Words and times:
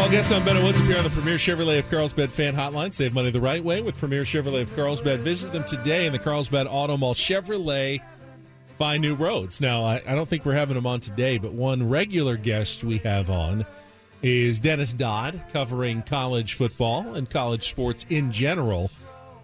Well, 0.00 0.08
guests 0.08 0.32
on 0.32 0.46
Ben 0.46 0.64
Woods 0.64 0.80
appear 0.80 0.96
on 0.96 1.04
the 1.04 1.10
Premier 1.10 1.36
Chevrolet 1.36 1.78
of 1.78 1.90
Carlsbad 1.90 2.32
fan 2.32 2.56
hotline. 2.56 2.94
Save 2.94 3.12
money 3.12 3.30
the 3.30 3.38
right 3.38 3.62
way 3.62 3.82
with 3.82 3.98
Premier 3.98 4.22
Chevrolet 4.22 4.62
of 4.62 4.74
Carlsbad. 4.74 5.20
Visit 5.20 5.52
them 5.52 5.62
today 5.64 6.06
in 6.06 6.12
the 6.14 6.18
Carlsbad 6.18 6.66
Auto 6.66 6.96
Mall. 6.96 7.12
Chevrolet, 7.12 8.00
find 8.78 9.02
new 9.02 9.14
roads. 9.14 9.60
Now, 9.60 9.84
I, 9.84 10.00
I 10.06 10.14
don't 10.14 10.26
think 10.26 10.46
we're 10.46 10.54
having 10.54 10.74
them 10.74 10.86
on 10.86 11.00
today, 11.00 11.36
but 11.36 11.52
one 11.52 11.86
regular 11.86 12.38
guest 12.38 12.82
we 12.82 12.96
have 12.98 13.28
on 13.28 13.66
is 14.22 14.58
Dennis 14.58 14.94
Dodd, 14.94 15.38
covering 15.52 16.00
college 16.00 16.54
football 16.54 17.14
and 17.14 17.28
college 17.28 17.68
sports 17.68 18.06
in 18.08 18.32
general. 18.32 18.90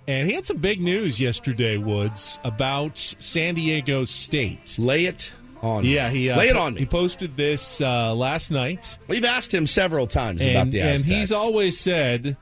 And 0.09 0.27
he 0.27 0.35
had 0.35 0.47
some 0.47 0.57
big 0.57 0.81
news 0.81 1.21
yesterday, 1.21 1.77
Woods, 1.77 2.39
about 2.45 2.97
San 2.97 3.57
Diego 3.57 4.05
State. 4.05 4.79
Lay 4.79 5.05
it 5.05 5.31
on 5.67 5.83
me. 5.83 5.95
Yeah, 5.95 6.11
he 6.11 6.31
uh, 6.31 6.39
lay 6.39 6.49
it 6.49 6.57
on 6.57 6.75
me. 6.75 6.81
He 6.81 6.87
posted 6.87 7.37
this 7.37 7.81
uh, 7.81 8.15
last 8.15 8.51
night. 8.51 8.99
We've 9.09 9.25
asked 9.25 9.53
him 9.53 9.67
several 9.67 10.07
times 10.07 10.43
about 10.43 10.65
and, 10.65 10.73
the 10.73 10.81
and 10.81 11.05
he's 11.05 11.33
always 11.33 11.79
said, 11.79 12.37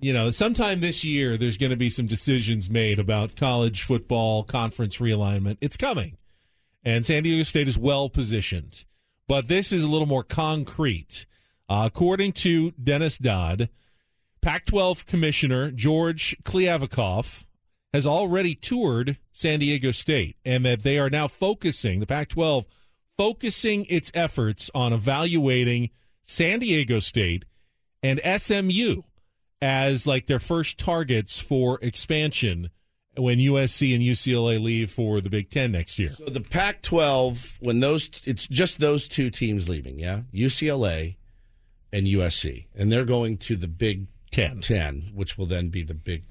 you 0.00 0.12
know, 0.12 0.30
sometime 0.30 0.80
this 0.80 1.04
year 1.04 1.36
there's 1.36 1.56
going 1.56 1.70
to 1.70 1.76
be 1.76 1.90
some 1.90 2.06
decisions 2.06 2.68
made 2.68 2.98
about 2.98 3.36
college 3.36 3.82
football 3.82 4.44
conference 4.44 4.98
realignment. 4.98 5.58
It's 5.60 5.76
coming, 5.76 6.16
and 6.84 7.06
San 7.06 7.22
Diego 7.22 7.42
State 7.44 7.68
is 7.68 7.78
well 7.78 8.08
positioned, 8.08 8.84
but 9.28 9.48
this 9.48 9.72
is 9.72 9.84
a 9.84 9.88
little 9.88 10.08
more 10.08 10.24
concrete. 10.24 11.26
Uh, 11.66 11.84
according 11.86 12.32
to 12.32 12.72
Dennis 12.72 13.16
Dodd, 13.16 13.70
Pac-12 14.42 15.06
Commissioner 15.06 15.70
George 15.70 16.36
Kliavkoff 16.44 17.44
has 17.94 18.04
already 18.04 18.56
toured 18.56 19.16
San 19.32 19.60
Diego 19.60 19.92
State, 19.92 20.36
and 20.44 20.66
that 20.66 20.82
they 20.82 20.98
are 20.98 21.08
now 21.08 21.28
focusing 21.28 22.00
the 22.00 22.06
Pac-12 22.06 22.66
focusing 23.16 23.86
its 23.88 24.10
efforts 24.14 24.68
on 24.74 24.92
evaluating 24.92 25.90
San 26.24 26.58
Diego 26.58 26.98
State 26.98 27.44
and 28.02 28.20
SMU 28.20 29.02
as 29.62 30.08
like 30.08 30.26
their 30.26 30.40
first 30.40 30.76
targets 30.76 31.38
for 31.38 31.78
expansion 31.82 32.70
when 33.16 33.38
USC 33.38 33.94
and 33.94 34.02
UCLA 34.02 34.60
leave 34.60 34.90
for 34.90 35.20
the 35.20 35.30
Big 35.30 35.48
Ten 35.48 35.70
next 35.70 35.96
year. 35.96 36.10
So 36.10 36.24
the 36.24 36.40
Pac-12, 36.40 37.58
when 37.60 37.78
those, 37.78 38.10
it's 38.26 38.48
just 38.48 38.80
those 38.80 39.06
two 39.06 39.30
teams 39.30 39.68
leaving. 39.68 40.00
Yeah, 40.00 40.22
UCLA 40.34 41.14
and 41.92 42.08
USC, 42.08 42.66
and 42.74 42.90
they're 42.90 43.04
going 43.04 43.38
to 43.38 43.54
the 43.54 43.68
Big 43.68 44.08
Ten. 44.32 44.60
Ten, 44.60 45.12
which 45.14 45.38
will 45.38 45.46
then 45.46 45.68
be 45.68 45.84
the 45.84 45.94
Big 45.94 46.24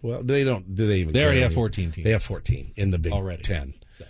Twelve. 0.00 0.26
They 0.26 0.44
don't. 0.44 0.74
Do 0.74 0.86
they 0.86 0.98
even? 0.98 1.12
They 1.12 1.20
care 1.20 1.26
already 1.28 1.40
have 1.42 1.54
14 1.54 1.90
teams. 1.92 2.04
They 2.04 2.10
have 2.12 2.22
fourteen 2.22 2.72
in 2.76 2.90
the 2.90 2.98
Big 2.98 3.12
Already. 3.12 3.42
Ten. 3.42 3.74
So, 3.98 4.04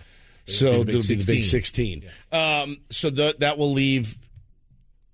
So 0.44 0.84
the 0.84 0.92
the 0.98 1.24
Big 1.26 1.42
16. 1.42 1.42
16. 1.42 2.04
Um, 2.32 2.78
so 2.90 3.10
the, 3.10 3.34
that 3.38 3.58
will 3.58 3.72
leave 3.72 4.18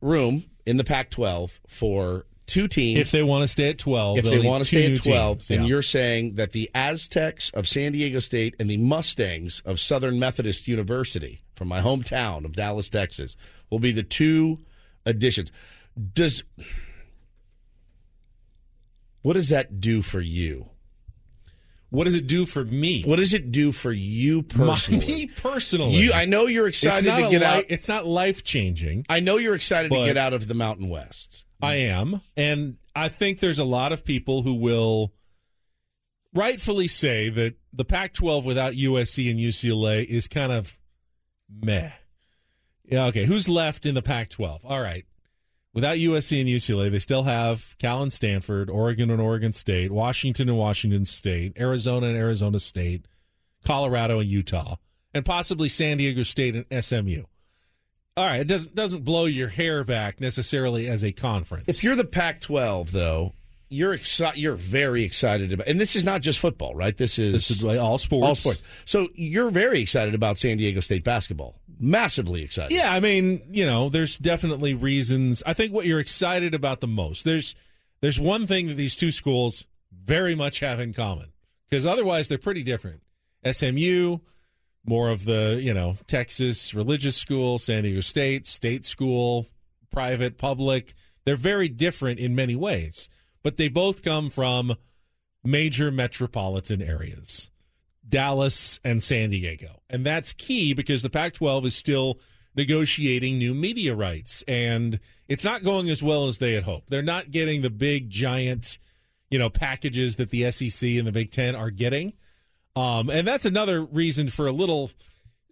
room 0.00 0.44
in 0.64 0.76
the 0.78 0.84
Pac-12 0.84 1.50
for 1.68 2.24
two 2.46 2.66
teams. 2.66 2.98
If 2.98 3.10
they 3.10 3.22
want 3.22 3.42
to 3.42 3.48
stay 3.48 3.68
at 3.70 3.78
12, 3.78 4.18
if 4.18 4.24
they 4.24 4.38
want 4.38 4.62
to 4.62 4.64
stay 4.64 4.90
at 4.92 4.98
12, 4.98 5.38
teams. 5.38 5.50
and 5.50 5.62
Yeah. 5.62 5.68
you're 5.68 5.82
saying 5.82 6.34
that 6.36 6.52
the 6.52 6.70
Aztecs 6.74 7.50
of 7.50 7.68
San 7.68 7.92
Diego 7.92 8.20
State 8.20 8.54
and 8.58 8.70
the 8.70 8.78
Mustangs 8.78 9.60
of 9.66 9.78
Southern 9.78 10.18
Methodist 10.18 10.66
University 10.66 11.42
from 11.54 11.68
my 11.68 11.80
hometown 11.82 12.44
of 12.46 12.54
Dallas, 12.56 12.88
Texas, 12.88 13.36
will 13.70 13.80
be 13.80 13.92
the 13.92 14.02
two 14.02 14.58
additions. 15.04 15.52
Does 16.14 16.42
what 19.22 19.34
does 19.34 19.48
that 19.50 19.80
do 19.80 20.02
for 20.02 20.20
you? 20.20 20.70
What 21.90 22.04
does 22.04 22.14
it 22.14 22.26
do 22.26 22.44
for 22.44 22.64
me? 22.64 23.02
What 23.04 23.16
does 23.16 23.32
it 23.32 23.50
do 23.50 23.72
for 23.72 23.92
you 23.92 24.44
My- 24.54 24.66
personally? 24.74 25.06
me 25.06 25.26
personally. 25.26 25.94
You, 25.94 26.12
I 26.12 26.26
know 26.26 26.46
you're 26.46 26.68
excited 26.68 27.04
to 27.06 27.30
get 27.30 27.40
li- 27.40 27.44
out. 27.46 27.64
It's 27.68 27.88
not 27.88 28.06
life 28.06 28.44
changing. 28.44 29.06
I 29.08 29.20
know 29.20 29.38
you're 29.38 29.54
excited 29.54 29.90
to 29.92 30.04
get 30.04 30.16
out 30.18 30.34
of 30.34 30.48
the 30.48 30.54
Mountain 30.54 30.88
West. 30.90 31.44
I 31.62 31.76
am. 31.76 32.20
And 32.36 32.76
I 32.94 33.08
think 33.08 33.40
there's 33.40 33.58
a 33.58 33.64
lot 33.64 33.92
of 33.92 34.04
people 34.04 34.42
who 34.42 34.54
will 34.54 35.14
rightfully 36.34 36.88
say 36.88 37.30
that 37.30 37.54
the 37.72 37.84
Pac 37.84 38.12
12 38.14 38.44
without 38.44 38.74
USC 38.74 39.30
and 39.30 39.40
UCLA 39.40 40.04
is 40.04 40.28
kind 40.28 40.52
of 40.52 40.78
meh. 41.50 41.90
Yeah, 42.84 43.06
okay. 43.06 43.24
Who's 43.24 43.48
left 43.48 43.86
in 43.86 43.94
the 43.94 44.02
Pac 44.02 44.30
12? 44.30 44.64
All 44.64 44.80
right. 44.80 45.04
Without 45.78 45.98
USC 45.98 46.40
and 46.40 46.48
UCLA, 46.48 46.90
they 46.90 46.98
still 46.98 47.22
have 47.22 47.76
Cal 47.78 48.02
and 48.02 48.12
Stanford, 48.12 48.68
Oregon 48.68 49.12
and 49.12 49.20
Oregon 49.20 49.52
State, 49.52 49.92
Washington 49.92 50.48
and 50.48 50.58
Washington 50.58 51.06
State, 51.06 51.52
Arizona 51.56 52.08
and 52.08 52.16
Arizona 52.16 52.58
State, 52.58 53.06
Colorado 53.64 54.18
and 54.18 54.28
Utah, 54.28 54.74
and 55.14 55.24
possibly 55.24 55.68
San 55.68 55.98
Diego 55.98 56.24
State 56.24 56.56
and 56.56 56.84
SMU. 56.84 57.22
All 58.16 58.26
right, 58.26 58.40
it 58.40 58.48
doesn't 58.48 58.74
doesn't 58.74 59.04
blow 59.04 59.26
your 59.26 59.46
hair 59.46 59.84
back 59.84 60.20
necessarily 60.20 60.88
as 60.88 61.04
a 61.04 61.12
conference. 61.12 61.68
If 61.68 61.84
you're 61.84 61.94
the 61.94 62.04
Pac-12, 62.04 62.90
though, 62.90 63.34
you're 63.68 63.94
excited. 63.94 64.40
You're 64.40 64.56
very 64.56 65.04
excited 65.04 65.52
about, 65.52 65.68
and 65.68 65.80
this 65.80 65.94
is 65.94 66.02
not 66.02 66.22
just 66.22 66.40
football, 66.40 66.74
right? 66.74 66.96
This 66.96 67.20
is, 67.20 67.32
this 67.34 67.52
is 67.52 67.62
like 67.62 67.78
all 67.78 67.98
sports, 67.98 68.26
all 68.26 68.34
sports. 68.34 68.62
So 68.84 69.06
you're 69.14 69.50
very 69.50 69.80
excited 69.80 70.16
about 70.16 70.38
San 70.38 70.56
Diego 70.56 70.80
State 70.80 71.04
basketball. 71.04 71.57
Massively 71.78 72.42
excited. 72.42 72.74
Yeah, 72.74 72.92
I 72.92 73.00
mean, 73.00 73.42
you 73.50 73.64
know, 73.64 73.88
there's 73.88 74.18
definitely 74.18 74.74
reasons. 74.74 75.42
I 75.46 75.52
think 75.52 75.72
what 75.72 75.86
you're 75.86 76.00
excited 76.00 76.54
about 76.54 76.80
the 76.80 76.88
most. 76.88 77.24
There's 77.24 77.54
there's 78.00 78.20
one 78.20 78.46
thing 78.46 78.66
that 78.66 78.74
these 78.74 78.96
two 78.96 79.12
schools 79.12 79.64
very 79.92 80.34
much 80.34 80.60
have 80.60 80.80
in 80.80 80.92
common 80.92 81.32
because 81.68 81.86
otherwise 81.86 82.28
they're 82.28 82.38
pretty 82.38 82.62
different. 82.62 83.02
SMU, 83.50 84.18
more 84.84 85.10
of 85.10 85.24
the 85.24 85.60
you 85.62 85.72
know 85.72 85.96
Texas 86.06 86.74
religious 86.74 87.16
school, 87.16 87.58
San 87.58 87.84
Diego 87.84 88.00
State 88.00 88.46
state 88.46 88.84
school, 88.84 89.46
private, 89.90 90.38
public. 90.38 90.94
They're 91.24 91.36
very 91.36 91.68
different 91.68 92.18
in 92.18 92.34
many 92.34 92.56
ways, 92.56 93.08
but 93.42 93.56
they 93.56 93.68
both 93.68 94.02
come 94.02 94.30
from 94.30 94.74
major 95.44 95.90
metropolitan 95.90 96.82
areas. 96.82 97.50
Dallas 98.08 98.80
and 98.84 99.02
San 99.02 99.30
Diego. 99.30 99.82
And 99.90 100.04
that's 100.04 100.32
key 100.32 100.72
because 100.72 101.02
the 101.02 101.10
Pac 101.10 101.34
12 101.34 101.66
is 101.66 101.76
still 101.76 102.18
negotiating 102.56 103.38
new 103.38 103.54
media 103.54 103.94
rights 103.94 104.42
and 104.48 104.98
it's 105.28 105.44
not 105.44 105.62
going 105.62 105.90
as 105.90 106.02
well 106.02 106.26
as 106.26 106.38
they 106.38 106.54
had 106.54 106.64
hoped. 106.64 106.90
They're 106.90 107.02
not 107.02 107.30
getting 107.30 107.62
the 107.62 107.70
big 107.70 108.10
giant, 108.10 108.78
you 109.30 109.38
know, 109.38 109.50
packages 109.50 110.16
that 110.16 110.30
the 110.30 110.50
SEC 110.50 110.88
and 110.90 111.06
the 111.06 111.12
Big 111.12 111.30
10 111.30 111.54
are 111.54 111.70
getting. 111.70 112.14
Um, 112.74 113.10
and 113.10 113.26
that's 113.26 113.44
another 113.44 113.82
reason 113.84 114.28
for 114.28 114.46
a 114.46 114.52
little 114.52 114.90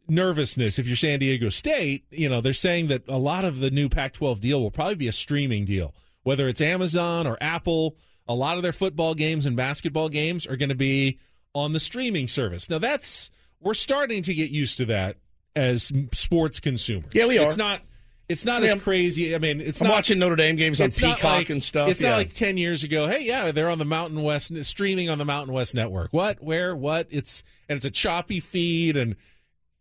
nervousness 0.08 0.78
if 0.78 0.86
you're 0.86 0.96
San 0.96 1.18
Diego 1.18 1.48
State. 1.48 2.04
You 2.10 2.28
know, 2.28 2.40
they're 2.40 2.52
saying 2.52 2.88
that 2.88 3.02
a 3.08 3.18
lot 3.18 3.44
of 3.44 3.58
the 3.58 3.70
new 3.70 3.88
Pac 3.88 4.14
12 4.14 4.40
deal 4.40 4.60
will 4.60 4.70
probably 4.70 4.94
be 4.94 5.08
a 5.08 5.12
streaming 5.12 5.64
deal, 5.64 5.94
whether 6.22 6.48
it's 6.48 6.60
Amazon 6.60 7.26
or 7.26 7.36
Apple. 7.40 7.96
A 8.28 8.34
lot 8.34 8.56
of 8.56 8.62
their 8.62 8.72
football 8.72 9.14
games 9.14 9.46
and 9.46 9.56
basketball 9.56 10.08
games 10.08 10.46
are 10.46 10.56
going 10.56 10.68
to 10.70 10.74
be 10.74 11.18
on 11.56 11.72
the 11.72 11.80
streaming 11.80 12.28
service. 12.28 12.68
Now, 12.68 12.78
that's, 12.78 13.30
we're 13.60 13.74
starting 13.74 14.22
to 14.24 14.34
get 14.34 14.50
used 14.50 14.76
to 14.76 14.84
that 14.86 15.16
as 15.56 15.90
sports 16.12 16.60
consumers. 16.60 17.12
Yeah, 17.14 17.26
we 17.26 17.38
are. 17.38 17.46
It's 17.46 17.56
not. 17.56 17.80
It's 18.28 18.44
not 18.44 18.60
mean, 18.60 18.72
as 18.72 18.82
crazy. 18.82 19.36
I 19.36 19.38
mean, 19.38 19.60
it's 19.60 19.80
I'm 19.80 19.86
not 19.86 19.94
watching 19.94 20.18
Notre 20.18 20.34
Dame 20.34 20.56
games 20.56 20.80
on 20.80 20.90
Peacock 20.90 21.22
like- 21.22 21.50
and 21.50 21.62
stuff. 21.62 21.88
It's 21.88 22.00
yeah. 22.00 22.10
not 22.10 22.16
like 22.16 22.34
ten 22.34 22.56
years 22.56 22.82
ago. 22.82 23.06
Hey, 23.06 23.22
yeah, 23.22 23.52
they're 23.52 23.70
on 23.70 23.78
the 23.78 23.84
Mountain 23.84 24.20
West 24.20 24.52
streaming 24.64 25.08
on 25.08 25.18
the 25.18 25.24
Mountain 25.24 25.54
West 25.54 25.76
network. 25.76 26.12
What? 26.12 26.42
Where? 26.42 26.74
What? 26.74 27.06
It's 27.10 27.44
and 27.68 27.76
it's 27.76 27.86
a 27.86 27.90
choppy 27.90 28.40
feed, 28.40 28.96
and 28.96 29.14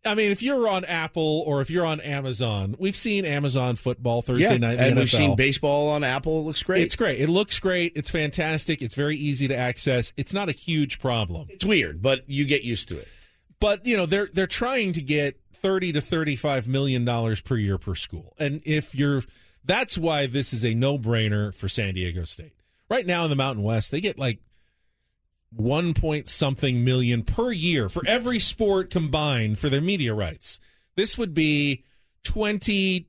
I 0.06 0.16
mean, 0.16 0.32
if 0.32 0.42
you're 0.42 0.68
on 0.68 0.86
Apple 0.86 1.44
or 1.46 1.62
if 1.62 1.70
you're 1.70 1.86
on 1.86 2.00
Amazon, 2.02 2.76
we've 2.78 2.96
seen 2.96 3.26
Amazon 3.26 3.76
football 3.76 4.22
Thursday 4.22 4.44
yeah, 4.44 4.58
night. 4.58 4.80
and 4.80 4.96
NFL. 4.96 5.00
we've 5.00 5.10
seen 5.10 5.36
baseball 5.36 5.90
on 5.90 6.04
Apple. 6.04 6.40
It 6.40 6.44
looks 6.44 6.64
great. 6.64 6.84
It's 6.84 6.96
great. 6.96 7.20
It 7.20 7.30
looks 7.30 7.60
great. 7.60 7.94
It's 7.96 8.10
fantastic. 8.10 8.82
It's 8.82 8.96
very 8.96 9.16
easy 9.16 9.48
to 9.48 9.56
access. 9.56 10.14
It's 10.18 10.34
not 10.34 10.50
a 10.50 10.52
huge 10.52 11.00
problem. 11.00 11.48
It's 11.50 11.66
weird, 11.66 12.02
but 12.02 12.30
you 12.30 12.46
get 12.46 12.64
used 12.64 12.88
to 12.90 12.98
it. 13.00 13.08
But 13.60 13.86
you 13.86 13.98
know, 13.98 14.06
they're 14.06 14.30
they're 14.32 14.48
trying 14.48 14.94
to 14.94 15.02
get 15.02 15.40
thirty 15.54 15.92
to 15.94 16.02
thirty-five 16.02 16.68
million 16.68 17.06
dollars 17.06 17.42
per 17.42 17.58
year 17.58 17.78
per 17.78 17.96
school, 17.96 18.36
and 18.38 18.62
if 18.66 18.94
you're, 18.94 19.24
that's 19.64 19.98
why 19.98 20.28
this 20.28 20.54
is 20.54 20.66
a 20.66 20.74
no-brainer 20.74 21.54
for 21.54 21.68
San 21.68 21.94
Diego 21.94 22.26
State. 22.26 22.54
Right 22.90 23.06
now 23.06 23.24
in 23.24 23.30
the 23.30 23.36
Mountain 23.36 23.64
West, 23.64 23.92
they 23.92 24.02
get 24.02 24.20
like 24.20 24.40
one 25.56 25.94
point 25.94 26.30
something 26.30 26.84
million 26.84 27.24
per 27.24 27.52
year 27.52 27.90
for 27.90 28.04
every 28.08 28.40
sport 28.40 28.90
combined 28.90 29.60
for 29.60 29.70
their 29.70 29.82
media 29.82 30.14
rights. 30.14 30.60
This 30.96 31.18
would 31.18 31.34
be 31.34 31.84
20 32.24 33.08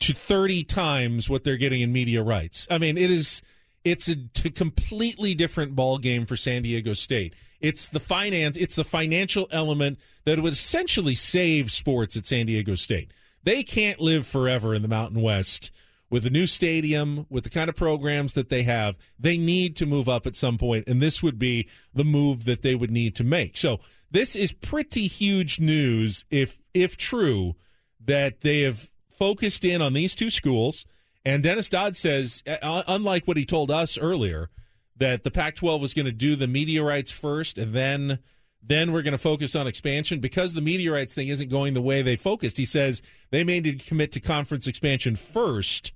to 0.00 0.12
30 0.12 0.64
times 0.64 1.30
what 1.30 1.44
they're 1.44 1.56
getting 1.56 1.80
in 1.80 1.92
media 1.92 2.22
rights. 2.22 2.66
I 2.70 2.78
mean, 2.78 2.98
it 2.98 3.10
is 3.10 3.42
it's 3.84 4.08
it's 4.08 4.44
a 4.44 4.50
completely 4.50 5.34
different 5.34 5.74
ball 5.74 5.98
game 5.98 6.26
for 6.26 6.36
San 6.36 6.62
Diego 6.62 6.92
State. 6.92 7.34
It's 7.60 7.88
the 7.88 8.00
finance, 8.00 8.56
it's 8.56 8.76
the 8.76 8.84
financial 8.84 9.48
element 9.50 9.98
that 10.24 10.40
would 10.40 10.52
essentially 10.52 11.14
save 11.14 11.70
sports 11.70 12.16
at 12.16 12.26
San 12.26 12.46
Diego 12.46 12.74
State. 12.74 13.12
They 13.44 13.62
can't 13.62 14.00
live 14.00 14.26
forever 14.26 14.74
in 14.74 14.82
the 14.82 14.88
Mountain 14.88 15.20
West 15.20 15.70
with 16.12 16.26
a 16.26 16.30
new 16.30 16.46
stadium, 16.46 17.24
with 17.30 17.42
the 17.42 17.50
kind 17.50 17.70
of 17.70 17.74
programs 17.74 18.34
that 18.34 18.50
they 18.50 18.64
have. 18.64 18.98
They 19.18 19.38
need 19.38 19.74
to 19.76 19.86
move 19.86 20.10
up 20.10 20.26
at 20.26 20.36
some 20.36 20.58
point, 20.58 20.86
and 20.86 21.00
this 21.00 21.22
would 21.22 21.38
be 21.38 21.68
the 21.94 22.04
move 22.04 22.44
that 22.44 22.60
they 22.60 22.74
would 22.74 22.90
need 22.90 23.16
to 23.16 23.24
make. 23.24 23.56
So 23.56 23.80
this 24.10 24.36
is 24.36 24.52
pretty 24.52 25.06
huge 25.06 25.58
news 25.58 26.26
if 26.30 26.58
if 26.74 26.98
true 26.98 27.56
that 28.04 28.42
they 28.42 28.60
have 28.60 28.90
focused 29.10 29.64
in 29.64 29.80
on 29.80 29.94
these 29.94 30.14
two 30.14 30.28
schools. 30.28 30.84
And 31.24 31.42
Dennis 31.42 31.70
Dodd 31.70 31.96
says, 31.96 32.42
uh, 32.46 32.82
unlike 32.86 33.26
what 33.26 33.36
he 33.38 33.46
told 33.46 33.70
us 33.70 33.96
earlier, 33.96 34.50
that 34.96 35.24
the 35.24 35.30
Pac-12 35.30 35.80
was 35.80 35.94
going 35.94 36.06
to 36.06 36.12
do 36.12 36.36
the 36.36 36.48
media 36.48 36.82
rights 36.82 37.12
first, 37.12 37.56
and 37.56 37.72
then 37.72 38.18
then 38.62 38.92
we're 38.92 39.02
going 39.02 39.12
to 39.12 39.18
focus 39.18 39.56
on 39.56 39.66
expansion 39.66 40.20
because 40.20 40.54
the 40.54 40.60
rights 40.88 41.14
thing 41.14 41.28
isn't 41.28 41.48
going 41.48 41.74
the 41.74 41.82
way 41.82 42.00
they 42.00 42.16
focused. 42.16 42.56
He 42.56 42.64
says 42.64 43.02
they 43.30 43.42
may 43.42 43.60
need 43.60 43.80
to 43.80 43.86
commit 43.86 44.12
to 44.12 44.20
conference 44.20 44.66
expansion 44.66 45.16
first 45.16 45.92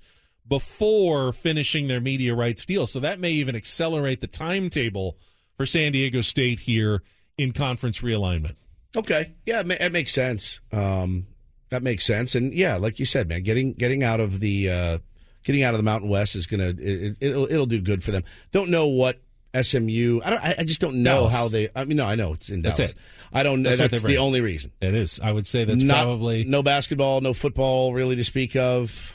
before 0.49 1.33
finishing 1.33 1.89
their 1.89 2.01
rights 2.35 2.67
deal. 2.67 2.87
So 2.87 3.01
that 3.01 3.21
may 3.21 3.31
even 3.33 3.55
accelerate 3.57 4.21
the 4.21 4.27
timetable 4.27 5.17
for 5.57 5.67
San 5.67 5.93
Diego 5.93 6.21
State 6.21 6.61
here 6.61 7.03
in 7.39 7.53
conference 7.53 8.01
realignment. 8.01 8.57
Okay, 8.97 9.35
yeah, 9.45 9.61
it, 9.61 9.67
ma- 9.67 9.75
it 9.79 9.93
makes 9.93 10.13
sense. 10.13 10.61
Um, 10.73 11.27
that 11.69 11.83
makes 11.83 12.05
sense, 12.05 12.35
and 12.35 12.55
yeah, 12.55 12.77
like 12.77 12.99
you 12.99 13.05
said, 13.05 13.29
man, 13.29 13.43
getting 13.43 13.73
getting 13.75 14.03
out 14.03 14.21
of 14.21 14.41
the 14.41 14.71
uh, 14.71 14.99
getting 15.45 15.63
out 15.63 15.75
of 15.75 15.79
the 15.79 15.85
Mountain 15.85 16.09
West 16.09 16.35
is 16.35 16.47
gonna 16.47 16.73
it, 16.79 17.19
it'll 17.21 17.51
it'll 17.51 17.67
do 17.67 17.81
good 17.81 18.03
for 18.03 18.13
them. 18.13 18.25
Don't 18.53 18.71
know 18.71 18.87
what 18.87 19.21
SMU. 19.63 20.21
I 20.25 20.31
don't. 20.31 20.45
I 20.45 20.55
I 20.59 20.65
just 20.65 20.81
don't 20.81 21.03
know 21.03 21.21
Dallas. 21.21 21.35
how 21.35 21.49
they. 21.49 21.69
I 21.75 21.85
mean, 21.85 21.97
no, 21.97 22.07
I 22.07 22.15
know 22.15 22.33
it's 22.35 22.49
in 22.49 22.63
Dallas. 22.63 22.79
That's 22.79 22.93
it. 22.93 22.99
I 23.33 23.43
don't. 23.43 23.63
That's 23.63 23.79
That's, 23.79 24.03
the 24.03 24.19
only 24.19 24.41
reason. 24.41 24.73
It 24.81 24.95
is. 24.95 25.21
I 25.21 25.33
would 25.33 25.47
say 25.47 25.65
that's 25.65 25.83
Not- 25.83 26.05
probably 26.05 26.45
no 26.45 26.63
basketball, 26.63 27.21
no 27.21 27.33
football, 27.33 27.93
really 27.95 28.17
to 28.17 28.25
speak 28.25 28.57
of. 28.57 29.13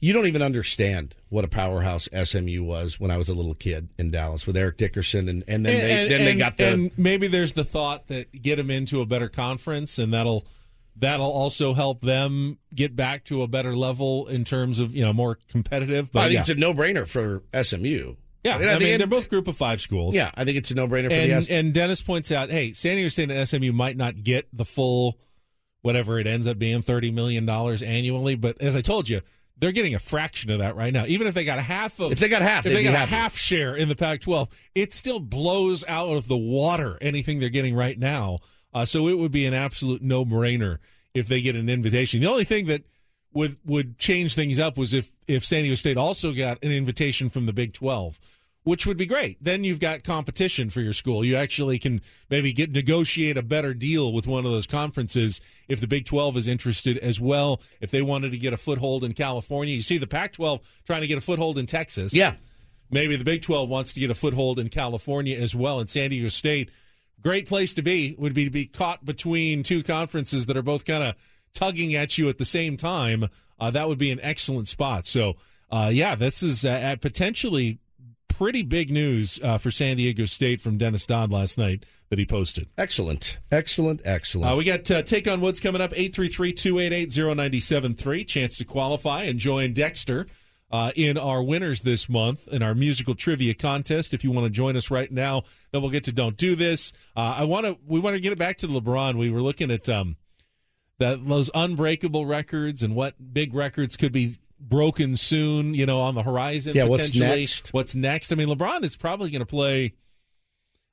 You 0.00 0.12
don't 0.12 0.26
even 0.26 0.42
understand 0.42 1.14
what 1.28 1.44
a 1.44 1.48
powerhouse 1.48 2.08
SMU 2.12 2.62
was 2.62 2.98
when 2.98 3.10
I 3.10 3.16
was 3.16 3.28
a 3.28 3.34
little 3.34 3.54
kid 3.54 3.88
in 3.98 4.10
Dallas 4.10 4.46
with 4.46 4.56
Eric 4.56 4.76
Dickerson, 4.76 5.28
and, 5.28 5.44
and 5.46 5.64
then 5.64 5.78
they 5.78 6.02
and, 6.02 6.10
then 6.10 6.24
they 6.24 6.34
got 6.34 6.56
the 6.56 6.72
and 6.72 6.98
maybe 6.98 7.26
there's 7.26 7.52
the 7.52 7.64
thought 7.64 8.08
that 8.08 8.32
get 8.42 8.56
them 8.56 8.70
into 8.70 9.00
a 9.00 9.06
better 9.06 9.28
conference 9.28 9.98
and 9.98 10.12
that'll 10.12 10.46
that'll 10.96 11.30
also 11.30 11.74
help 11.74 12.02
them 12.02 12.58
get 12.74 12.94
back 12.96 13.24
to 13.24 13.42
a 13.42 13.48
better 13.48 13.74
level 13.74 14.26
in 14.26 14.44
terms 14.44 14.78
of 14.78 14.94
you 14.94 15.02
know 15.02 15.12
more 15.12 15.38
competitive 15.48 16.12
but 16.12 16.20
I 16.20 16.22
think 16.24 16.34
yeah, 16.34 16.40
it's 16.40 16.50
a 16.50 16.54
no 16.54 16.74
brainer 16.74 17.06
for 17.06 17.42
SMU. 17.62 18.16
Yeah. 18.44 18.56
And 18.58 18.70
I, 18.70 18.78
mean 18.78 18.88
it- 18.88 18.98
they're 18.98 19.06
both 19.06 19.28
group 19.28 19.48
of 19.48 19.56
five 19.56 19.80
schools 19.80 20.14
Yeah, 20.14 20.30
I 20.34 20.44
think 20.44 20.56
it's 20.58 20.70
a 20.70 20.74
no 20.74 20.86
brainer 20.88 21.08
for 21.08 21.14
and, 21.14 21.30
the 21.30 21.34
S. 21.36 21.48
and 21.48 21.72
Dennis 21.72 22.02
points 22.02 22.30
out 22.32 22.50
hey 22.50 22.72
San 22.72 22.96
Diego 22.96 23.08
State 23.08 23.30
and 23.30 23.48
SMU 23.48 23.72
might 23.72 23.96
not 23.96 24.22
get 24.24 24.48
the 24.52 24.64
full 24.64 25.18
whatever 25.82 26.18
it 26.18 26.26
ends 26.26 26.46
up 26.46 26.58
being 26.58 26.82
30 26.82 27.10
million 27.10 27.46
dollars 27.46 27.82
annually 27.82 28.34
but 28.34 28.60
as 28.60 28.76
I 28.76 28.80
told 28.80 29.08
you 29.08 29.20
they're 29.58 29.72
getting 29.72 29.94
a 29.94 29.98
fraction 29.98 30.50
of 30.50 30.58
that 30.58 30.74
right 30.76 30.92
now 30.92 31.04
even 31.06 31.26
if 31.26 31.34
they 31.34 31.44
got 31.44 31.58
half 31.58 31.98
of 32.00 32.12
If 32.12 32.18
they 32.20 32.28
got 32.28 32.42
half, 32.42 32.66
if 32.66 32.72
they'd 32.72 32.78
they 32.78 32.82
got 32.84 32.94
happy. 32.96 33.12
a 33.14 33.16
half 33.16 33.36
share 33.36 33.76
in 33.76 33.88
the 33.88 33.94
Pac-12, 33.94 34.48
it 34.74 34.92
still 34.92 35.20
blows 35.20 35.84
out 35.86 36.08
of 36.10 36.26
the 36.28 36.36
water 36.36 36.98
anything 37.00 37.38
they're 37.38 37.48
getting 37.48 37.74
right 37.74 37.96
now. 37.98 38.38
Uh, 38.74 38.84
so 38.84 39.06
it 39.06 39.18
would 39.18 39.30
be 39.30 39.46
an 39.46 39.54
absolute 39.54 40.02
no-brainer 40.02 40.78
if 41.14 41.28
they 41.28 41.40
get 41.42 41.54
an 41.54 41.68
invitation. 41.68 42.20
The 42.20 42.26
only 42.26 42.42
thing 42.44 42.66
that 42.66 42.82
would 43.32 43.56
would 43.64 43.98
change 43.98 44.34
things 44.34 44.58
up 44.58 44.76
was 44.76 44.92
if 44.92 45.10
if 45.26 45.44
San 45.44 45.62
Diego 45.62 45.74
State 45.74 45.96
also 45.96 46.32
got 46.32 46.62
an 46.62 46.70
invitation 46.70 47.30
from 47.30 47.46
the 47.46 47.52
Big 47.52 47.72
12, 47.72 48.18
which 48.64 48.86
would 48.86 48.96
be 48.96 49.06
great. 49.06 49.42
Then 49.42 49.64
you've 49.64 49.80
got 49.80 50.04
competition 50.04 50.70
for 50.70 50.80
your 50.80 50.92
school. 50.92 51.24
You 51.24 51.36
actually 51.36 51.78
can 51.78 52.00
maybe 52.30 52.52
get 52.52 52.70
negotiate 52.70 53.36
a 53.36 53.42
better 53.42 53.74
deal 53.74 54.12
with 54.12 54.26
one 54.26 54.44
of 54.44 54.52
those 54.52 54.66
conferences 54.66 55.40
if 55.68 55.80
the 55.80 55.86
Big 55.86 56.04
12 56.04 56.36
is 56.36 56.48
interested 56.48 56.98
as 56.98 57.20
well. 57.20 57.60
If 57.80 57.90
they 57.90 58.02
wanted 58.02 58.30
to 58.32 58.38
get 58.38 58.52
a 58.52 58.58
foothold 58.58 59.04
in 59.04 59.14
California, 59.14 59.74
you 59.74 59.82
see 59.82 59.98
the 59.98 60.06
Pac-12 60.06 60.60
trying 60.86 61.00
to 61.00 61.06
get 61.06 61.18
a 61.18 61.22
foothold 61.22 61.58
in 61.58 61.66
Texas. 61.66 62.14
Yeah. 62.14 62.34
Maybe 62.90 63.16
the 63.16 63.24
Big 63.24 63.42
12 63.42 63.68
wants 63.68 63.94
to 63.94 64.00
get 64.00 64.10
a 64.10 64.14
foothold 64.14 64.58
in 64.58 64.68
California 64.68 65.36
as 65.36 65.54
well. 65.54 65.80
And 65.80 65.88
San 65.88 66.10
Diego 66.10 66.28
State, 66.28 66.70
great 67.22 67.48
place 67.48 67.72
to 67.74 67.82
be, 67.82 68.14
would 68.18 68.34
be 68.34 68.44
to 68.44 68.50
be 68.50 68.66
caught 68.66 69.04
between 69.04 69.62
two 69.62 69.82
conferences 69.82 70.44
that 70.46 70.58
are 70.58 70.62
both 70.62 70.84
kind 70.84 71.02
of 71.02 71.14
tugging 71.54 71.94
at 71.94 72.18
you 72.18 72.28
at 72.28 72.38
the 72.38 72.44
same 72.44 72.76
time. 72.76 73.28
Uh, 73.58 73.70
that 73.70 73.88
would 73.88 73.98
be 73.98 74.10
an 74.10 74.20
excellent 74.22 74.68
spot. 74.68 75.06
So, 75.06 75.34
uh, 75.70 75.90
yeah, 75.92 76.14
this 76.14 76.42
is 76.42 76.64
uh, 76.64 76.68
at 76.68 77.00
potentially 77.00 77.78
pretty 78.28 78.62
big 78.62 78.90
news 78.90 79.38
uh, 79.42 79.58
for 79.58 79.70
San 79.70 79.96
Diego 79.98 80.26
State 80.26 80.60
from 80.60 80.78
Dennis 80.78 81.06
Dodd 81.06 81.30
last 81.30 81.58
night 81.58 81.84
that 82.08 82.18
he 82.18 82.26
posted. 82.26 82.68
excellent, 82.76 83.38
excellent, 83.50 84.00
excellent. 84.04 84.52
Uh, 84.52 84.56
we 84.56 84.64
got 84.64 84.90
uh, 84.90 85.02
Take 85.02 85.28
on 85.28 85.40
Woods 85.40 85.60
coming 85.60 85.80
up, 85.80 85.92
833-288-0973. 85.92 88.26
Chance 88.26 88.56
to 88.58 88.64
qualify 88.64 89.22
and 89.22 89.38
join 89.38 89.72
Dexter 89.72 90.26
uh, 90.70 90.90
in 90.96 91.18
our 91.18 91.42
winners 91.42 91.82
this 91.82 92.08
month 92.08 92.48
in 92.48 92.62
our 92.62 92.74
musical 92.74 93.14
trivia 93.14 93.54
contest. 93.54 94.14
If 94.14 94.24
you 94.24 94.30
want 94.30 94.46
to 94.46 94.50
join 94.50 94.76
us 94.76 94.90
right 94.90 95.12
now, 95.12 95.42
then 95.70 95.82
we'll 95.82 95.90
get 95.90 96.04
to 96.04 96.12
Don't 96.12 96.36
Do 96.36 96.56
This. 96.56 96.92
Uh, 97.14 97.34
I 97.38 97.44
want 97.44 97.66
to. 97.66 97.76
We 97.86 98.00
want 98.00 98.14
to 98.14 98.20
get 98.20 98.32
it 98.32 98.38
back 98.38 98.58
to 98.58 98.66
LeBron. 98.66 99.16
We 99.16 99.30
were 99.30 99.42
looking 99.42 99.70
at 99.70 99.88
um, 99.88 100.16
that 101.02 101.26
those 101.28 101.50
unbreakable 101.54 102.24
records 102.26 102.82
and 102.82 102.94
what 102.94 103.34
big 103.34 103.52
records 103.54 103.96
could 103.96 104.12
be 104.12 104.38
broken 104.60 105.16
soon. 105.16 105.74
You 105.74 105.84
know, 105.86 106.00
on 106.00 106.14
the 106.14 106.22
horizon. 106.22 106.74
Yeah, 106.74 106.84
what's 106.84 107.14
next? 107.14 107.72
What's 107.74 107.94
next? 107.94 108.32
I 108.32 108.36
mean, 108.36 108.48
LeBron 108.48 108.84
is 108.84 108.96
probably 108.96 109.30
going 109.30 109.40
to 109.40 109.46
play. 109.46 109.94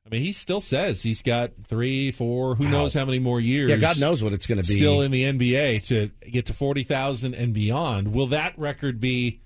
I 0.05 0.09
mean, 0.15 0.23
he 0.23 0.31
still 0.33 0.61
says 0.61 1.03
he's 1.03 1.21
got 1.21 1.51
three, 1.67 2.09
four, 2.11 2.55
who 2.55 2.63
Wow. 2.63 2.71
knows 2.71 2.93
how 2.95 3.05
many 3.05 3.19
more 3.19 3.39
years. 3.39 3.69
yeah, 3.69 3.75
God 3.75 3.99
knows 3.99 4.23
what 4.23 4.33
it's 4.33 4.47
going 4.47 4.59
to 4.59 4.67
be. 4.67 4.73
Still 4.73 5.01
in 5.01 5.11
the 5.11 5.23
NBA 5.23 5.85
to 5.87 6.09
get 6.31 6.47
to 6.47 6.53
40,000 6.53 7.35
and 7.35 7.53
beyond. 7.53 8.11
Will 8.11 8.25
that 8.27 8.57
record 8.57 8.99
be 8.99 9.39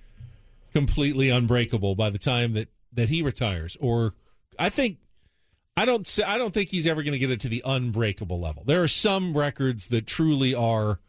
completely 0.72 1.30
unbreakable 1.30 1.96
by 1.96 2.10
the 2.10 2.18
time 2.18 2.54
that, 2.54 2.70
that 2.94 3.10
he 3.10 3.22
retires? 3.22 3.76
Or 3.82 4.14
I 4.58 4.70
think 4.70 5.00
I 5.76 5.86
don't 5.86 6.20
I 6.26 6.38
don't 6.38 6.54
think 6.54 6.70
he's 6.70 6.86
ever 6.86 7.02
going 7.04 7.14
to 7.14 7.20
get 7.20 7.32
it 7.32 7.40
to 7.42 7.50
the 7.50 7.62
unbreakable 7.66 8.40
level. 8.40 8.64
There 8.66 8.84
are 8.84 8.88
some 8.88 9.36
records 9.36 9.88
that 9.88 10.06
truly 10.06 10.54
are 10.54 11.00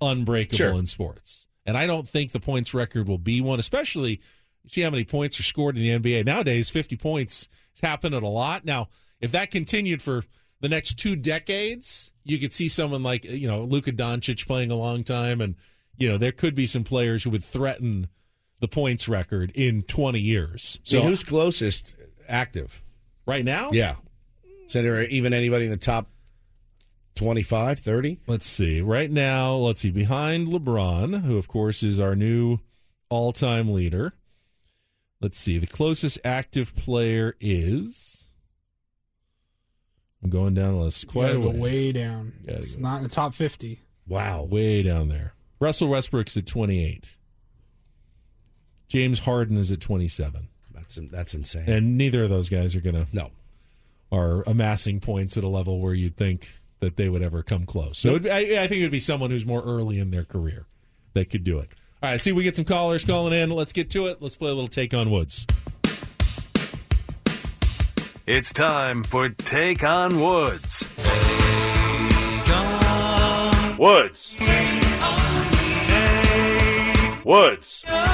unbreakable 0.00 0.56
Sure. 0.56 0.70
in 0.72 0.86
sports. 0.86 1.48
And 1.66 1.76
I 1.76 1.86
don't 1.86 2.08
think 2.08 2.32
the 2.32 2.40
points 2.40 2.74
record 2.74 3.08
will 3.08 3.18
be 3.18 3.40
one, 3.40 3.58
especially 3.58 4.20
you 4.62 4.68
see 4.68 4.82
how 4.82 4.90
many 4.90 5.04
points 5.04 5.40
are 5.40 5.44
scored 5.44 5.76
in 5.76 5.82
the 5.82 5.90
NBA. 5.98 6.24
Nowadays, 6.24 6.70
50 6.70 6.96
points 6.96 7.48
is 7.74 7.80
happening 7.80 8.22
a 8.22 8.28
lot. 8.28 8.64
Now, 8.64 8.88
if 9.20 9.32
that 9.32 9.50
continued 9.50 10.00
for 10.02 10.22
the 10.60 10.68
next 10.68 10.94
two 10.98 11.16
decades, 11.16 12.12
you 12.22 12.38
could 12.38 12.52
see 12.52 12.68
someone 12.68 13.02
like, 13.02 13.24
you 13.24 13.48
know, 13.48 13.62
Luka 13.64 13.92
Doncic 13.92 14.46
playing 14.46 14.70
a 14.70 14.74
long 14.76 15.04
time. 15.04 15.40
And, 15.40 15.56
you 15.96 16.08
know, 16.08 16.18
there 16.18 16.32
could 16.32 16.54
be 16.54 16.66
some 16.66 16.84
players 16.84 17.24
who 17.24 17.30
would 17.30 17.44
threaten 17.44 18.08
the 18.60 18.68
points 18.68 19.08
record 19.08 19.50
in 19.54 19.82
20 19.82 20.20
years. 20.20 20.78
So 20.84 20.98
So 21.00 21.02
who's 21.08 21.24
closest 21.24 21.96
active? 22.28 22.82
right 23.26 23.44
now, 23.44 23.70
Yeah. 23.72 23.94
Is 24.66 24.72
there 24.72 25.02
even 25.02 25.32
anybody 25.32 25.64
in 25.66 25.70
the 25.70 25.76
top 25.76 26.08
25, 27.16 27.78
30? 27.78 28.20
Let's 28.26 28.46
see. 28.46 28.80
Right 28.80 29.10
now, 29.10 29.54
let's 29.54 29.80
see. 29.82 29.90
Behind 29.90 30.48
LeBron, 30.48 31.22
who 31.22 31.36
of 31.36 31.48
course 31.48 31.82
is 31.82 32.00
our 32.00 32.16
new 32.16 32.58
all-time 33.08 33.72
leader. 33.72 34.14
Let's 35.20 35.38
see. 35.38 35.58
The 35.58 35.66
closest 35.66 36.18
active 36.24 36.74
player 36.74 37.36
is. 37.40 38.24
I'm 40.22 40.30
going 40.30 40.54
down 40.54 40.74
the 40.74 40.80
list 40.84 41.06
quite 41.06 41.30
a 41.36 41.38
go 41.38 41.50
way 41.50 41.92
down. 41.92 42.32
It's 42.46 42.76
go. 42.76 42.82
not 42.82 42.96
in 42.98 43.02
the 43.04 43.08
top 43.08 43.34
50. 43.34 43.80
Wow. 44.06 44.42
way 44.42 44.82
down 44.82 45.08
there. 45.08 45.34
Russell 45.60 45.88
Westbrook's 45.88 46.36
at 46.36 46.46
28. 46.46 47.16
James 48.88 49.20
Harden 49.20 49.56
is 49.56 49.72
at 49.72 49.80
27, 49.80 50.48
That's 50.72 50.98
that's 51.10 51.34
insane. 51.34 51.68
and 51.68 51.96
neither 51.98 52.22
of 52.24 52.30
those 52.30 52.48
guys 52.48 52.74
are 52.76 52.80
gonna 52.80 53.06
no. 53.12 53.30
Are 54.14 54.42
amassing 54.46 55.00
points 55.00 55.36
at 55.36 55.44
a 55.44 55.48
level 55.48 55.80
where 55.80 55.94
you'd 55.94 56.16
think 56.16 56.48
that 56.80 56.96
they 56.96 57.08
would 57.08 57.22
ever 57.22 57.42
come 57.42 57.66
close. 57.66 57.98
So 57.98 58.16
it, 58.16 58.26
I, 58.26 58.62
I 58.62 58.66
think 58.68 58.80
it 58.80 58.82
would 58.82 58.92
be 58.92 59.00
someone 59.00 59.30
who's 59.30 59.44
more 59.44 59.62
early 59.62 59.98
in 59.98 60.10
their 60.10 60.24
career 60.24 60.66
that 61.14 61.30
could 61.30 61.44
do 61.44 61.58
it. 61.58 61.70
All 62.02 62.10
right, 62.10 62.20
see, 62.20 62.32
we 62.32 62.42
get 62.42 62.56
some 62.56 62.64
callers 62.64 63.04
calling 63.04 63.32
in. 63.32 63.50
Let's 63.50 63.72
get 63.72 63.90
to 63.90 64.06
it. 64.06 64.20
Let's 64.20 64.36
play 64.36 64.50
a 64.50 64.54
little 64.54 64.68
take 64.68 64.94
on 64.94 65.10
Woods. 65.10 65.46
It's 68.26 68.52
time 68.52 69.04
for 69.04 69.28
Take 69.28 69.84
on 69.84 70.20
Woods. 70.20 70.84
Woods. 73.78 74.36
Woods. 77.24 77.84
All 77.88 78.13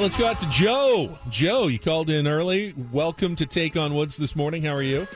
right, 0.00 0.04
let's 0.04 0.16
go 0.16 0.26
out 0.26 0.38
to 0.38 0.48
Joe. 0.48 1.18
Joe, 1.28 1.66
you 1.66 1.78
called 1.78 2.08
in 2.08 2.26
early. 2.26 2.74
Welcome 2.90 3.36
to 3.36 3.44
Take 3.44 3.76
on 3.76 3.94
Woods 3.94 4.16
this 4.16 4.34
morning. 4.34 4.62
How 4.62 4.74
are 4.74 4.82
you? 4.82 5.06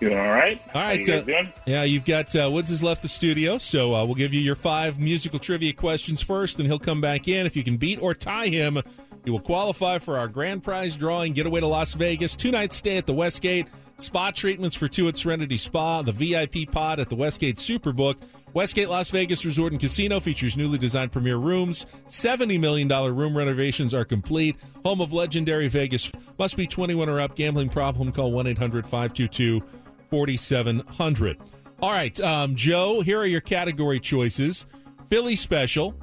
Doing 0.00 0.16
all 0.16 0.30
right? 0.30 0.58
All 0.74 0.80
right, 0.80 1.06
you 1.06 1.14
uh, 1.14 1.44
yeah, 1.66 1.82
you've 1.82 2.06
got 2.06 2.34
uh, 2.34 2.48
Woods 2.50 2.70
has 2.70 2.82
left 2.82 3.02
the 3.02 3.08
studio, 3.08 3.58
so 3.58 3.94
uh, 3.94 4.02
we'll 4.06 4.14
give 4.14 4.32
you 4.32 4.40
your 4.40 4.54
five 4.54 4.98
musical 4.98 5.38
trivia 5.38 5.74
questions 5.74 6.22
first, 6.22 6.56
then 6.56 6.64
he'll 6.64 6.78
come 6.78 7.02
back 7.02 7.28
in. 7.28 7.44
If 7.44 7.54
you 7.54 7.62
can 7.62 7.76
beat 7.76 8.00
or 8.00 8.14
tie 8.14 8.46
him, 8.46 8.80
you 9.26 9.32
will 9.32 9.40
qualify 9.40 9.98
for 9.98 10.16
our 10.16 10.26
grand 10.26 10.64
prize 10.64 10.96
drawing, 10.96 11.34
get 11.34 11.44
away 11.44 11.60
to 11.60 11.66
Las 11.66 11.92
Vegas, 11.92 12.34
two 12.34 12.50
nights 12.50 12.76
stay 12.76 12.96
at 12.96 13.04
the 13.04 13.12
Westgate, 13.12 13.66
spa 14.02 14.30
treatments 14.30 14.76
for 14.76 14.88
two 14.88 15.08
at 15.08 15.18
Serenity 15.18 15.56
Spa, 15.56 16.02
the 16.02 16.12
VIP 16.12 16.70
pod 16.70 17.00
at 17.00 17.08
the 17.08 17.14
Westgate 17.16 17.56
Superbook. 17.56 18.16
Westgate 18.52 18.88
Las 18.88 19.10
Vegas 19.10 19.44
Resort 19.44 19.72
and 19.72 19.80
Casino 19.80 20.18
features 20.18 20.56
newly 20.56 20.78
designed 20.78 21.12
premier 21.12 21.36
rooms. 21.36 21.86
$70 22.08 22.58
million 22.58 22.88
room 22.88 23.36
renovations 23.36 23.94
are 23.94 24.04
complete. 24.04 24.56
Home 24.84 25.00
of 25.00 25.12
legendary 25.12 25.68
Vegas. 25.68 26.10
Must 26.38 26.56
be 26.56 26.66
21 26.66 27.08
or 27.08 27.20
up. 27.20 27.36
Gambling 27.36 27.68
problem? 27.68 28.10
Call 28.12 28.32
1 28.32 28.46
800 28.48 28.84
522 28.84 29.62
4700. 30.10 31.38
All 31.82 31.90
right, 31.90 32.20
um, 32.20 32.56
Joe, 32.56 33.00
here 33.00 33.20
are 33.20 33.26
your 33.26 33.40
category 33.40 34.00
choices 34.00 34.66
Philly 35.08 35.34
Special, 35.34 35.94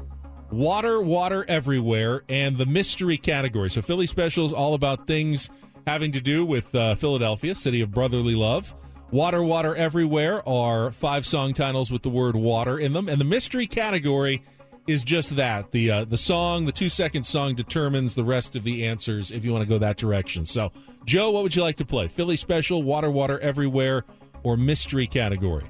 Water, 0.51 1.01
Water 1.01 1.45
Everywhere, 1.47 2.23
and 2.29 2.57
the 2.57 2.65
Mystery 2.65 3.17
category. 3.17 3.69
So, 3.69 3.81
Philly 3.81 4.07
Special 4.07 4.45
is 4.47 4.53
all 4.53 4.73
about 4.73 5.05
things 5.05 5.49
having 5.87 6.11
to 6.11 6.19
do 6.19 6.45
with 6.45 6.75
uh, 6.75 6.95
Philadelphia, 6.95 7.55
city 7.55 7.81
of 7.81 7.89
brotherly 7.91 8.35
love. 8.35 8.75
Water, 9.09 9.41
Water 9.41 9.73
Everywhere 9.73 10.47
are 10.47 10.91
five 10.91 11.25
song 11.25 11.53
titles 11.53 11.89
with 11.89 12.03
the 12.03 12.09
word 12.09 12.35
water 12.35 12.77
in 12.77 12.91
them. 12.91 13.07
And 13.07 13.21
the 13.21 13.25
mystery 13.25 13.65
category 13.67 14.43
is 14.85 15.01
just 15.01 15.37
that. 15.37 15.71
The 15.71 15.89
uh, 15.89 16.05
the 16.05 16.17
song, 16.17 16.65
the 16.65 16.73
two 16.73 16.89
second 16.89 17.23
song 17.23 17.55
determines 17.55 18.15
the 18.15 18.25
rest 18.25 18.57
of 18.57 18.65
the 18.65 18.85
answers 18.85 19.31
if 19.31 19.45
you 19.45 19.53
want 19.53 19.63
to 19.63 19.69
go 19.69 19.77
that 19.77 19.95
direction. 19.95 20.45
So, 20.45 20.73
Joe, 21.05 21.31
what 21.31 21.43
would 21.43 21.55
you 21.55 21.61
like 21.61 21.77
to 21.77 21.85
play? 21.85 22.09
Philly 22.09 22.35
Special, 22.35 22.83
Water, 22.83 23.09
Water 23.09 23.39
Everywhere, 23.39 24.03
or 24.43 24.57
Mystery 24.57 25.07
category? 25.07 25.63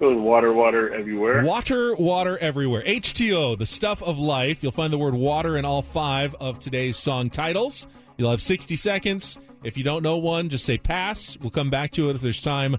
Go 0.00 0.14
with 0.14 0.18
water, 0.18 0.52
water 0.52 0.94
everywhere. 0.94 1.44
Water, 1.44 1.94
water 1.96 2.38
everywhere. 2.38 2.82
H2O, 2.82 3.58
the 3.58 3.66
stuff 3.66 4.00
of 4.02 4.16
life. 4.16 4.62
You'll 4.62 4.70
find 4.70 4.92
the 4.92 4.98
word 4.98 5.14
water 5.14 5.56
in 5.56 5.64
all 5.64 5.82
five 5.82 6.36
of 6.40 6.60
today's 6.60 6.96
song 6.96 7.30
titles. 7.30 7.88
You'll 8.18 8.30
have 8.30 8.42
60 8.42 8.76
seconds. 8.76 9.38
If 9.62 9.78
you 9.78 9.84
don't 9.84 10.02
know 10.02 10.18
one, 10.18 10.48
just 10.48 10.64
say 10.64 10.76
pass. 10.76 11.38
We'll 11.40 11.50
come 11.50 11.70
back 11.70 11.92
to 11.92 12.10
it 12.10 12.16
if 12.16 12.20
there's 12.22 12.42
time 12.42 12.76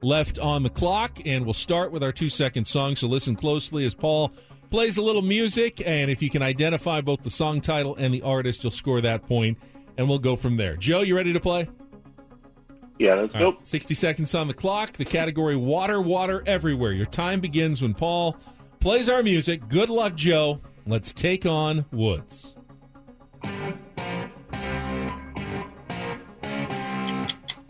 left 0.00 0.38
on 0.38 0.62
the 0.62 0.70
clock. 0.70 1.18
And 1.26 1.44
we'll 1.44 1.54
start 1.54 1.90
with 1.90 2.02
our 2.02 2.12
two 2.12 2.28
second 2.28 2.66
song. 2.66 2.96
So 2.96 3.08
listen 3.08 3.34
closely 3.34 3.84
as 3.84 3.94
Paul 3.94 4.32
plays 4.70 4.96
a 4.96 5.02
little 5.02 5.22
music. 5.22 5.82
And 5.84 6.10
if 6.10 6.22
you 6.22 6.30
can 6.30 6.40
identify 6.42 7.00
both 7.00 7.22
the 7.24 7.30
song 7.30 7.60
title 7.60 7.96
and 7.96 8.14
the 8.14 8.22
artist, 8.22 8.62
you'll 8.62 8.70
score 8.70 9.00
that 9.00 9.26
point, 9.26 9.58
And 9.98 10.08
we'll 10.08 10.18
go 10.20 10.36
from 10.36 10.56
there. 10.56 10.76
Joe, 10.76 11.00
you 11.00 11.16
ready 11.16 11.32
to 11.32 11.40
play? 11.40 11.68
Yeah, 12.98 13.14
let's 13.14 13.32
go. 13.34 13.50
right, 13.50 13.66
60 13.66 13.94
seconds 13.94 14.34
on 14.34 14.48
the 14.48 14.54
clock. 14.54 14.92
The 14.92 15.04
category 15.04 15.56
water, 15.56 16.00
water 16.00 16.42
everywhere. 16.46 16.92
Your 16.92 17.06
time 17.06 17.40
begins 17.40 17.82
when 17.82 17.92
Paul 17.92 18.36
plays 18.80 19.08
our 19.08 19.22
music. 19.22 19.68
Good 19.68 19.90
luck, 19.90 20.14
Joe. 20.14 20.60
Let's 20.86 21.12
take 21.12 21.44
on 21.44 21.84
Woods. 21.92 22.54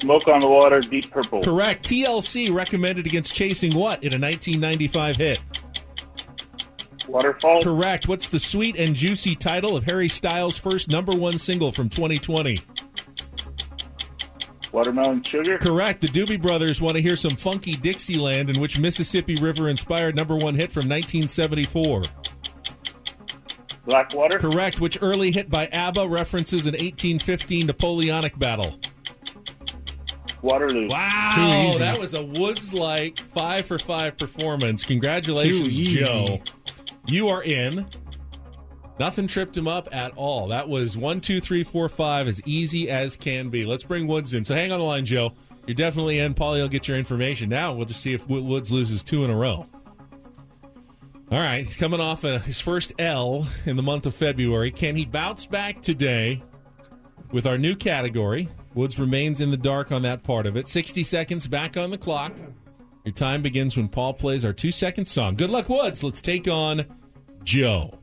Smoke 0.01 0.29
on 0.29 0.41
the 0.41 0.49
water, 0.49 0.81
deep 0.81 1.11
purple. 1.11 1.43
Correct. 1.43 1.85
TLC 1.89 2.53
recommended 2.53 3.07
against 3.07 3.35
chasing 3.35 3.75
what 3.75 4.03
in 4.03 4.13
a 4.13 4.19
1995 4.19 5.17
hit? 5.17 5.41
Waterfall. 7.09 7.63
Correct. 7.63 8.09
What's 8.09 8.29
the 8.29 8.41
sweet 8.41 8.77
and 8.77 8.95
juicy 8.95 9.35
title 9.35 9.77
of 9.77 9.85
Harry 9.85 10.09
Styles' 10.09 10.59
first 10.59 10.89
number 10.89 11.13
one 11.13 11.39
single 11.39 11.73
from 11.73 11.89
2020? 11.89 12.61
Watermelon 14.73 15.23
sugar. 15.23 15.57
Correct. 15.57 16.03
The 16.03 16.09
Doobie 16.09 16.43
Brothers 16.43 16.83
want 16.83 16.97
to 16.97 17.03
hear 17.03 17.17
some 17.17 17.37
funky 17.37 17.77
Dixieland, 17.77 18.51
in 18.51 18.61
which 18.61 18.79
Mississippi 18.79 19.37
River 19.37 19.71
inspired 19.71 20.15
number 20.15 20.37
one 20.37 20.55
hit 20.55 20.71
from 20.71 20.89
1974. 20.89 22.03
Black 23.87 24.13
water. 24.13 24.39
Correct. 24.39 24.81
Which 24.81 24.99
early 25.01 25.33
hit 25.33 25.49
by 25.49 25.69
ABBA 25.69 26.07
references 26.09 26.67
an 26.67 26.73
1815 26.73 27.67
Napoleonic 27.67 28.39
battle? 28.39 28.79
Waterloo. 30.47 30.89
Wow, 30.89 31.75
that 31.79 31.99
was 31.99 32.15
a 32.15 32.23
Woods 32.25 32.73
like 32.73 33.19
five 33.19 33.67
for 33.67 33.79
five 33.79 34.17
performance. 34.17 34.85
Congratulations, 34.85 35.77
Joe. 35.77 36.41
You 37.07 37.29
are 37.29 37.43
in. 37.43 37.87
Nothing 38.99 39.27
tripped 39.27 39.57
him 39.57 39.69
up 39.69 39.89
at 39.95 40.13
all. 40.17 40.49
That 40.49 40.69
was 40.69 40.97
one, 40.97 41.21
two, 41.21 41.41
three, 41.41 41.65
four, 41.65 41.89
five, 41.89 42.29
as 42.29 42.41
easy 42.47 42.89
as 42.89 43.17
can 43.17 43.51
be. 43.51 43.67
Let's 43.67 43.85
bring 43.85 44.07
Woods 44.07 44.33
in. 44.33 44.45
So 44.45 44.55
hang 44.55 44.73
on 44.73 44.79
the 44.79 44.85
line, 44.85 45.05
Joe. 45.05 45.35
You're 45.67 45.75
definitely 45.75 46.21
in. 46.21 46.33
Paulie 46.35 46.61
will 46.61 46.69
get 46.69 46.87
your 46.89 46.97
information. 46.97 47.49
Now 47.49 47.75
we'll 47.75 47.87
just 47.87 48.01
see 48.01 48.15
if 48.15 48.27
Woods 48.29 48.73
loses 48.73 49.03
two 49.03 49.25
in 49.25 49.31
a 49.31 49.37
row. 49.37 49.67
All 51.31 51.41
right, 51.41 51.67
he's 51.67 51.77
coming 51.77 52.01
off 52.01 52.25
uh, 52.25 52.39
his 52.39 52.61
first 52.61 52.93
L 53.01 53.49
in 53.65 53.77
the 53.77 53.83
month 53.83 54.07
of 54.07 54.15
February. 54.15 54.71
Can 54.71 54.95
he 54.95 55.05
bounce 55.05 55.45
back 55.45 55.83
today 55.83 56.41
with 57.33 57.47
our 57.47 57.59
new 57.59 57.75
category? 57.75 58.49
Woods 58.77 58.99
remains 58.99 59.41
in 59.41 59.51
the 59.51 59.57
dark 59.57 59.91
on 59.91 60.03
that 60.03 60.23
part 60.23 60.47
of 60.47 60.55
it. 60.55 60.69
60 60.69 61.03
seconds 61.03 61.49
back 61.49 61.79
on 61.79 61.91
the 61.91 61.97
clock. 61.97 62.37
Your 63.05 63.15
time 63.15 63.41
begins 63.41 63.75
when 63.75 63.89
Paul 63.89 64.13
plays 64.13 64.45
our 64.45 64.53
two 64.53 64.71
second 64.71 65.07
song. 65.07 65.35
Good 65.35 65.49
luck, 65.49 65.71
Woods. 65.71 66.05
Let's 66.05 66.21
take 66.21 66.47
on 66.47 66.85
Joe. 67.43 67.99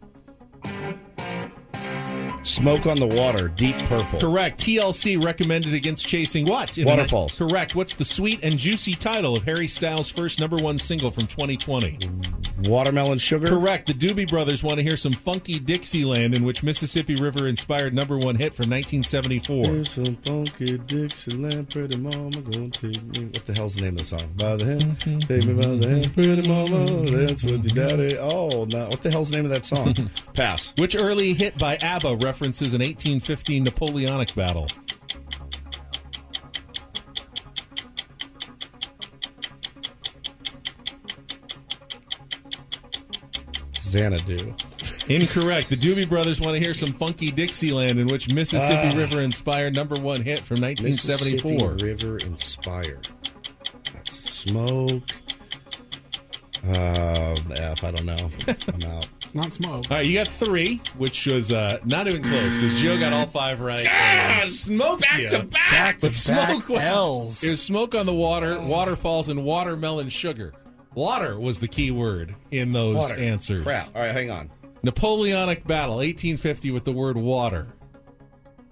Smoke 2.43 2.87
on 2.87 2.99
the 2.99 3.07
water, 3.07 3.47
deep 3.47 3.77
purple. 3.85 4.19
Correct. 4.19 4.59
TLC 4.59 5.23
recommended 5.23 5.73
against 5.73 6.05
chasing 6.05 6.45
what? 6.45 6.77
Waterfalls. 6.77 7.37
Correct. 7.37 7.73
What's 7.73 7.95
the 7.95 8.05
sweet 8.05 8.41
and 8.43 8.57
juicy 8.57 8.95
title 8.95 9.35
of 9.35 9.43
Harry 9.43 9.67
Styles' 9.67 10.09
first 10.09 10.41
number 10.41 10.57
one 10.57 10.77
single 10.77 11.09
from 11.09 11.25
2020? 11.27 11.99
Watermelon 12.65 13.17
sugar. 13.17 13.47
Correct. 13.47 13.87
The 13.87 13.93
Doobie 13.93 14.29
Brothers 14.29 14.63
want 14.63 14.77
to 14.77 14.83
hear 14.83 14.97
some 14.97 15.13
funky 15.13 15.59
Dixieland, 15.59 16.33
in 16.33 16.43
which 16.43 16.63
Mississippi 16.63 17.15
River 17.15 17.47
inspired 17.47 17.93
number 17.93 18.17
one 18.17 18.35
hit 18.35 18.53
from 18.53 18.69
1974. 18.69 19.65
Here's 19.65 19.91
some 19.91 20.15
funky 20.17 20.77
Dixieland, 20.77 21.69
pretty 21.69 21.97
mama 21.97 22.41
gonna 22.41 22.69
take 22.69 23.03
me. 23.03 23.25
What 23.25 23.45
the 23.45 23.53
hell's 23.53 23.75
the 23.75 23.81
name 23.81 23.97
of 23.97 24.09
the 24.09 24.17
song? 24.17 24.33
By 24.35 24.55
the 24.57 24.65
hand, 24.65 24.99
mm-hmm. 24.99 25.19
take 25.19 25.45
me 25.45 25.53
by 25.53 25.67
the 25.67 25.89
hand, 25.89 26.05
mm-hmm. 26.05 26.13
pretty 26.13 26.47
mama, 26.47 27.11
dance 27.11 27.43
with 27.43 27.65
your 27.65 27.87
daddy. 27.87 28.17
Oh, 28.17 28.65
no. 28.65 28.89
What 28.89 29.01
the 29.01 29.11
hell's 29.11 29.29
the 29.29 29.37
name 29.37 29.45
of 29.45 29.51
that 29.51 29.65
song? 29.65 30.09
Pass. 30.33 30.73
Which 30.77 30.95
early 30.95 31.33
hit 31.33 31.57
by 31.57 31.77
ABBA 31.77 32.15
references 32.33 32.73
an 32.73 32.79
1815 32.81 33.63
Napoleonic 33.63 34.33
battle? 34.33 34.65
Xanadu. 43.79 44.55
Incorrect. 45.09 45.69
The 45.69 45.75
Doobie 45.77 46.07
Brothers 46.07 46.39
want 46.39 46.55
to 46.55 46.59
hear 46.59 46.73
some 46.73 46.93
funky 46.93 47.29
Dixieland, 47.29 47.99
in 47.99 48.07
which 48.07 48.29
Mississippi 48.33 48.89
Ah. 48.95 48.97
River 48.97 49.21
inspired 49.21 49.75
number 49.75 49.95
one 49.99 50.21
hit 50.21 50.39
from 50.39 50.61
1974. 50.61 51.73
Mississippi 51.73 51.85
River 51.85 52.17
inspired. 52.19 53.09
Smoke. 54.09 55.03
Uh, 56.65 57.35
F, 57.55 57.83
I 57.83 57.91
don't 57.91 58.05
know. 58.05 58.31
I'm 58.47 58.83
out. 58.91 59.07
It's 59.33 59.35
not 59.35 59.51
smoke. 59.51 59.85
All 59.89 59.97
right, 59.97 60.05
you 60.05 60.13
got 60.13 60.27
three, 60.27 60.79
which 60.97 61.25
was 61.25 61.51
uh, 61.51 61.79
not 61.85 62.07
even 62.07 62.21
close 62.21 62.55
because 62.55 62.79
Joe 62.79 62.99
got 62.99 63.13
all 63.13 63.25
five 63.25 63.61
right. 63.61 63.85
and 63.87 64.47
smoke 64.47 65.01
back 65.01 65.19
you. 65.19 65.29
to 65.29 65.43
back. 65.43 65.71
Back 65.71 65.99
to 66.01 66.07
But 66.07 66.15
smoke 66.15 66.59
back 66.59 66.69
was 66.69 66.79
L's. 66.81 67.43
it 67.43 67.49
was 67.49 67.61
smoke 67.63 67.95
on 67.95 68.05
the 68.05 68.13
water, 68.13 68.59
waterfalls, 68.61 69.29
and 69.29 69.43
watermelon 69.43 70.09
sugar. 70.09 70.53
Water 70.93 71.39
was 71.39 71.59
the 71.59 71.67
key 71.67 71.89
word 71.89 72.35
in 72.51 72.73
those 72.73 72.95
Water. 72.95 73.15
answers. 73.15 73.63
Crap. 73.63 73.87
All 73.95 74.03
right, 74.03 74.11
hang 74.11 74.29
on. 74.29 74.51
Napoleonic 74.83 75.65
battle, 75.65 75.95
1850, 75.95 76.69
with 76.69 76.83
the 76.83 76.91
word 76.91 77.17
water. 77.17 77.69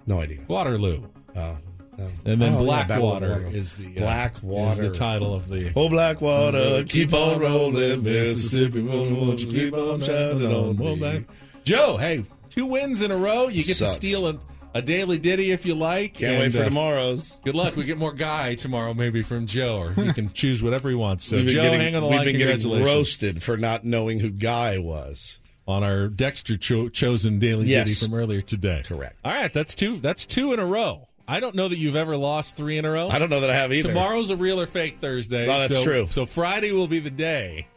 No 0.06 0.20
idea. 0.20 0.38
Waterloo. 0.46 1.08
Oh. 1.34 1.58
Oh. 1.98 2.08
And 2.24 2.40
then 2.40 2.54
Oh, 2.54 2.58
yeah, 2.58 2.62
Black 2.64 2.88
Battle 2.88 3.06
of 3.08 3.12
Water 3.14 3.28
Waterloo. 3.30 3.50
is 3.58 3.72
the 3.74 3.86
uh, 3.86 4.00
Black 4.00 4.34
is 4.42 4.78
the 4.78 4.90
title 4.90 5.34
of 5.34 5.48
the. 5.48 5.72
Oh, 5.76 5.88
Blackwater, 5.88 6.84
keep 6.84 7.12
on 7.12 7.40
rolling, 7.40 8.02
Mississippi, 8.02 8.82
won't 8.82 9.40
you 9.40 9.46
keep 9.52 9.74
on 9.74 10.00
shining 10.00 10.52
on 10.52 10.76
me. 10.78 11.24
Joe, 11.64 11.96
hey, 11.96 12.24
two 12.50 12.66
wins 12.66 13.02
in 13.02 13.10
a 13.10 13.16
row. 13.16 13.48
You 13.48 13.62
get 13.64 13.76
Sucks. 13.76 13.90
to 13.90 13.94
steal 13.96 14.26
a, 14.28 14.38
a 14.74 14.82
daily 14.82 15.18
ditty 15.18 15.50
if 15.52 15.64
you 15.64 15.74
like. 15.74 16.14
Can't 16.14 16.32
and, 16.32 16.40
wait 16.40 16.52
for 16.52 16.62
uh, 16.62 16.64
tomorrow's. 16.64 17.38
Good 17.44 17.54
luck. 17.54 17.76
We 17.76 17.84
get 17.84 17.98
more 17.98 18.12
guy 18.12 18.54
tomorrow, 18.56 18.94
maybe 18.94 19.22
from 19.22 19.46
Joe, 19.46 19.78
or 19.78 19.92
he 19.92 20.12
can 20.12 20.32
choose 20.34 20.62
whatever 20.62 20.88
he 20.88 20.94
wants. 20.96 21.24
So, 21.24 21.36
we've 21.36 21.46
been 21.46 21.54
Joe, 21.54 21.62
getting, 21.62 21.80
hang 21.80 21.94
on 21.94 22.02
the 22.02 22.08
we've 22.08 22.16
line. 22.16 22.26
been 22.26 22.36
getting 22.38 22.82
roasted 22.84 23.42
for 23.42 23.56
not 23.56 23.84
knowing 23.84 24.18
who 24.20 24.30
Guy 24.30 24.78
was. 24.78 25.38
on 25.68 25.84
our 25.84 26.08
Dexter 26.08 26.56
cho- 26.56 26.88
chosen 26.88 27.38
daily 27.38 27.66
Yes. 27.66 27.86
ditty 27.88 28.06
from 28.06 28.14
earlier 28.18 28.40
today. 28.42 28.82
Correct. 28.84 29.16
All 29.24 29.32
right, 29.32 29.52
that's 29.52 29.74
two. 29.76 30.00
That's 30.00 30.26
two 30.26 30.52
in 30.52 30.58
a 30.58 30.66
row. 30.66 31.06
I 31.32 31.40
don't 31.40 31.54
know 31.54 31.66
that 31.66 31.78
you've 31.78 31.96
ever 31.96 32.14
lost 32.14 32.56
three 32.56 32.76
in 32.76 32.84
a 32.84 32.90
row. 32.90 33.08
I 33.08 33.18
don't 33.18 33.30
know 33.30 33.40
that 33.40 33.48
I 33.48 33.56
have 33.56 33.72
either. 33.72 33.88
Tomorrow's 33.88 34.28
a 34.28 34.36
real 34.36 34.60
or 34.60 34.66
fake 34.66 34.96
Thursday. 34.96 35.48
Oh, 35.48 35.60
that's 35.60 35.72
so, 35.72 35.82
true. 35.82 36.06
So 36.10 36.26
Friday 36.26 36.72
will 36.72 36.88
be 36.88 36.98
the 36.98 37.08
day. 37.08 37.68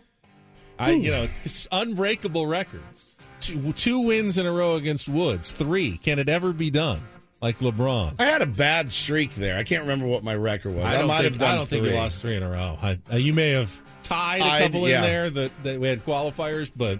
I, 0.77 0.91
you 0.91 1.09
know, 1.09 1.29
it's 1.45 1.65
unbreakable 1.71 2.47
records. 2.47 3.15
Two, 3.39 3.71
two 3.71 3.99
wins 3.99 4.37
in 4.37 4.45
a 4.45 4.51
row 4.51 4.75
against 4.75 5.07
Woods. 5.07 5.51
Three. 5.51 5.95
Can 5.95 6.19
it 6.19 6.27
ever 6.27 6.51
be 6.51 6.69
done 6.69 7.01
like 7.41 7.59
LeBron? 7.59 8.19
I 8.19 8.25
had 8.25 8.41
a 8.41 8.45
bad 8.45 8.91
streak 8.91 9.33
there. 9.35 9.57
I 9.57 9.63
can't 9.63 9.83
remember 9.83 10.05
what 10.05 10.21
my 10.21 10.35
record 10.35 10.75
was. 10.75 10.83
I, 10.83 10.97
don't 10.97 11.07
might 11.07 11.21
think, 11.21 11.35
have 11.35 11.39
done 11.39 11.51
I 11.51 11.55
don't 11.55 11.69
think 11.69 11.85
you 11.85 11.93
lost 11.93 12.21
three 12.21 12.35
in 12.35 12.43
a 12.43 12.49
row. 12.49 12.77
I, 12.81 12.99
uh, 13.09 13.15
you 13.15 13.31
may 13.31 13.51
have 13.51 13.81
tied 14.03 14.41
a 14.41 14.65
couple 14.65 14.85
yeah. 14.89 14.97
in 14.97 15.01
there 15.01 15.29
that, 15.29 15.63
that 15.63 15.79
we 15.79 15.87
had 15.87 16.05
qualifiers, 16.05 16.69
but 16.75 16.99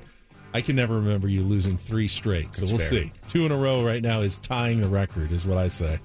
I 0.53 0.61
can 0.61 0.77
never 0.77 0.95
remember 0.95 1.27
you 1.27 1.43
losing 1.43 1.77
three 1.77 2.07
straight. 2.07 2.55
So 2.55 2.61
That's 2.61 2.71
we'll 2.71 2.79
fair. 2.79 2.89
see. 2.89 3.11
Two 3.27 3.45
in 3.45 3.51
a 3.51 3.57
row 3.57 3.83
right 3.83 4.01
now 4.01 4.21
is 4.21 4.37
tying 4.37 4.79
the 4.79 4.87
record, 4.87 5.33
is 5.33 5.45
what 5.45 5.57
I 5.57 5.67
say. 5.67 5.99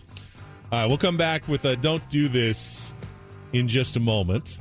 All 0.72 0.78
right, 0.78 0.86
we'll 0.86 0.98
come 0.98 1.16
back 1.16 1.48
with 1.48 1.64
a 1.64 1.76
Don't 1.76 2.06
Do 2.10 2.28
This 2.28 2.94
in 3.52 3.66
just 3.68 3.96
a 3.96 4.00
moment. 4.00 4.58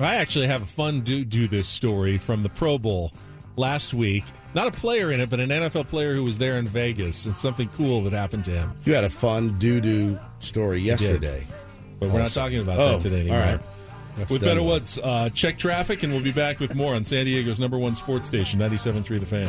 I 0.00 0.16
actually 0.16 0.46
have 0.48 0.62
a 0.62 0.66
fun 0.66 1.00
do 1.02 1.24
do 1.24 1.48
this 1.48 1.66
story 1.66 2.18
from 2.18 2.42
the 2.42 2.48
Pro 2.50 2.76
Bowl 2.76 3.12
last 3.56 3.94
week. 3.94 4.24
Not 4.54 4.66
a 4.66 4.70
player 4.70 5.10
in 5.12 5.20
it, 5.20 5.30
but 5.30 5.40
an 5.40 5.48
NFL 5.50 5.88
player 5.88 6.14
who 6.14 6.22
was 6.24 6.36
there 6.38 6.58
in 6.58 6.66
Vegas 6.66 7.24
and 7.26 7.38
something 7.38 7.68
cool 7.70 8.02
that 8.04 8.12
happened 8.12 8.44
to 8.46 8.50
him. 8.50 8.72
You 8.84 8.92
had 8.94 9.04
a 9.04 9.08
fun 9.10 9.58
doo 9.58 9.80
doo 9.80 10.18
story 10.40 10.80
yesterday. 10.80 11.46
But 11.98 12.10
we're 12.10 12.18
not 12.20 12.30
talking 12.32 12.58
about 12.58 12.78
Oh, 12.78 12.92
that 12.92 13.00
today 13.00 13.20
all 13.30 13.36
anymore. 13.36 13.38
right. 13.56 13.60
That's 14.16 14.30
with 14.32 14.42
done 14.42 14.50
Better 14.50 14.62
with. 14.62 14.70
Woods, 14.82 14.98
uh, 15.02 15.30
check 15.30 15.56
traffic, 15.56 16.02
and 16.02 16.12
we'll 16.12 16.22
be 16.22 16.32
back 16.32 16.58
with 16.60 16.74
more 16.74 16.94
on 16.94 17.04
San 17.04 17.24
Diego's 17.26 17.58
number 17.60 17.78
one 17.78 17.94
sports 17.96 18.26
station, 18.26 18.58
97.3 18.60 19.18
The 19.20 19.26
Fan. 19.26 19.48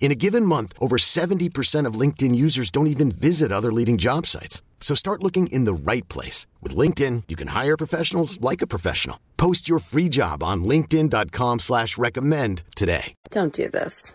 In 0.00 0.12
a 0.12 0.14
given 0.14 0.44
month, 0.44 0.74
over 0.78 0.96
70% 0.98 1.86
of 1.86 1.94
LinkedIn 1.98 2.34
users 2.36 2.70
don't 2.70 2.88
even 2.88 3.10
visit 3.10 3.50
other 3.50 3.72
leading 3.72 3.96
job 3.96 4.26
sites. 4.26 4.62
So 4.80 4.94
start 4.94 5.22
looking 5.22 5.46
in 5.46 5.64
the 5.64 5.72
right 5.72 6.06
place. 6.08 6.46
With 6.60 6.76
LinkedIn, 6.76 7.24
you 7.28 7.36
can 7.36 7.48
hire 7.48 7.76
professionals 7.78 8.38
like 8.42 8.60
a 8.60 8.66
professional. 8.66 9.18
Post 9.38 9.66
your 9.66 9.78
free 9.78 10.10
job 10.10 10.42
on 10.42 10.62
linkedin.com 10.64 11.60
slash 11.60 11.96
recommend 11.96 12.62
today. 12.76 13.14
Don't 13.30 13.52
do 13.54 13.70
this. 13.70 14.12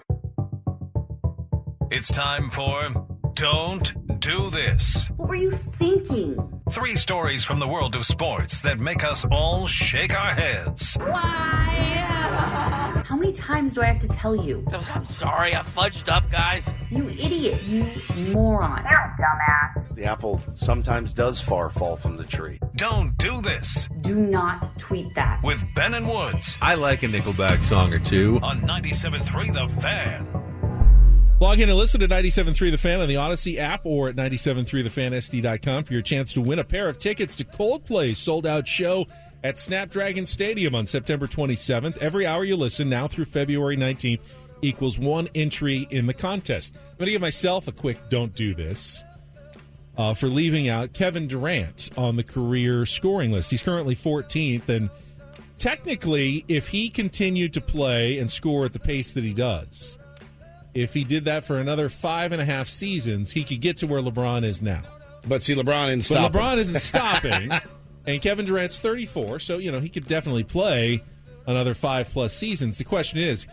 It's 1.92 2.08
time 2.10 2.52
for 2.52 2.90
Don't 3.34 4.20
Do 4.20 4.52
This. 4.52 5.08
What 5.16 5.30
were 5.30 5.36
you 5.36 5.50
thinking? 5.52 6.38
Three 6.70 6.98
stories 6.98 7.44
from 7.44 7.58
the 7.60 7.68
world 7.68 7.96
of 7.96 8.06
sports 8.06 8.62
that 8.62 8.80
make 8.80 9.04
us 9.04 9.26
all 9.32 9.66
shake 9.66 10.14
our 10.16 10.34
heads. 10.36 10.96
How 11.00 12.89
many 13.20 13.32
times 13.34 13.74
do 13.74 13.82
I 13.82 13.86
have 13.86 14.00
to 14.00 14.08
tell 14.08 14.36
you? 14.36 14.66
I'm 14.96 15.04
sorry, 15.04 15.56
I 15.56 15.60
fudged 15.60 16.12
up, 16.12 16.30
guys. 16.32 16.74
You 16.90 17.08
idiot. 17.10 17.62
You 17.68 17.86
moron. 18.34 18.84
Now, 18.84 19.16
dumbass. 19.20 19.96
The 19.96 20.06
apple 20.06 20.42
sometimes 20.56 21.14
does 21.14 21.42
far 21.42 21.70
fall 21.70 21.98
from 21.98 22.16
the 22.18 22.24
tree. 22.24 22.60
Don't 22.76 23.18
Do 23.18 23.42
This 23.42 23.90
Do 24.02 24.16
not 24.16 24.68
tweet 24.80 25.14
that. 25.16 25.44
with 25.44 25.62
Ben 25.76 25.94
and 25.94 26.08
Woods 26.08 26.58
I 26.62 26.76
like 26.76 27.04
a 27.04 27.08
Nickelback 27.08 27.64
song 27.64 27.94
or 27.94 28.00
two. 28.00 28.40
on 28.42 28.62
97.3 28.62 29.54
The 29.54 29.68
Fan. 29.82 30.28
Log 31.42 31.60
in 31.62 31.70
and 31.70 31.78
listen 31.78 32.00
to 32.02 32.08
97.3 32.08 32.72
The 32.72 32.78
Fan 32.78 33.00
on 33.02 33.08
the 33.08 33.16
Audacy 33.16 33.58
app 33.58 33.82
or 33.86 34.10
at 34.10 34.16
97.3thefansd.com 34.16 35.84
for 35.86 35.94
your 35.94 36.02
chance 36.02 36.34
to 36.34 36.42
win 36.42 36.60
a 36.60 36.64
pair 36.66 36.90
of 36.90 37.00
tickets 37.00 37.36
to 37.36 37.46
Coldplay's 37.46 38.18
sold-out 38.18 38.68
show 38.68 39.06
at 39.44 39.60
Snapdragon 39.60 40.26
Stadium 40.26 40.76
on 40.76 40.86
September 40.86 41.28
27th. 41.28 41.98
Every 41.98 42.26
hour 42.26 42.44
you 42.44 42.56
listen 42.56 42.90
now 42.90 43.08
through 43.08 43.26
February 43.26 43.78
19th 43.78 44.20
equals 44.62 45.00
one 45.00 45.30
entry 45.36 45.88
in 45.90 46.06
the 46.06 46.14
contest. 46.14 46.76
I'm 46.76 46.98
going 46.98 47.06
to 47.08 47.12
give 47.12 47.22
myself 47.22 47.68
a 47.68 47.72
quick 47.72 48.10
don't 48.10 48.36
do 48.36 48.54
this 48.54 49.04
uh, 49.98 50.14
for 50.14 50.28
leaving 50.28 50.70
out 50.70 50.94
Kevin 50.94 51.28
Durant 51.28 51.90
on 51.98 52.16
the 52.16 52.24
career 52.24 52.86
scoring 52.86 53.32
list. 53.32 53.52
He's 53.52 53.62
currently 53.62 53.96
14th, 53.96 54.68
and 54.70 54.90
technically, 55.58 56.46
if 56.48 56.70
he 56.70 56.90
continued 56.90 57.54
to 57.54 57.62
play 57.62 58.18
and 58.20 58.30
score 58.30 58.66
at 58.66 58.74
the 58.74 58.80
pace 58.80 59.12
that 59.14 59.24
he 59.24 59.34
does, 59.34 59.98
if 60.74 60.94
he 60.94 61.04
did 61.04 61.26
that 61.26 61.44
for 61.44 61.60
another 61.60 61.90
five 61.90 62.32
and 62.32 62.42
a 62.42 62.46
half 62.46 62.68
seasons, 62.68 63.32
he 63.32 63.44
could 63.44 63.62
get 63.62 63.78
to 63.78 63.88
where 63.88 64.02
LeBron 64.02 64.44
is 64.44 64.62
now. 64.62 64.84
But 65.28 65.44
see, 65.44 65.56
LeBron 65.56 65.98
isn't 65.98 66.16
But 66.16 66.32
stopping. 66.32 66.40
LeBron 66.42 66.58
isn't 66.58 66.80
stopping, 66.80 67.52
and 68.10 68.22
Kevin 68.22 68.46
Durant's 68.46 68.80
34, 68.80 69.40
so 69.40 69.58
you 69.58 69.72
know 69.72 69.80
he 69.80 69.90
could 69.90 70.08
definitely 70.08 70.44
play 70.44 71.02
another 71.48 71.74
five 71.74 72.10
plus 72.10 72.34
seasons. 72.34 72.78
The 72.78 72.84
question 72.84 73.20
is, 73.20 73.48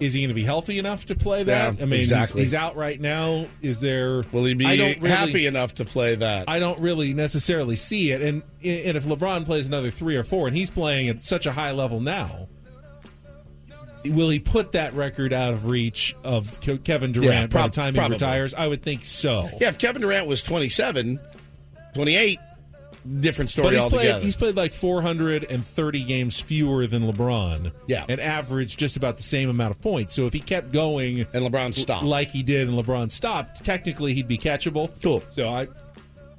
Is 0.00 0.12
he 0.12 0.20
going 0.20 0.28
to 0.28 0.34
be 0.34 0.42
healthy 0.44 0.78
enough 0.78 1.06
to 1.06 1.14
play 1.14 1.44
that? 1.44 1.76
Yeah, 1.76 1.82
I 1.82 1.86
mean, 1.86 1.98
he's- 2.00 2.06
exactly. 2.10 2.42
he's, 2.42 2.52
out 2.54 2.74
right 2.76 3.00
now. 3.00 3.46
Is 3.62 3.78
there? 3.80 4.22
Will 4.32 4.44
he 4.44 4.54
be 4.54 4.66
really- 4.66 4.94
happy 5.08 5.46
enough 5.46 5.74
to 5.74 5.84
play 5.84 6.16
that? 6.16 6.48
I 6.48 6.58
don't 6.58 6.78
really 6.80 7.14
necessarily 7.14 7.76
see 7.76 8.10
it. 8.10 8.20
And 8.20 8.42
and 8.62 8.96
if 8.96 9.04
LeBron 9.04 9.44
plays 9.44 9.66
another 9.68 9.90
three 9.90 10.16
or 10.16 10.24
four, 10.24 10.48
and 10.48 10.56
he's 10.56 10.68
playing 10.70 11.08
at 11.08 11.22
such 11.24 11.46
a 11.46 11.52
high 11.52 11.70
level 11.72 12.00
now, 12.00 12.48
will 14.04 14.28
he 14.30 14.38
put 14.38 14.72
that 14.72 14.92
record 14.94 15.32
out 15.32 15.54
of 15.54 15.66
reach 15.66 16.14
of 16.24 16.60
Kevin 16.84 17.12
Durant 17.12 17.52
Yeah, 17.52 17.60
by 17.60 17.68
the 17.68 17.72
time 17.74 17.94
probably. 17.94 18.16
he 18.18 18.24
retires? 18.24 18.52
I 18.54 18.66
would 18.66 18.82
think 18.82 19.04
so. 19.04 19.48
yeah, 19.60 19.68
if 19.68 19.78
Kevin 19.78 20.02
Durant 20.02 20.26
was 20.26 20.42
27, 20.42 21.18
28, 21.94 22.38
different 23.20 23.50
story 23.50 23.66
But 23.66 23.74
he's 23.74 23.82
altogether. 23.82 24.12
played, 24.12 24.22
he's 24.24 24.36
played 24.36 24.56
like 24.56 24.72
430 24.72 26.04
games 26.04 26.40
fewer 26.40 26.86
than 26.86 27.10
LeBron. 27.10 27.72
Yeah. 27.86 28.04
And 28.08 28.20
averaged 28.20 28.78
just 28.78 28.96
about 28.96 29.16
the 29.16 29.22
same 29.22 29.50
amount 29.50 29.72
of 29.72 29.80
points. 29.80 30.14
So 30.14 30.26
if 30.26 30.32
he 30.32 30.40
kept 30.40 30.72
going 30.72 31.20
and 31.20 31.28
LeBron 31.44 31.74
stopped. 31.74 32.04
like 32.04 32.28
he 32.28 32.42
did 32.42 32.68
and 32.68 32.78
LeBron 32.78 33.10
stopped, 33.10 33.64
technically 33.64 34.14
he'd 34.14 34.28
be 34.28 34.38
catchable. 34.38 34.90
Cool. 35.02 35.22
So 35.30 35.48
I 35.48 35.68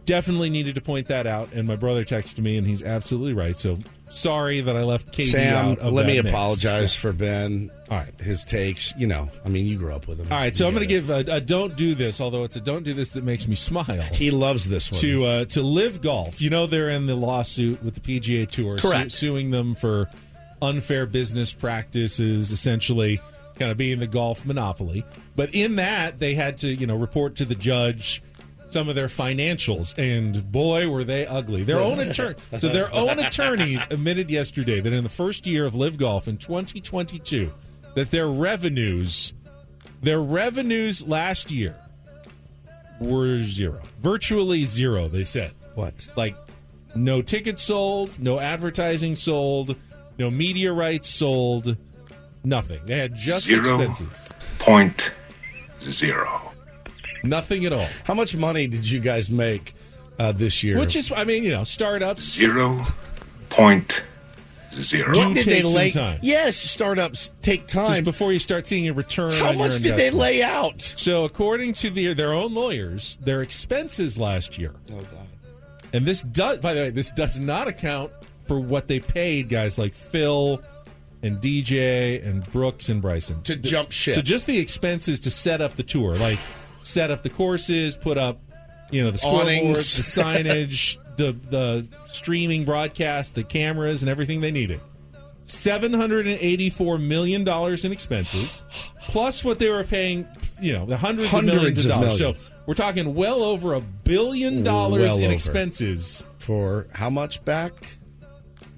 definitely 0.06 0.50
needed 0.50 0.76
to 0.76 0.82
point 0.82 1.08
that 1.08 1.28
out. 1.28 1.52
And 1.54 1.68
my 1.68 1.76
brother 1.76 2.04
texted 2.06 2.40
me, 2.40 2.58
and 2.58 2.66
he's 2.66 2.84
absolutely 2.84 3.34
right. 3.34 3.58
So 3.58 3.78
sorry 4.10 4.62
that 4.62 4.76
I 4.78 4.84
left 4.84 5.12
KD 5.12 5.26
Sam, 5.32 5.66
out 5.80 5.94
let 5.94 6.06
me 6.06 6.16
mix. 6.16 6.30
apologize 6.30 6.96
for 6.96 7.12
Ben. 7.14 7.72
All 7.90 7.98
right. 7.98 8.20
His 8.20 8.44
takes, 8.46 8.94
you 8.98 9.08
know, 9.08 9.30
I 9.46 9.50
mean, 9.50 9.66
you 9.66 9.78
grew 9.78 9.94
up 9.94 10.08
with 10.08 10.20
him. 10.20 10.32
All 10.32 10.38
right, 10.38 10.56
so 10.56 10.64
You 10.64 10.68
I'm 10.70 10.74
going 10.74 10.88
to 10.88 10.94
give 10.94 11.10
a, 11.10 11.36
a 11.36 11.42
"Don't 11.42 11.76
Do 11.76 11.94
This," 11.96 12.20
although 12.20 12.44
it's 12.44 12.56
a 12.56 12.62
"Don't 12.62 12.84
Do 12.84 12.94
This" 12.94 13.10
that 13.10 13.24
makes 13.24 13.48
me 13.48 13.56
smile. 13.56 13.86
He 14.14 14.32
loves 14.32 14.68
this 14.70 14.92
one. 14.92 15.02
to 15.02 15.26
uh, 15.26 15.46
to 15.46 15.62
LIV 15.62 16.02
Golf. 16.02 16.42
You 16.42 16.50
know 16.50 16.66
they're 16.68 16.90
in 16.90 17.06
the 17.06 17.16
lawsuit 17.16 17.84
with 17.84 17.94
the 17.96 18.02
PGA 18.20 18.50
Tour, 18.50 18.78
su- 18.78 18.88
Correct. 18.90 19.12
suing 19.12 19.52
them 19.52 19.76
for 19.76 20.10
unfair 20.62 21.06
business 21.06 21.54
practices, 21.54 22.52
essentially 22.52 23.20
kind 23.60 23.72
of 23.72 23.78
being 23.78 24.00
the 24.00 24.08
golf 24.08 24.46
monopoly. 24.46 25.06
But 25.36 25.54
in 25.54 25.76
that, 25.76 26.20
they 26.20 26.34
had 26.34 26.58
to 26.60 26.68
you 26.70 26.88
know 26.88 26.96
report 26.96 27.36
to 27.38 27.46
the 27.46 27.56
judge 27.56 28.22
some 28.76 28.90
of 28.90 28.96
their 28.96 29.08
financials, 29.08 29.98
and 29.98 30.52
boy, 30.52 30.90
were 30.90 31.06
they 31.06 31.26
ugly. 31.26 31.64
Their 31.64 31.80
own 31.80 31.98
attorney, 32.02 32.36
so 32.60 32.68
their 32.68 32.94
own 32.94 33.20
attorneys 33.20 33.82
admitted 33.90 34.30
yesterday 34.30 34.82
that 34.82 34.92
in 34.92 35.02
the 35.02 35.10
first 35.10 35.48
year 35.48 35.66
of 35.66 35.76
LIV 35.76 35.96
Golf 35.96 36.28
in 36.28 36.36
2022, 36.36 37.54
that 37.94 38.12
their 38.12 38.28
revenues, 38.28 39.32
their 40.02 40.22
revenues 40.22 41.08
last 41.08 41.52
year 41.52 41.74
were 43.00 43.40
zero, 43.40 43.82
virtually 44.02 44.66
zero. 44.66 45.08
They 45.08 45.24
said 45.24 45.54
what? 45.76 46.10
like 46.18 46.36
no 46.96 47.22
tickets 47.22 47.64
sold, 47.64 48.20
no 48.20 48.42
advertising 48.42 49.16
sold, 49.16 49.78
no 50.20 50.30
media 50.30 50.74
rights 50.74 51.08
sold, 51.08 51.78
nothing. 52.44 52.82
They 52.84 52.98
had 52.98 53.16
just 53.16 53.46
Zero. 53.46 53.62
expenses, 53.62 54.28
Point 54.60 55.12
zero. 55.80 56.52
Nothing 57.26 57.66
at 57.66 57.74
all. 57.74 57.88
How 58.06 58.14
much 58.14 58.36
money 58.36 58.68
did 58.68 58.90
you 58.90 59.00
guys 59.00 59.30
make 59.30 59.74
uh, 60.20 60.32
this 60.32 60.64
year? 60.64 60.80
Which 60.80 60.96
is, 60.96 61.12
I 61.12 61.24
mean, 61.26 61.44
you 61.44 61.52
know, 61.52 61.64
startups. 61.64 62.22
Zero 62.24 62.86
point 63.50 64.02
zero. 64.72 65.16
what 65.18 65.28
do 65.30 65.34
did 65.36 65.46
they 65.46 65.62
take 65.62 65.74
lay? 65.74 65.92
time. 65.92 66.20
Yes, 66.22 66.58
startups 66.58 67.34
take 67.42 67.68
Just 67.68 67.74
time. 67.74 68.04
before 68.04 68.34
you 68.34 68.40
start 68.40 68.68
seeing 68.68 68.88
a 68.88 68.94
return. 68.94 69.34
How 69.34 69.50
on 69.50 69.58
much 69.58 69.72
your 69.72 69.80
did 69.80 69.96
they 69.96 70.12
lay 70.12 70.42
out? 70.44 70.82
So, 70.82 71.24
according 71.24 71.74
to 71.76 71.90
the, 71.90 72.14
their 72.14 72.34
own 72.34 72.54
lawyers, 72.54 73.18
their 73.22 73.42
expenses 73.42 74.18
last 74.18 74.58
year, 74.58 74.74
Oh 74.92 74.98
God. 74.98 75.28
and 75.94 76.06
this 76.06 76.22
does, 76.24 76.58
by 76.58 76.74
the 76.74 76.82
way, 76.82 76.90
this 76.90 77.12
does 77.12 77.40
not 77.40 77.68
account 77.68 78.12
for 78.48 78.60
what 78.60 78.88
they 78.88 79.00
paid 79.00 79.48
guys 79.50 79.78
like 79.78 79.96
Phil 79.96 80.62
and 81.24 81.38
DJ 81.42 82.26
and 82.28 82.46
Brooks 82.52 82.90
and 82.90 83.02
Bryson 83.02 83.42
To 83.44 83.56
jump 83.56 83.92
ship. 83.92 84.16
So 84.16 84.22
just 84.22 84.46
the 84.46 84.60
expenses 84.60 85.20
to 85.22 85.32
set 85.32 85.62
up 85.62 85.76
the 85.76 85.84
tour, 85.84 86.16
like 86.16 86.38
set 86.86 87.12
up 87.12 87.24
the 87.24 87.30
courses, 87.30 87.98
put 87.98 88.18
up, 88.18 88.40
you 88.92 89.04
know, 89.04 89.12
the 89.12 89.18
scoreboards, 89.18 89.96
the 89.98 90.04
signage, 90.22 90.98
the 91.18 91.32
the 91.50 91.88
streaming 92.08 92.64
broadcast, 92.66 93.36
the 93.36 93.44
cameras, 93.44 94.02
and 94.02 94.10
everything 94.10 94.42
they 94.42 94.52
needed. 94.52 94.80
Seven 95.44 95.94
hundred 95.94 96.26
and 96.28 96.40
eighty-four 96.40 96.98
million 96.98 97.44
dollars 97.44 97.86
in 97.86 97.92
expenses, 97.92 98.64
plus 99.02 99.44
what 99.44 99.60
they 99.60 99.70
were 99.70 99.84
paying, 99.84 100.28
you 100.60 100.74
know, 100.74 100.86
the 100.88 100.98
hundreds, 100.98 101.30
Hundreds 101.30 101.50
of 101.52 101.56
millions 101.56 101.86
of 101.86 101.92
of 101.92 102.02
dollars. 102.02 102.20
millions. 102.20 102.42
So 102.42 102.52
we're 102.66 102.74
talking 102.74 103.14
well 103.14 103.44
over 103.44 103.74
a 103.76 103.82
billion 103.82 104.64
dollars 104.64 105.02
Well 105.02 105.18
in 105.18 105.24
over. 105.26 105.34
expenses. 105.34 106.24
For 106.40 106.88
how 106.94 107.10
much 107.12 107.44
back? 107.46 107.74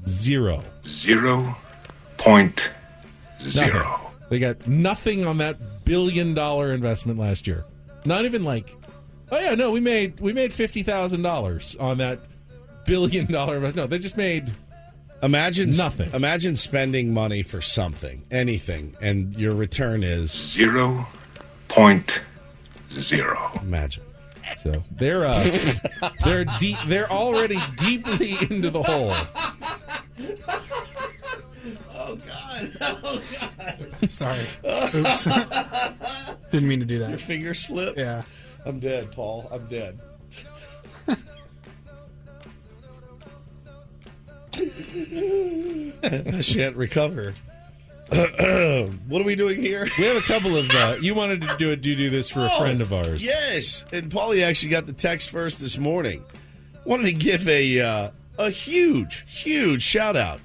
Zero. 0.07 0.61
Zero 0.85 1.55
point 2.17 2.69
Nothing. 3.55 3.83
They 4.29 4.39
got 4.39 4.67
nothing 4.67 5.25
on 5.25 5.37
that 5.37 5.85
billion 5.85 6.33
dollar 6.33 6.73
investment 6.73 7.17
last 7.19 7.45
year. 7.47 7.63
Not 8.07 8.23
even 8.23 8.43
like, 8.45 8.73
oh 9.31 9.37
yeah, 9.37 9.53
no, 9.55 9.69
we 9.71 9.81
made 9.81 10.19
we 10.21 10.31
made 10.31 10.53
fifty 10.53 10.81
thousand 10.81 11.21
dollars 11.23 11.75
on 11.79 11.97
that 11.97 12.19
billion 12.85 13.29
dollar 13.31 13.55
investment. 13.57 13.75
No, 13.75 13.87
they 13.87 13.99
just 13.99 14.15
made 14.15 14.53
Imagine 15.23 15.71
Nothing. 15.71 16.11
Imagine 16.13 16.55
spending 16.55 17.13
money 17.13 17.43
for 17.43 17.59
something, 17.59 18.23
anything, 18.31 18.95
and 19.01 19.35
your 19.35 19.55
return 19.55 20.03
is 20.03 20.31
Zero 20.31 21.05
point 21.67 22.21
zero. 22.89 23.51
imagine. 23.61 24.03
so 24.63 24.81
they're 24.91 25.25
uh, 25.25 25.43
they're 26.23 26.45
deep. 26.59 26.77
They're 26.87 27.11
already 27.11 27.59
deeply 27.75 28.37
into 28.49 28.69
the 28.69 28.83
hole. 28.83 29.13
Sorry. 34.07 34.45
Oops. 34.95 35.23
Didn't 36.51 36.67
mean 36.67 36.79
to 36.79 36.85
do 36.85 36.99
that. 36.99 37.09
Your 37.09 37.17
finger 37.17 37.53
slipped. 37.53 37.97
Yeah. 37.97 38.23
I'm 38.65 38.79
dead, 38.79 39.11
Paul. 39.11 39.47
I'm 39.51 39.65
dead. 39.67 39.99
I 46.03 46.41
shan't 46.41 46.75
recover. 46.75 47.33
what 48.09 49.21
are 49.21 49.25
we 49.25 49.35
doing 49.35 49.61
here? 49.61 49.87
We 49.97 50.05
have 50.05 50.17
a 50.17 50.21
couple 50.21 50.55
of. 50.55 50.69
Uh, 50.71 50.95
you 51.01 51.13
wanted 51.13 51.41
to 51.41 51.57
do 51.57 51.71
a 51.71 51.75
do 51.75 51.95
do 51.95 52.09
this 52.09 52.29
for 52.29 52.45
a 52.45 52.49
friend 52.51 52.81
of 52.81 52.93
ours. 52.93 53.23
Yes, 53.23 53.83
and 53.91 54.09
Paulie 54.09 54.43
actually 54.43 54.69
got 54.69 54.85
the 54.85 54.93
text 54.93 55.29
first 55.29 55.59
this 55.59 55.77
morning. 55.77 56.23
Wanted 56.85 57.07
to 57.07 57.13
give 57.13 57.47
a 57.49 57.81
uh, 57.81 58.11
a 58.37 58.49
huge, 58.49 59.25
huge 59.27 59.81
shout 59.81 60.15
out 60.15 60.39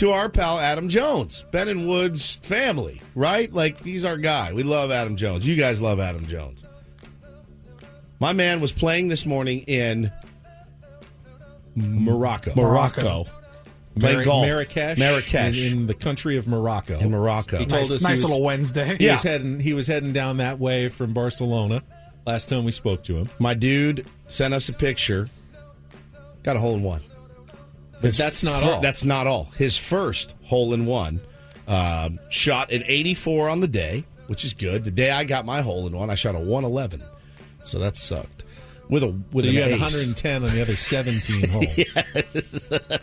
to 0.00 0.10
our 0.12 0.28
pal 0.28 0.58
Adam 0.58 0.88
Jones, 0.88 1.44
Ben 1.50 1.68
and 1.68 1.86
Woods 1.86 2.36
family. 2.42 3.00
Right, 3.14 3.52
like 3.52 3.82
he's 3.84 4.04
our 4.04 4.16
guy. 4.16 4.52
We 4.52 4.62
love 4.62 4.90
Adam 4.90 5.16
Jones. 5.16 5.46
You 5.46 5.56
guys 5.56 5.80
love 5.82 6.00
Adam 6.00 6.26
Jones. 6.26 6.62
My 8.18 8.32
man 8.32 8.60
was 8.60 8.72
playing 8.72 9.08
this 9.08 9.24
morning 9.26 9.60
in 9.62 10.10
Morocco. 11.74 12.52
Morocco. 12.56 13.26
Playing 13.98 14.16
Mar- 14.18 14.24
golf. 14.24 14.46
Marrakesh, 14.46 14.98
Marrakesh. 14.98 15.58
in, 15.60 15.72
in 15.80 15.86
the 15.86 15.94
country 15.94 16.36
of 16.36 16.46
Morocco. 16.46 16.98
In 16.98 17.10
Morocco. 17.10 17.58
He 17.58 17.66
told 17.66 17.82
Nice, 17.82 17.92
us 17.92 18.00
he 18.00 18.06
nice 18.06 18.22
was- 18.22 18.30
little 18.30 18.42
Wednesday. 18.42 18.96
He 18.98 19.06
Yeah. 19.06 19.12
was 19.12 19.22
heading. 19.22 19.60
He 19.60 19.74
was 19.74 19.86
heading 19.86 20.12
down 20.12 20.38
that 20.38 20.58
way 20.58 20.88
from 20.88 21.12
Barcelona. 21.12 21.82
Last 22.26 22.48
time 22.48 22.64
we 22.64 22.72
spoke 22.72 23.02
to 23.04 23.16
him, 23.16 23.28
My 23.38 23.54
dude 23.54 24.06
sent 24.28 24.54
us 24.54 24.68
a 24.68 24.72
picture. 24.72 25.28
Got 26.42 26.56
a 26.56 26.60
hole 26.60 26.76
in 26.76 26.82
one. 26.82 27.00
But 28.00 28.14
that's 28.14 28.42
not 28.42 28.62
all. 28.62 28.80
That's 28.80 29.04
not 29.04 29.26
all. 29.26 29.44
His 29.56 29.76
first 29.76 30.34
hole 30.44 30.72
in 30.74 30.86
one. 30.86 31.20
Um, 31.68 32.18
shot 32.30 32.72
an 32.72 32.82
84 32.84 33.48
on 33.48 33.60
the 33.60 33.68
day, 33.68 34.04
which 34.26 34.44
is 34.44 34.54
good. 34.54 34.82
The 34.82 34.90
day 34.90 35.10
I 35.12 35.22
got 35.22 35.44
my 35.44 35.60
hole 35.60 35.86
in 35.86 35.96
one, 35.96 36.10
I 36.10 36.16
shot 36.16 36.34
a 36.34 36.38
111. 36.38 37.02
So 37.62 37.78
that 37.78 37.96
sucked. 37.96 38.42
With 38.88 39.04
a 39.04 39.14
with 39.30 39.44
so 39.44 39.52
you 39.52 39.62
had 39.62 39.70
ace. 39.70 39.80
110 39.80 40.42
on 40.42 40.50
the 40.50 40.60
other 40.62 40.74
17 40.74 41.48
holes. 41.50 42.72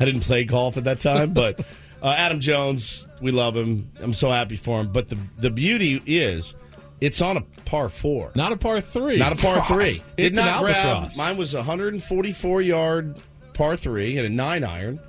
I 0.00 0.04
didn't 0.04 0.22
play 0.22 0.42
golf 0.44 0.76
at 0.76 0.84
that 0.84 0.98
time, 0.98 1.32
but 1.32 1.60
uh, 2.02 2.14
Adam 2.16 2.40
Jones, 2.40 3.06
we 3.20 3.30
love 3.30 3.56
him. 3.56 3.88
I'm 4.00 4.14
so 4.14 4.30
happy 4.30 4.56
for 4.56 4.80
him. 4.80 4.90
But 4.90 5.08
the 5.08 5.18
the 5.38 5.50
beauty 5.50 6.02
is, 6.06 6.54
it's 7.00 7.20
on 7.20 7.36
a 7.36 7.42
par 7.66 7.88
four. 7.88 8.32
Not 8.34 8.50
a 8.50 8.56
par 8.56 8.80
three. 8.80 9.16
Not 9.16 9.32
a 9.32 9.36
par 9.36 9.56
Gosh, 9.58 9.68
three. 9.68 10.02
It's 10.16 10.34
Did 10.36 10.44
not 10.44 10.60
grab. 10.60 10.74
albatross. 10.74 11.16
Mine 11.18 11.36
was 11.36 11.54
a 11.54 11.58
144 11.58 12.62
yard 12.62 13.16
par 13.54 13.76
three 13.76 14.16
and 14.16 14.26
a 14.26 14.30
nine 14.30 14.64
iron. 14.64 15.00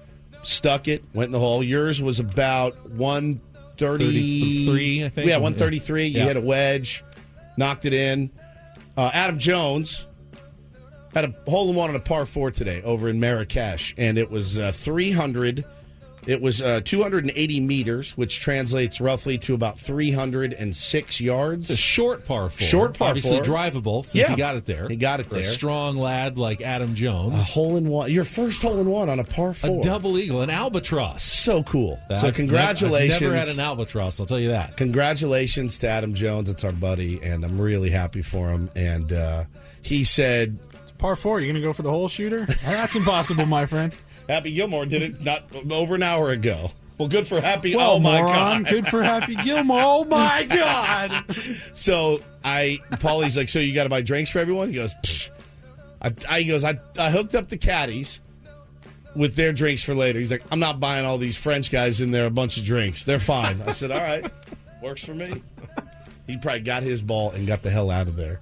Stuck 0.41 0.87
it, 0.87 1.03
went 1.13 1.27
in 1.27 1.31
the 1.31 1.39
hole. 1.39 1.63
Yours 1.63 2.01
was 2.01 2.19
about 2.19 2.89
130. 2.89 4.65
33, 4.65 5.05
I 5.05 5.09
think. 5.09 5.27
Yeah, 5.29 5.37
133. 5.37 6.07
You 6.07 6.19
hit 6.21 6.35
a 6.35 6.41
wedge, 6.41 7.03
knocked 7.55 7.85
it 7.85 7.93
in. 7.93 8.29
Uh, 8.97 9.09
Adam 9.13 9.39
Jones 9.39 10.05
had 11.13 11.25
a 11.25 11.49
hole 11.49 11.69
in 11.69 11.75
one 11.75 11.89
on 11.89 11.95
a 11.95 11.99
par 11.99 12.25
four 12.25 12.51
today 12.51 12.81
over 12.83 13.07
in 13.07 13.19
Marrakesh, 13.19 13.93
and 13.97 14.17
it 14.17 14.29
was 14.29 14.59
uh, 14.59 14.71
It 16.27 16.41
was 16.41 16.61
uh, 16.61 16.81
280 16.83 17.59
meters, 17.59 18.15
which 18.17 18.39
translates 18.39 19.01
roughly 19.01 19.37
to 19.39 19.53
about 19.53 19.79
306 19.79 21.21
yards. 21.21 21.69
It's 21.69 21.79
a 21.79 21.81
short 21.81 22.25
par 22.25 22.49
four. 22.49 22.65
Short 22.67 22.97
par 22.97 23.09
Obviously 23.09 23.37
four. 23.37 23.43
drivable 23.43 24.03
since 24.03 24.15
Yeah. 24.15 24.29
he 24.29 24.35
got 24.35 24.55
it 24.55 24.65
there. 24.65 24.87
He 24.87 24.95
got 24.95 25.19
it 25.19 25.27
For 25.27 25.35
A 25.35 25.41
there. 25.41 25.43
strong 25.51 25.97
lad 25.97 26.37
like 26.37 26.61
Adam 26.61 26.95
Jones. 26.95 27.33
A 27.33 27.37
hole 27.43 27.77
in 27.77 27.87
one. 27.89 28.11
Your 28.11 28.23
first 28.23 28.61
hole 28.61 28.79
in 28.79 28.89
one 28.89 29.09
on 29.09 29.19
a 29.19 29.23
par 29.23 29.53
four. 29.53 29.79
A 29.79 29.81
double 29.81 30.17
eagle, 30.17 30.41
an 30.41 30.49
albatross. 30.49 31.23
So 31.23 31.63
cool. 31.63 31.99
I've 32.09 32.17
so 32.19 32.27
nev- 32.27 32.35
congratulations. 32.35 33.15
I've 33.15 33.21
never 33.21 33.35
had 33.35 33.47
an 33.49 33.59
albatross, 33.59 34.19
I'll 34.19 34.25
tell 34.25 34.39
you 34.39 34.49
that. 34.49 34.77
Congratulations 34.77 35.77
to 35.79 35.87
Adam 35.87 36.13
Jones. 36.13 36.49
It's 36.49 36.63
our 36.63 36.71
buddy, 36.71 37.21
and 37.21 37.43
I'm 37.43 37.59
really 37.59 37.89
happy 37.89 38.21
for 38.21 38.49
him. 38.49 38.69
And 38.75 39.11
uh, 39.11 39.43
he 39.81 40.03
said, 40.03 40.57
Par 40.97 41.15
four, 41.17 41.41
you 41.41 41.47
going 41.47 41.61
to 41.61 41.67
go 41.67 41.73
for 41.73 41.81
the 41.81 41.89
hole 41.89 42.07
shooter? 42.07 42.45
That's 42.63 42.95
impossible, 42.95 43.45
my 43.45 43.65
friend. 43.65 43.91
Happy 44.29 44.53
Gilmore 44.53 44.85
did 44.85 45.01
it 45.01 45.23
not 45.23 45.43
over 45.71 45.95
an 45.95 46.03
hour 46.03 46.29
ago. 46.31 46.71
Well, 46.97 47.07
good 47.07 47.27
for 47.27 47.41
Happy. 47.41 47.73
Oh 47.75 47.77
well, 47.79 47.91
oh 47.93 47.99
my 47.99 48.21
moron. 48.21 48.63
god, 48.63 48.69
Good 48.71 48.87
for 48.87 49.01
Happy 49.03 49.35
Gilmore. 49.35 49.81
Oh 49.83 50.03
my 50.05 50.43
god. 50.49 51.25
So 51.73 52.19
I, 52.43 52.79
Paulie's 52.99 53.35
like, 53.35 53.49
so 53.49 53.59
you 53.59 53.73
got 53.73 53.83
to 53.83 53.89
buy 53.89 54.01
drinks 54.01 54.29
for 54.31 54.39
everyone? 54.39 54.69
He 54.69 54.75
goes, 54.75 54.93
Psh. 55.03 55.29
I, 56.01 56.13
I 56.29 56.39
he 56.41 56.47
goes, 56.47 56.63
I, 56.63 56.79
I 56.99 57.09
hooked 57.09 57.33
up 57.35 57.49
the 57.49 57.57
caddies 57.57 58.19
with 59.15 59.35
their 59.35 59.53
drinks 59.53 59.83
for 59.83 59.95
later. 59.95 60.19
He's 60.19 60.31
like, 60.31 60.43
I'm 60.51 60.59
not 60.59 60.79
buying 60.79 61.05
all 61.05 61.17
these 61.17 61.35
French 61.37 61.71
guys 61.71 61.99
in 62.01 62.11
there 62.11 62.25
a 62.25 62.31
bunch 62.31 62.57
of 62.57 62.63
drinks. 62.63 63.05
They're 63.05 63.19
fine. 63.19 63.61
I 63.61 63.71
said, 63.71 63.91
all 63.91 64.01
right, 64.01 64.29
works 64.81 65.03
for 65.03 65.13
me. 65.13 65.41
He 66.27 66.37
probably 66.37 66.61
got 66.61 66.83
his 66.83 67.01
ball 67.01 67.31
and 67.31 67.45
got 67.47 67.63
the 67.63 67.69
hell 67.69 67.89
out 67.91 68.07
of 68.07 68.15
there, 68.15 68.39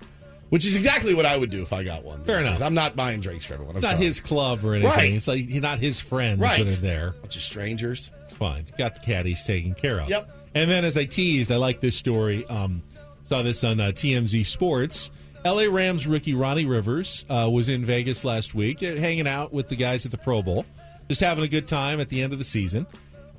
which 0.52 0.66
is 0.66 0.76
exactly 0.76 1.14
what 1.16 1.26
I 1.26 1.36
would 1.36 1.50
do 1.50 1.62
if 1.64 1.74
I 1.74 1.84
got 1.84 2.04
one. 2.04 2.24
Fair 2.24 2.38
enough. 2.40 2.56
days. 2.60 2.62
I'm 2.62 2.74
not 2.74 2.96
buying 2.96 3.22
drinks 3.22 3.46
for 3.46 3.56
everyone. 3.56 3.76
It's 3.78 3.86
I'm 3.86 3.92
not 3.92 3.98
sorry. 3.98 4.06
his 4.06 4.20
club 4.20 4.64
or 4.64 4.74
anything. 4.76 4.92
Right. 4.92 5.14
It's 5.14 5.28
like 5.28 5.48
not 5.50 5.80
his 5.80 6.00
friends 6.00 6.40
Right. 6.40 6.64
that 6.64 6.74
are 6.78 6.82
there. 6.82 7.16
bunch 7.22 7.36
of 7.38 7.42
strangers. 7.42 8.12
It's 8.24 8.34
fine. 8.34 8.66
Got 8.78 8.96
the 8.96 9.02
caddies 9.02 9.44
taken 9.44 9.74
care 9.74 10.00
of. 10.02 10.10
Yep. 10.10 10.30
And 10.54 10.70
then, 10.70 10.84
as 10.86 10.98
I 10.98 11.06
teased, 11.06 11.52
I 11.52 11.56
like 11.56 11.80
this 11.80 11.96
story. 11.96 12.46
Um, 12.48 12.84
saw 13.24 13.42
this 13.42 13.64
on 13.64 13.80
uh, 13.80 13.86
TMZ 13.86 14.46
Sports. 14.46 15.10
LA 15.46 15.64
Rams 15.70 16.06
rookie 16.06 16.34
Ronnie 16.36 16.66
Rivers 16.66 17.26
uh, 17.30 17.50
was 17.52 17.68
in 17.70 17.84
Vegas 17.86 18.24
last 18.26 18.54
week, 18.54 18.84
uh, 18.84 18.96
hanging 18.98 19.28
out 19.28 19.52
with 19.54 19.70
the 19.70 19.76
guys 19.76 20.06
at 20.06 20.12
the 20.12 20.18
Pro 20.18 20.42
Bowl, 20.44 20.66
just 21.08 21.22
having 21.22 21.44
a 21.44 21.48
good 21.48 21.68
time 21.68 22.00
at 22.00 22.10
the 22.10 22.22
end 22.22 22.32
of 22.34 22.38
the 22.40 22.46
season, 22.46 22.86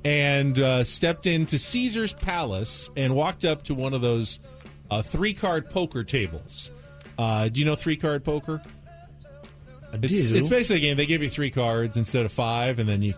and 0.03 0.59
uh, 0.59 0.83
stepped 0.83 1.27
into 1.27 1.57
Caesar's 1.57 2.11
Palace 2.11 2.89
and 2.97 3.15
walked 3.15 3.45
up 3.45 3.63
to 3.65 3.73
one 3.75 3.93
of 3.93 4.01
those 4.01 4.39
uh, 4.91 5.01
three 5.01 5.33
card 5.33 5.69
poker 5.69 6.03
tables. 6.03 6.71
Uh, 7.17 7.47
do 7.49 7.59
you 7.59 7.65
know 7.65 7.75
three 7.75 7.95
card 7.95 8.23
poker? 8.23 8.61
It's, 10.01 10.29
do. 10.31 10.37
it's 10.37 10.49
basically 10.49 10.77
a 10.77 10.79
game. 10.79 10.97
They 10.97 11.05
give 11.05 11.21
you 11.21 11.29
three 11.29 11.51
cards 11.51 11.97
instead 11.97 12.25
of 12.25 12.31
five, 12.31 12.79
and 12.79 12.89
then 12.89 13.01
you 13.03 13.13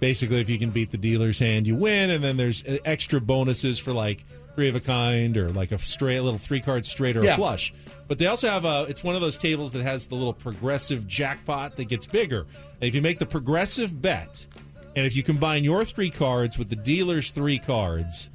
basically, 0.00 0.40
if 0.40 0.50
you 0.50 0.58
can 0.58 0.70
beat 0.70 0.90
the 0.90 0.98
dealer's 0.98 1.38
hand, 1.38 1.66
you 1.66 1.74
win. 1.74 2.10
And 2.10 2.22
then 2.22 2.36
there's 2.36 2.62
uh, 2.64 2.78
extra 2.84 3.20
bonuses 3.20 3.78
for 3.78 3.92
like 3.92 4.24
three 4.54 4.68
of 4.68 4.74
a 4.74 4.80
kind 4.80 5.36
or 5.38 5.48
like 5.48 5.72
a 5.72 5.78
straight, 5.78 6.18
a 6.18 6.22
little 6.22 6.38
three 6.38 6.60
card 6.60 6.84
straight 6.84 7.16
or 7.16 7.24
Yeah. 7.24 7.34
a 7.34 7.36
flush. 7.36 7.72
But 8.08 8.18
they 8.18 8.26
also 8.26 8.48
have 8.50 8.66
a. 8.66 8.84
It's 8.90 9.02
one 9.02 9.14
of 9.14 9.22
those 9.22 9.38
tables 9.38 9.72
that 9.72 9.82
has 9.82 10.06
the 10.06 10.14
little 10.14 10.34
progressive 10.34 11.06
jackpot 11.06 11.76
that 11.76 11.86
gets 11.86 12.06
bigger. 12.06 12.40
And 12.80 12.88
if 12.88 12.94
you 12.94 13.00
make 13.00 13.18
the 13.18 13.26
progressive 13.26 14.02
bet, 14.02 14.46
and 14.94 15.06
if 15.06 15.16
you 15.16 15.22
combine 15.22 15.64
your 15.64 15.82
three 15.86 16.10
cards 16.10 16.58
with 16.58 16.68
the 16.68 16.76
dealer's 16.76 17.30
three 17.30 17.58
cards, 17.58 18.28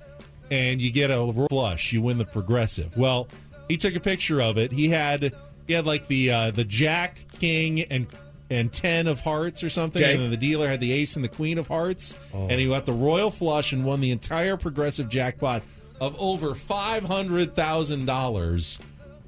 and 0.49 0.81
you 0.81 0.89
get 0.89 1.11
a 1.11 1.47
flush, 1.49 1.91
you 1.93 2.01
win 2.01 2.17
the 2.17 2.25
progressive. 2.25 2.97
Well, 2.97 3.27
he 3.67 3.77
took 3.77 3.95
a 3.95 3.99
picture 3.99 4.41
of 4.41 4.57
it. 4.57 4.71
He 4.71 4.89
had 4.89 5.33
he 5.67 5.73
had 5.73 5.85
like 5.85 6.07
the 6.07 6.31
uh, 6.31 6.51
the 6.51 6.63
Jack, 6.63 7.19
King, 7.39 7.81
and 7.81 8.07
and 8.49 8.71
ten 8.71 9.07
of 9.07 9.19
hearts 9.21 9.63
or 9.63 9.69
something, 9.69 10.01
Okay. 10.01 10.13
and 10.13 10.21
then 10.23 10.31
the 10.31 10.37
dealer 10.37 10.67
had 10.69 10.79
the 10.79 10.91
Ace 10.93 11.15
and 11.15 11.23
the 11.25 11.29
Queen 11.29 11.57
of 11.57 11.67
hearts, 11.67 12.17
and 12.33 12.51
he 12.51 12.67
got 12.67 12.85
the 12.85 12.93
royal 12.93 13.29
flush 13.31 13.73
and 13.73 13.83
won 13.83 13.99
the 13.99 14.11
entire 14.11 14.55
progressive 14.57 15.09
jackpot 15.09 15.61
of 15.99 16.15
over 16.19 16.55
five 16.55 17.03
hundred 17.03 17.55
thousand 17.55 18.05
dollars. 18.05 18.79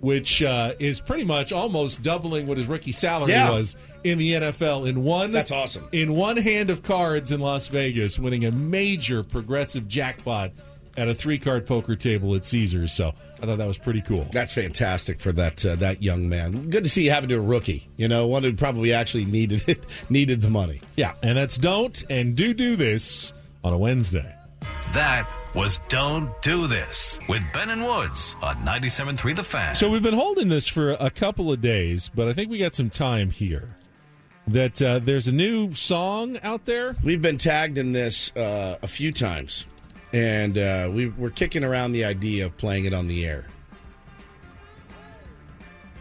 Which 0.01 0.41
uh, 0.41 0.75
is 0.79 1.01
pretty 1.01 1.25
much 1.25 1.51
almost 1.51 2.01
doubling 2.01 2.45
what 2.45 2.57
his 2.57 2.67
rookie 2.67 2.93
salary 2.93 3.33
Yeah. 3.33 3.49
was 3.49 3.75
in 4.05 4.17
the 4.17 4.31
NFL 4.31 4.87
in 4.87 5.03
one. 5.03 5.29
That's 5.31 5.51
awesome. 5.51 5.89
In 5.91 6.13
one 6.13 6.37
hand 6.37 6.69
of 6.69 6.83
cards 6.83 7.33
in 7.33 7.41
Las 7.41 7.67
Vegas, 7.67 8.17
winning 8.17 8.45
a 8.45 8.51
major 8.51 9.23
progressive 9.25 9.89
jackpot 9.89 10.51
at 10.97 11.07
a 11.07 11.15
three-card 11.15 11.65
poker 11.65 11.95
table 11.95 12.35
at 12.35 12.45
Caesars. 12.45 12.93
So 12.93 13.13
I 13.41 13.45
thought 13.45 13.57
that 13.57 13.67
was 13.67 13.77
pretty 13.77 14.01
cool. 14.01 14.27
That's 14.31 14.53
fantastic 14.53 15.19
for 15.19 15.31
that 15.33 15.65
uh, 15.65 15.75
that 15.77 16.03
young 16.03 16.29
man. 16.29 16.69
Good 16.69 16.83
to 16.83 16.89
see 16.89 17.05
you 17.05 17.11
happen 17.11 17.29
to 17.29 17.35
a 17.35 17.41
rookie. 17.41 17.89
You 17.97 18.07
know, 18.07 18.27
one 18.27 18.43
who 18.43 18.53
probably 18.53 18.93
actually 18.93 19.25
needed 19.25 19.63
it, 19.67 19.85
needed 20.09 20.41
the 20.41 20.49
money. 20.49 20.81
Yeah, 20.95 21.13
and 21.23 21.37
that's 21.37 21.57
don't 21.57 22.03
and 22.09 22.35
do 22.35 22.53
do 22.53 22.75
this 22.75 23.33
on 23.63 23.73
a 23.73 23.77
Wednesday. 23.77 24.33
That 24.93 25.27
was 25.53 25.79
Don't 25.89 26.29
Do 26.41 26.67
This 26.67 27.19
with 27.27 27.43
Ben 27.53 27.69
and 27.69 27.83
Woods 27.83 28.35
on 28.41 28.57
97.3 28.65 29.35
The 29.35 29.43
Fan. 29.43 29.75
So 29.75 29.89
we've 29.89 30.03
been 30.03 30.13
holding 30.13 30.49
this 30.49 30.67
for 30.67 30.91
a 30.91 31.09
couple 31.09 31.51
of 31.51 31.61
days, 31.61 32.09
but 32.13 32.27
I 32.27 32.33
think 32.33 32.49
we 32.51 32.57
got 32.59 32.75
some 32.75 32.89
time 32.89 33.31
here. 33.31 33.75
That 34.47 34.81
uh, 34.81 34.97
there's 34.99 35.27
a 35.27 35.31
new 35.31 35.75
song 35.75 36.39
out 36.41 36.65
there. 36.65 36.95
We've 37.03 37.21
been 37.21 37.37
tagged 37.37 37.77
in 37.77 37.91
this 37.91 38.35
uh, 38.35 38.79
a 38.81 38.87
few 38.87 39.11
times, 39.11 39.67
and 40.13 40.57
uh, 40.57 40.89
we, 40.91 41.09
we're 41.09 41.29
kicking 41.29 41.63
around 41.63 41.91
the 41.91 42.05
idea 42.05 42.45
of 42.45 42.57
playing 42.57 42.85
it 42.85 42.93
on 42.93 43.07
the 43.07 43.25
air. 43.25 43.45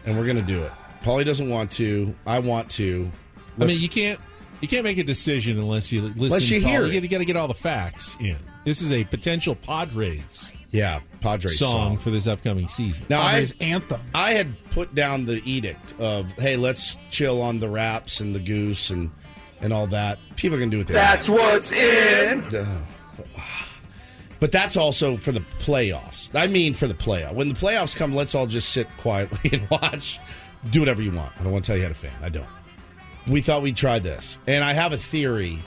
And 0.05 0.17
we're 0.17 0.25
going 0.25 0.37
to 0.37 0.41
do 0.41 0.63
it. 0.63 0.71
Paulie 1.03 1.25
doesn't 1.25 1.49
want 1.49 1.71
to. 1.71 2.15
I 2.25 2.39
want 2.39 2.69
to. 2.71 3.11
I 3.59 3.65
mean, 3.65 3.79
you 3.79 3.89
can't 3.89 4.19
you 4.61 4.67
can't 4.67 4.83
make 4.83 4.97
a 4.97 5.03
decision 5.03 5.59
unless 5.59 5.91
you 5.91 6.01
listen. 6.01 6.23
Unless 6.23 6.49
you 6.49 6.59
to 6.59 6.65
all- 6.65 6.71
hear 6.71 6.85
you 6.85 7.07
got 7.07 7.19
to 7.19 7.25
get 7.25 7.35
all 7.35 7.47
the 7.47 7.53
facts 7.53 8.17
in. 8.19 8.37
This 8.65 8.81
is 8.81 8.91
a 8.91 9.03
potential 9.05 9.55
Padres 9.55 10.53
yeah, 10.71 10.99
Padres 11.19 11.57
song, 11.57 11.71
song. 11.71 11.97
for 11.97 12.11
this 12.11 12.27
upcoming 12.27 12.67
season. 12.67 13.05
Now, 13.09 13.21
I, 13.21 13.31
Padres 13.31 13.53
anthem. 13.59 14.01
I 14.13 14.31
had 14.31 14.63
put 14.71 14.93
down 14.93 15.25
the 15.25 15.41
edict 15.43 15.99
of, 15.99 16.31
hey, 16.33 16.57
let's 16.57 16.97
chill 17.09 17.41
on 17.41 17.59
the 17.59 17.69
wraps 17.69 18.19
and 18.19 18.35
the 18.35 18.39
goose 18.39 18.91
and, 18.91 19.09
and 19.61 19.73
all 19.73 19.87
that. 19.87 20.19
People 20.35 20.57
are 20.57 20.59
going 20.59 20.69
to 20.69 20.75
do 20.75 20.79
what 20.79 20.87
they 20.87 20.93
That's 20.93 21.27
what's 21.27 21.71
in. 21.71 22.41
want. 22.43 22.85
But 24.39 24.51
that's 24.51 24.77
also 24.77 25.17
for 25.17 25.31
the 25.31 25.41
playoffs. 25.59 26.29
I 26.33 26.47
mean, 26.47 26.73
for 26.73 26.87
the 26.87 26.93
playoff. 26.93 27.33
When 27.33 27.49
the 27.49 27.55
playoffs 27.55 27.95
come, 27.95 28.15
let's 28.15 28.35
all 28.35 28.47
just 28.47 28.69
sit 28.69 28.87
quietly 28.97 29.49
and 29.59 29.69
watch. 29.69 30.19
Do 30.69 30.79
whatever 30.79 31.01
you 31.01 31.11
want. 31.11 31.31
I 31.39 31.43
don't 31.43 31.51
want 31.51 31.65
to 31.65 31.69
tell 31.69 31.77
you 31.77 31.83
how 31.83 31.89
to 31.89 31.95
fan. 31.95 32.13
I 32.21 32.29
don't. 32.29 32.47
We 33.27 33.41
thought 33.41 33.61
we'd 33.61 33.75
try 33.75 33.99
this, 33.99 34.37
and 34.47 34.63
I 34.63 34.73
have 34.73 34.93
a 34.93 34.97
theory. 34.97 35.59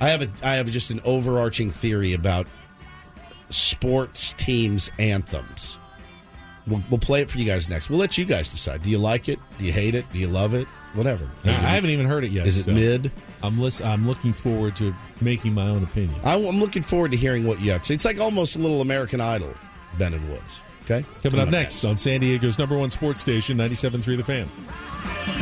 I 0.00 0.10
have 0.10 0.22
a 0.22 0.28
I 0.46 0.54
have 0.56 0.70
just 0.70 0.90
an 0.90 1.00
overarching 1.04 1.70
theory 1.70 2.12
about 2.12 2.46
sports 3.50 4.34
teams 4.34 4.90
anthems. 4.98 5.78
We'll, 6.66 6.82
we'll 6.90 7.00
play 7.00 7.22
it 7.22 7.30
for 7.30 7.38
you 7.38 7.44
guys 7.44 7.68
next. 7.68 7.90
We'll 7.90 7.98
let 7.98 8.16
you 8.16 8.24
guys 8.24 8.50
decide. 8.50 8.82
Do 8.82 8.90
you 8.90 8.98
like 8.98 9.28
it? 9.28 9.38
Do 9.58 9.64
you 9.64 9.72
hate 9.72 9.94
it? 9.94 10.04
Do 10.12 10.18
you 10.18 10.28
love 10.28 10.54
it? 10.54 10.68
Whatever. 10.94 11.28
I 11.44 11.50
I 11.50 11.52
haven't 11.52 11.90
even 11.90 12.06
heard 12.06 12.24
it 12.24 12.30
yet. 12.32 12.46
Is 12.46 12.58
it 12.58 12.64
so 12.64 12.72
mid? 12.72 13.10
I'm 13.42 13.58
lis- 13.60 13.80
I'm 13.80 14.06
looking 14.06 14.32
forward 14.32 14.76
to 14.76 14.94
making 15.20 15.54
my 15.54 15.66
own 15.68 15.82
opinion. 15.82 16.20
I, 16.22 16.34
I'm 16.34 16.58
looking 16.58 16.82
forward 16.82 17.10
to 17.12 17.16
hearing 17.16 17.46
what 17.46 17.60
you 17.60 17.72
have 17.72 17.82
to 17.82 17.88
say. 17.88 17.94
It's 17.94 18.04
like 18.04 18.20
almost 18.20 18.56
a 18.56 18.58
little 18.58 18.80
American 18.80 19.20
Idol, 19.20 19.54
Ben 19.98 20.14
and 20.14 20.28
Woods. 20.30 20.60
Okay? 20.84 21.04
Coming 21.22 21.40
up 21.40 21.48
next 21.48 21.84
on 21.84 21.96
San 21.96 22.20
Diego's 22.20 22.58
number 22.58 22.76
one 22.76 22.90
sports 22.90 23.20
station, 23.20 23.56
97.3 23.56 24.16
The 24.16 24.24
Fan. 24.24 25.41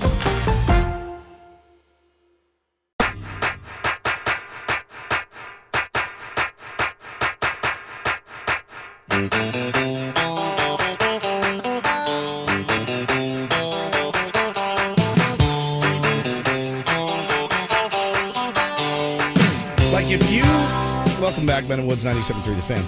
Back, 21.61 21.69
Ben 21.69 21.79
and 21.79 21.87
Woods 21.87 22.03
97.3 22.03 22.55
The 22.55 22.61
Fan. 22.61 22.83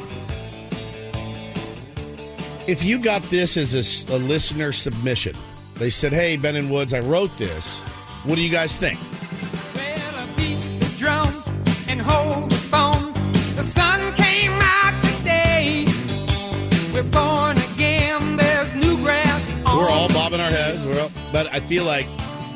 If 2.67 2.83
you 2.83 2.97
got 2.99 3.21
this 3.23 3.57
as 3.57 4.09
a 4.09 4.17
listener 4.17 4.71
submission, 4.71 5.36
they 5.75 5.89
said, 5.89 6.13
"Hey, 6.13 6.38
Ben 6.38 6.55
and 6.55 6.71
Woods, 6.71 6.93
I 6.93 6.99
wrote 6.99 7.36
this. 7.38 7.81
What 8.23 8.36
do 8.36 8.41
you 8.41 8.49
guys 8.49 8.77
think?" 8.77 8.99
the 9.73 10.95
drum 10.97 11.43
and 11.89 12.01
hold 12.01 12.51
the 12.51 12.55
phone. 12.55 13.12
The 13.55 13.63
sun 13.63 14.13
came 14.13 14.53
out 14.53 15.01
today. 15.03 15.86
We're 16.93 17.03
born 17.03 17.57
again. 17.73 18.38
There's 18.38 18.73
new 18.75 18.97
grass. 19.03 19.51
We're 19.65 19.89
all 19.89 20.07
bobbing 20.07 20.39
our 20.39 20.49
heads. 20.49 20.86
All, 20.86 21.12
but 21.33 21.51
I 21.53 21.59
feel 21.59 21.83
like 21.83 22.07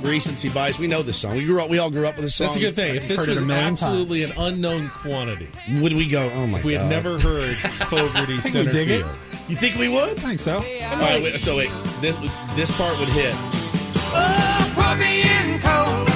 recency 0.01 0.49
bias. 0.49 0.79
We 0.79 0.87
know 0.87 1.01
this 1.01 1.17
song. 1.17 1.35
We 1.35 1.45
grew 1.45 1.61
up. 1.61 1.69
We 1.69 1.79
all 1.79 1.89
grew 1.89 2.07
up 2.07 2.15
with 2.15 2.25
this 2.25 2.35
song. 2.35 2.47
That's 2.47 2.57
a 2.57 2.59
good 2.61 2.75
thing. 2.75 2.95
If 2.95 3.07
this 3.07 3.25
was 3.25 3.49
absolutely 3.49 4.23
an 4.23 4.33
unknown 4.37 4.89
quantity, 4.89 5.49
would 5.81 5.93
we 5.93 6.07
go? 6.07 6.29
Oh 6.33 6.47
my 6.47 6.53
God. 6.53 6.59
if 6.59 6.65
we 6.65 6.73
god! 6.73 6.81
had 6.81 6.89
never 6.89 7.19
heard 7.19 7.55
Fogerty 7.89 8.37
think 8.41 8.53
center 8.53 8.65
we 8.65 8.73
dig 8.73 8.89
it. 8.89 9.05
You 9.47 9.55
think 9.55 9.75
we 9.77 9.87
would? 9.87 10.17
I 10.19 10.21
think 10.21 10.39
so. 10.39 10.55
All 10.55 10.61
right, 10.61 11.21
wait, 11.23 11.39
so 11.39 11.55
wait, 11.57 11.71
this 12.01 12.15
this 12.55 12.71
part 12.75 12.97
would 12.99 13.09
hit. 13.09 13.33
Oh, 13.35 14.73
put 14.75 14.99
me 14.99 15.21
in 15.21 15.59
cold. 15.61 16.07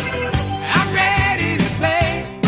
I'm 0.64 0.94
ready 0.94 1.58
to 1.58 1.70
play. 1.76 2.40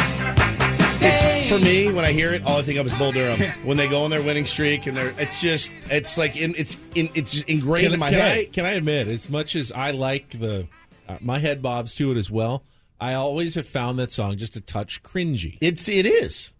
It's 1.06 1.50
for 1.50 1.60
me 1.60 1.92
when 1.92 2.04
I 2.06 2.12
hear 2.12 2.34
it, 2.34 2.44
all 2.46 2.58
I 2.58 2.62
think 2.64 2.80
of 2.80 2.88
is 2.88 2.94
Bull 2.96 3.12
Durham 3.12 3.40
when 3.64 3.78
they 3.78 3.88
go 3.88 4.04
on 4.04 4.10
their 4.12 4.22
winning 4.22 4.46
streak, 4.46 4.88
and 4.88 4.96
they're. 4.98 5.14
It's 5.18 5.40
just, 5.42 5.72
it's 5.90 6.18
like 6.18 6.36
in, 6.36 6.54
it's 6.58 6.76
in, 6.96 7.10
it's 7.16 7.42
ingrained 7.44 7.86
Can, 7.86 7.94
in 7.94 8.00
my 8.00 8.10
can 8.10 8.20
head. 8.20 8.38
I, 8.38 8.46
can 8.46 8.66
I 8.66 8.72
admit, 8.72 9.08
as 9.08 9.30
much 9.30 9.56
as 9.56 9.72
I 9.72 9.92
like 9.92 10.38
the, 10.40 10.68
uh, 11.08 11.18
my 11.22 11.40
head 11.40 11.62
bobs 11.62 11.96
to 11.96 12.12
it 12.12 12.18
as 12.18 12.30
well. 12.30 12.64
I 13.00 13.14
always 13.14 13.56
have 13.56 13.68
found 13.68 14.00
that 14.00 14.12
song 14.12 14.38
just 14.38 14.56
a 14.56 14.62
touch 14.62 15.04
cringy. 15.04 15.58
It's 15.62 15.90
it 15.90 16.06
is, 16.06 16.52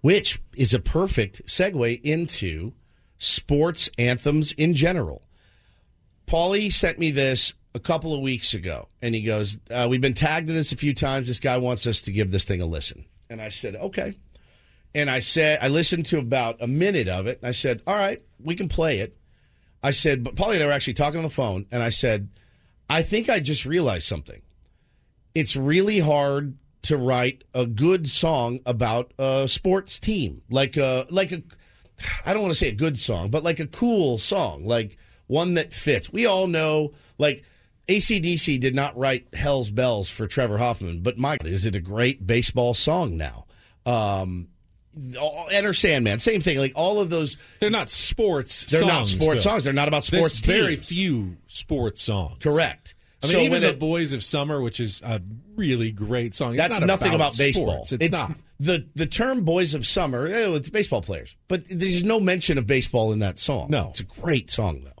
which 0.00 0.40
is 0.54 0.74
a 0.74 0.78
perfect 0.78 1.46
segue 1.46 2.00
into 2.02 2.72
sports 3.18 3.88
anthems 3.96 4.52
in 4.52 4.74
general. 4.74 5.22
Paulie 6.26 6.72
sent 6.72 6.98
me 6.98 7.10
this 7.10 7.54
a 7.74 7.78
couple 7.78 8.12
of 8.14 8.20
weeks 8.20 8.52
ago, 8.52 8.88
and 9.00 9.14
he 9.14 9.22
goes, 9.22 9.58
uh, 9.70 9.86
"We've 9.88 10.00
been 10.00 10.14
tagged 10.14 10.48
in 10.48 10.54
this 10.54 10.72
a 10.72 10.76
few 10.76 10.92
times. 10.92 11.28
This 11.28 11.38
guy 11.38 11.56
wants 11.56 11.86
us 11.86 12.02
to 12.02 12.12
give 12.12 12.30
this 12.30 12.44
thing 12.44 12.60
a 12.60 12.66
listen." 12.66 13.04
And 13.30 13.40
I 13.40 13.48
said, 13.48 13.76
"Okay." 13.76 14.14
And 14.94 15.10
I 15.10 15.18
said, 15.18 15.58
I 15.60 15.68
listened 15.68 16.06
to 16.06 16.18
about 16.18 16.56
a 16.62 16.66
minute 16.66 17.06
of 17.06 17.26
it. 17.26 17.38
And 17.42 17.48
I 17.48 17.52
said, 17.52 17.82
"All 17.86 17.94
right, 17.94 18.22
we 18.42 18.54
can 18.54 18.68
play 18.68 19.00
it." 19.00 19.16
I 19.82 19.90
said, 19.90 20.24
but 20.24 20.34
Paulie 20.34 20.54
and 20.54 20.62
I 20.62 20.66
were 20.66 20.72
actually 20.72 20.94
talking 20.94 21.18
on 21.18 21.24
the 21.24 21.30
phone, 21.30 21.66
and 21.70 21.82
I 21.82 21.90
said, 21.90 22.28
"I 22.88 23.02
think 23.02 23.28
I 23.28 23.40
just 23.40 23.64
realized 23.64 24.06
something." 24.06 24.42
it's 25.36 25.54
really 25.54 25.98
hard 25.98 26.56
to 26.80 26.96
write 26.96 27.44
a 27.52 27.66
good 27.66 28.08
song 28.08 28.58
about 28.64 29.12
a 29.18 29.46
sports 29.46 30.00
team 30.00 30.40
like 30.48 30.78
a 30.78 31.04
like 31.10 31.30
a 31.30 31.42
I 32.24 32.32
don't 32.32 32.40
want 32.42 32.52
to 32.54 32.58
say 32.58 32.68
a 32.68 32.72
good 32.72 32.98
song, 32.98 33.30
but 33.30 33.44
like 33.44 33.60
a 33.60 33.66
cool 33.66 34.18
song, 34.18 34.64
like 34.64 34.96
one 35.26 35.54
that 35.54 35.72
fits. 35.74 36.10
We 36.10 36.24
all 36.24 36.46
know 36.46 36.94
like 37.18 37.44
ACDC 37.86 38.58
did 38.60 38.74
not 38.74 38.96
write 38.96 39.34
Hell's 39.34 39.70
Bells 39.70 40.08
for 40.08 40.26
Trevor 40.26 40.56
Hoffman, 40.56 41.00
but 41.00 41.18
my 41.18 41.36
God, 41.36 41.48
is 41.48 41.66
it 41.66 41.74
a 41.74 41.80
great 41.80 42.26
baseball 42.26 42.72
song 42.72 43.18
now? 43.18 43.44
Um 43.84 44.48
Enter 45.52 45.74
Sandman, 45.74 46.18
same 46.18 46.40
thing. 46.40 46.58
Like 46.58 46.72
all 46.74 47.00
of 47.00 47.10
those, 47.10 47.36
they're 47.60 47.70
not 47.70 47.90
sports. 47.90 48.64
They're 48.64 48.80
songs, 48.80 48.92
not 48.92 49.06
sports 49.08 49.44
though. 49.44 49.50
songs. 49.50 49.64
They're 49.64 49.72
not 49.72 49.88
about 49.88 50.04
There's 50.04 50.32
sports 50.32 50.38
very 50.40 50.76
teams. 50.76 50.88
few 50.88 51.36
sports 51.48 52.02
songs. 52.02 52.36
Correct. 52.40 52.94
I 53.22 53.26
mean, 53.26 53.32
So 53.32 53.38
even 53.40 53.62
the 53.62 53.68
it- 53.70 53.78
Boys 53.78 54.12
of 54.12 54.22
Summer, 54.24 54.60
which 54.60 54.80
is 54.80 55.02
a 55.02 55.20
really 55.54 55.90
great 55.90 56.34
song. 56.34 56.54
It's 56.54 56.62
That's 56.62 56.80
not 56.80 56.86
nothing 56.86 57.14
about, 57.14 57.34
sports. 57.34 57.38
baseball. 57.56 57.86
It's, 57.90 58.10
not. 58.12 58.32
the 58.60 58.86
the 58.94 59.06
term 59.06 59.42
"boys 59.44 59.74
of 59.74 59.86
summer." 59.86 60.28
Oh, 60.30 60.54
it's 60.54 60.68
baseball 60.70 61.02
players, 61.02 61.34
but 61.48 61.62
there's 61.70 62.04
no 62.04 62.20
mention 62.20 62.56
of 62.58 62.66
baseball 62.66 63.12
in 63.12 63.18
that 63.20 63.38
song. 63.38 63.68
No, 63.70 63.88
it's 63.90 64.00
a 64.00 64.04
great 64.04 64.50
song 64.50 64.82
though. 64.84 64.95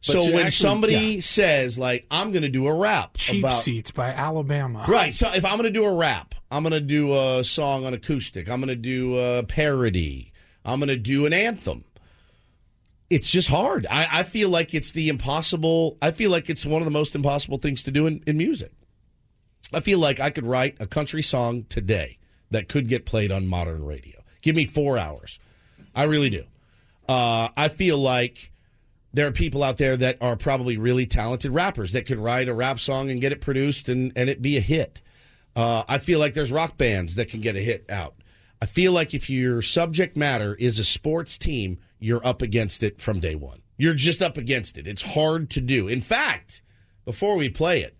So 0.00 0.22
when 0.22 0.46
actually- 0.46 0.50
somebody 0.50 0.94
yeah. 0.94 1.20
says 1.20 1.78
like, 1.78 2.06
"I'm 2.10 2.32
going 2.32 2.42
to 2.42 2.48
do 2.48 2.66
a 2.66 2.74
rap 2.74 3.16
Cheap 3.16 3.42
about," 3.44 3.62
Seats 3.62 3.90
by 3.90 4.08
Alabama. 4.10 4.84
right? 4.88 5.12
So 5.12 5.32
if 5.32 5.44
I'm 5.44 5.52
going 5.52 5.64
to 5.64 5.70
do 5.70 5.84
a 5.84 5.92
rap, 5.92 6.34
I'm 6.50 6.62
going 6.62 6.72
to 6.72 6.80
do 6.80 7.12
a 7.14 7.42
song 7.44 7.84
on 7.84 7.94
acoustic. 7.94 8.48
I'm 8.48 8.60
going 8.60 8.68
to 8.68 8.76
do 8.76 9.16
a 9.18 9.42
parody. 9.42 10.32
I'm 10.64 10.80
going 10.80 10.88
to 10.88 10.96
do 10.96 11.26
an 11.26 11.32
anthem. 11.32 11.84
It's 13.10 13.30
just 13.30 13.48
hard. 13.48 13.86
I, 13.90 14.20
I 14.20 14.22
feel 14.22 14.50
like 14.50 14.74
it's 14.74 14.92
the 14.92 15.08
impossible. 15.08 15.96
I 16.02 16.10
feel 16.10 16.30
like 16.30 16.50
it's 16.50 16.66
one 16.66 16.82
of 16.82 16.84
the 16.84 16.90
most 16.90 17.14
impossible 17.14 17.58
things 17.58 17.82
to 17.84 17.90
do 17.90 18.06
in, 18.06 18.22
in 18.26 18.36
music. 18.36 18.72
I 19.72 19.80
feel 19.80 19.98
like 19.98 20.20
I 20.20 20.30
could 20.30 20.44
write 20.46 20.76
a 20.78 20.86
country 20.86 21.22
song 21.22 21.64
today 21.68 22.18
that 22.50 22.68
could 22.68 22.86
get 22.88 23.04
played 23.06 23.32
on 23.32 23.46
modern 23.46 23.84
radio. 23.84 24.20
Give 24.42 24.54
me 24.56 24.66
four 24.66 24.98
hours. 24.98 25.38
I 25.94 26.04
really 26.04 26.30
do. 26.30 26.44
Uh, 27.08 27.48
I 27.56 27.68
feel 27.68 27.98
like 27.98 28.52
there 29.12 29.26
are 29.26 29.32
people 29.32 29.62
out 29.62 29.78
there 29.78 29.96
that 29.96 30.18
are 30.20 30.36
probably 30.36 30.76
really 30.76 31.06
talented 31.06 31.52
rappers 31.52 31.92
that 31.92 32.06
could 32.06 32.18
write 32.18 32.48
a 32.48 32.54
rap 32.54 32.78
song 32.78 33.10
and 33.10 33.20
get 33.20 33.32
it 33.32 33.40
produced 33.40 33.88
and, 33.88 34.12
and 34.14 34.28
it 34.28 34.42
be 34.42 34.56
a 34.56 34.60
hit. 34.60 35.00
Uh, 35.56 35.82
I 35.88 35.98
feel 35.98 36.18
like 36.18 36.34
there's 36.34 36.52
rock 36.52 36.76
bands 36.76 37.14
that 37.16 37.28
can 37.28 37.40
get 37.40 37.56
a 37.56 37.60
hit 37.60 37.84
out. 37.88 38.14
I 38.60 38.66
feel 38.66 38.92
like 38.92 39.14
if 39.14 39.30
your 39.30 39.62
subject 39.62 40.16
matter 40.16 40.54
is 40.54 40.78
a 40.78 40.84
sports 40.84 41.38
team, 41.38 41.78
you're 41.98 42.24
up 42.26 42.42
against 42.42 42.82
it 42.82 43.00
from 43.00 43.20
day 43.20 43.34
one. 43.34 43.62
You're 43.76 43.94
just 43.94 44.20
up 44.20 44.36
against 44.36 44.76
it. 44.76 44.86
It's 44.86 45.02
hard 45.02 45.50
to 45.50 45.60
do. 45.60 45.88
In 45.88 46.00
fact, 46.00 46.62
before 47.04 47.36
we 47.36 47.48
play 47.48 47.82
it, 47.82 47.96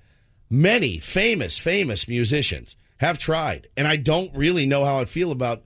many 0.50 0.98
famous, 0.98 1.58
famous 1.58 2.08
musicians 2.08 2.76
have 2.98 3.18
tried, 3.18 3.68
and 3.76 3.86
I 3.86 3.96
don't 3.96 4.34
really 4.36 4.66
know 4.66 4.84
how 4.84 4.98
I 4.98 5.04
feel 5.04 5.30
about 5.30 5.62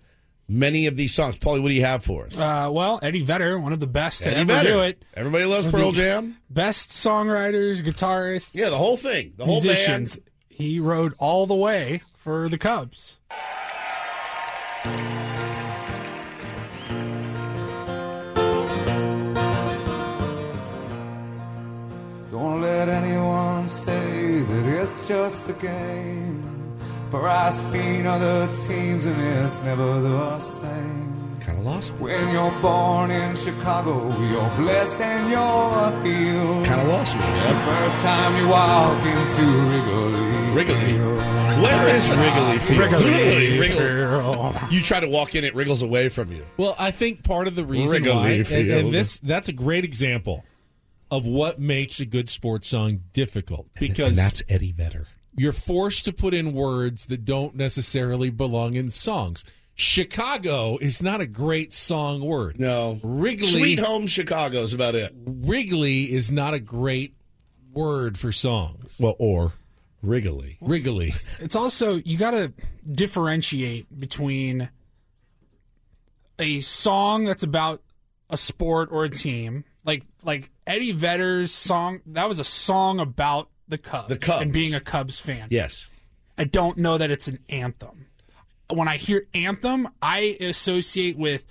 many 0.53 0.87
of 0.87 0.97
these 0.97 1.15
songs. 1.15 1.39
Paulie, 1.39 1.61
what 1.63 1.69
do 1.69 1.75
you 1.75 1.85
have 1.85 2.05
for 2.05 2.27
us? 2.27 2.39
Uh, 2.39 2.69
well, 2.71 3.01
Eddie 3.03 3.23
Vedder, 3.23 3.59
one 3.59 3.73
of 3.73 3.81
the 3.81 3.87
best 3.87 4.23
to 4.23 4.29
Eddie 4.31 4.41
ever 4.41 4.53
Vedder. 4.53 4.69
do 4.69 4.81
it. 4.81 5.05
Everybody 5.15 5.45
loves 5.47 5.65
One 5.67 5.73
Pearl 5.73 5.93
Jam. 5.93 6.37
Best 6.51 6.91
songwriters, 6.91 7.83
guitarists. 7.83 8.55
Yeah, 8.55 8.69
the 8.69 8.77
whole 8.79 8.97
thing, 8.97 9.33
the 9.37 9.45
whole 9.45 9.63
band. 9.63 10.19
He 10.49 10.79
rode 10.79 11.15
all 11.19 11.47
the 11.47 11.55
way 11.55 12.03
for 12.19 12.49
the 12.49 12.59
Cubs. 12.59 13.19
Don't 22.31 22.63
let 22.63 22.89
anyone 22.89 23.69
say 23.69 24.41
that 24.41 24.83
it's 24.83 25.07
just 25.07 25.49
a 25.51 25.53
game. 25.55 26.32
For 27.13 27.29
I've 27.29 27.53
seen 27.53 28.07
other 28.07 28.47
teams 28.55 29.05
and 29.05 29.21
it's 29.45 29.63
never 29.65 30.01
the 30.01 30.41
same. 30.41 31.37
Kind 31.41 31.59
of 31.59 31.67
lost. 31.67 31.93
When 31.99 32.33
you're 32.33 32.59
born 32.63 33.11
in 33.11 33.37
Chicago, 33.37 34.09
you're 34.31 34.49
blessed 34.57 34.99
and 34.99 35.31
you're 35.31 36.05
healed. 36.07 36.65
Kind 36.65 36.81
of 36.81 36.89
lost 36.89 37.15
me. 37.15 37.21
The 37.21 37.61
first 37.67 38.01
time 38.01 38.39
you 38.39 38.49
walk 38.49 39.05
into 39.05 39.43
Wrigley. 40.55 40.73
Wrigley. 40.73 40.99
Where 41.63 41.95
is 41.95 42.09
Wrigley 42.09 42.59
Field? 42.61 42.81
Wrigley 42.81 43.59
Wrigley. 43.59 44.75
You 44.75 44.83
try 44.83 45.01
to 45.01 45.07
walk 45.07 45.35
in, 45.35 45.45
it 45.45 45.55
wriggles 45.55 45.83
away 45.83 46.09
from 46.09 46.33
you. 46.33 46.47
Well, 46.57 46.75
I 46.79 46.93
think 46.93 47.25
part 47.25 47.47
of 47.47 47.57
the 47.57 47.67
reason 47.67 48.05
Wrigley 48.05 48.15
why, 48.15 48.57
and, 48.57 48.71
and 48.71 48.95
this 48.95 49.19
that's 49.19 49.49
a 49.49 49.53
great 49.53 49.85
example 49.85 50.47
of 51.11 51.27
what 51.27 51.61
makes 51.61 52.01
a 52.01 52.07
good 52.07 52.31
sports 52.31 52.69
song 52.69 53.03
difficult 53.13 53.69
because 53.75 54.09
and 54.09 54.17
that's 54.17 54.43
Eddie 54.49 54.73
Vedder. 54.73 55.09
You're 55.35 55.53
forced 55.53 56.05
to 56.05 56.13
put 56.13 56.35
in 56.35 56.53
words 56.53 57.07
that 57.07 57.25
don't 57.25 57.55
necessarily 57.55 58.31
belong 58.31 58.75
in 58.75 58.91
songs. 58.91 59.45
Chicago 59.75 60.77
is 60.79 61.03
not 61.03 61.21
a 61.21 61.27
great 61.27 61.73
song 61.73 62.21
word. 62.21 62.61
No. 62.61 63.01
Wrigley 63.03 63.47
Sweet 63.47 63.79
Home 63.79 64.07
Chicago 64.07 64.63
is 64.63 64.75
about 64.75 64.95
it. 64.95 65.15
Wrigley 65.25 66.13
is 66.13 66.31
not 66.31 66.53
a 66.55 66.61
great 66.61 67.15
word 67.73 68.19
for 68.19 68.33
songs. 68.33 68.99
Well, 69.01 69.17
or 69.19 69.53
Wrigley. 70.03 70.59
Wrigley. 70.61 71.15
It's 71.39 71.57
also 71.57 71.95
you 71.97 72.19
got 72.19 72.33
to 72.33 72.53
differentiate 72.91 73.99
between 73.99 74.69
a 76.39 76.61
song 76.61 77.25
that's 77.25 77.43
about 77.43 77.83
a 78.29 78.37
sport 78.37 78.91
or 78.93 79.05
a 79.05 79.11
team, 79.11 79.65
like 79.85 80.05
like 80.23 80.51
Eddie 80.67 80.93
Vedder's 80.93 81.53
song. 81.53 82.01
That 82.07 82.29
was 82.29 82.39
a 82.39 82.45
song 82.45 83.01
about 83.01 83.49
the 83.73 83.79
Cubs, 83.79 84.09
The 84.09 84.17
Cubs. 84.17 84.43
and 84.43 84.53
being 84.53 84.75
a 84.75 84.81
Cubs 84.81 85.19
fan. 85.19 85.49
Yes. 85.51 85.89
I 86.39 86.45
don't 86.45 86.79
know 86.79 86.97
that 86.99 87.11
it's 87.11 87.27
an 87.29 87.41
anthem. 87.49 88.07
When 88.73 88.87
I 88.89 88.97
hear 88.97 89.27
anthem, 89.35 89.89
I 90.01 90.37
associate 90.41 91.17
with 91.19 91.45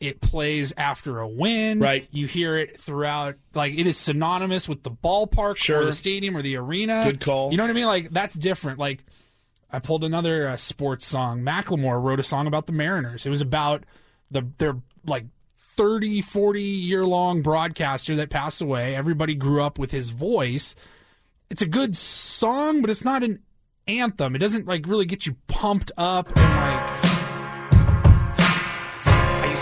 it 0.00 0.20
plays 0.20 0.72
after 0.76 1.18
a 1.18 1.26
win. 1.26 1.80
Right. 1.80 2.06
You 2.12 2.26
hear 2.28 2.56
it 2.56 2.78
throughout, 2.78 3.34
like 3.54 3.72
it 3.76 3.86
is 3.86 3.96
synonymous 3.96 4.68
with 4.68 4.84
the 4.84 4.90
ballpark 4.92 5.52
or 5.52 5.56
Sure. 5.56 5.84
the 5.84 5.92
stadium 5.92 6.36
or 6.36 6.42
the 6.42 6.56
arena. 6.56 7.02
Good 7.04 7.20
call. 7.20 7.50
You 7.50 7.56
know 7.56 7.64
what 7.64 7.70
I 7.70 7.74
mean? 7.74 7.86
Like 7.86 8.10
that's 8.10 8.36
different. 8.36 8.78
Like 8.78 9.04
I 9.72 9.80
pulled 9.80 10.04
another 10.04 10.46
uh, 10.48 10.56
sports 10.56 11.04
song. 11.04 11.40
Macklemore 11.42 12.00
wrote 12.00 12.20
a 12.20 12.22
song 12.22 12.46
about 12.46 12.66
the 12.66 12.72
Mariners. 12.72 13.26
It 13.26 13.30
was 13.30 13.40
about 13.40 13.82
the 14.30 14.46
their 14.58 14.76
like 15.04 15.24
30, 15.56 16.22
40 16.22 16.62
year 16.62 17.04
long 17.04 17.42
broadcaster 17.42 18.14
that 18.16 18.30
passed 18.30 18.60
away. 18.62 18.94
Everybody 18.94 19.34
grew 19.34 19.62
up 19.64 19.80
with 19.80 19.90
his 19.90 20.10
voice. 20.10 20.76
It's 21.50 21.62
a 21.62 21.66
good 21.66 21.96
song, 21.96 22.82
but 22.82 22.90
it's 22.90 23.04
not 23.04 23.22
an 23.22 23.40
anthem. 23.86 24.34
It 24.34 24.38
doesn't 24.38 24.66
like 24.66 24.86
really 24.86 25.06
get 25.06 25.26
you 25.26 25.36
pumped 25.46 25.92
up 25.96 26.28
and 26.36 26.56
like 26.56 27.07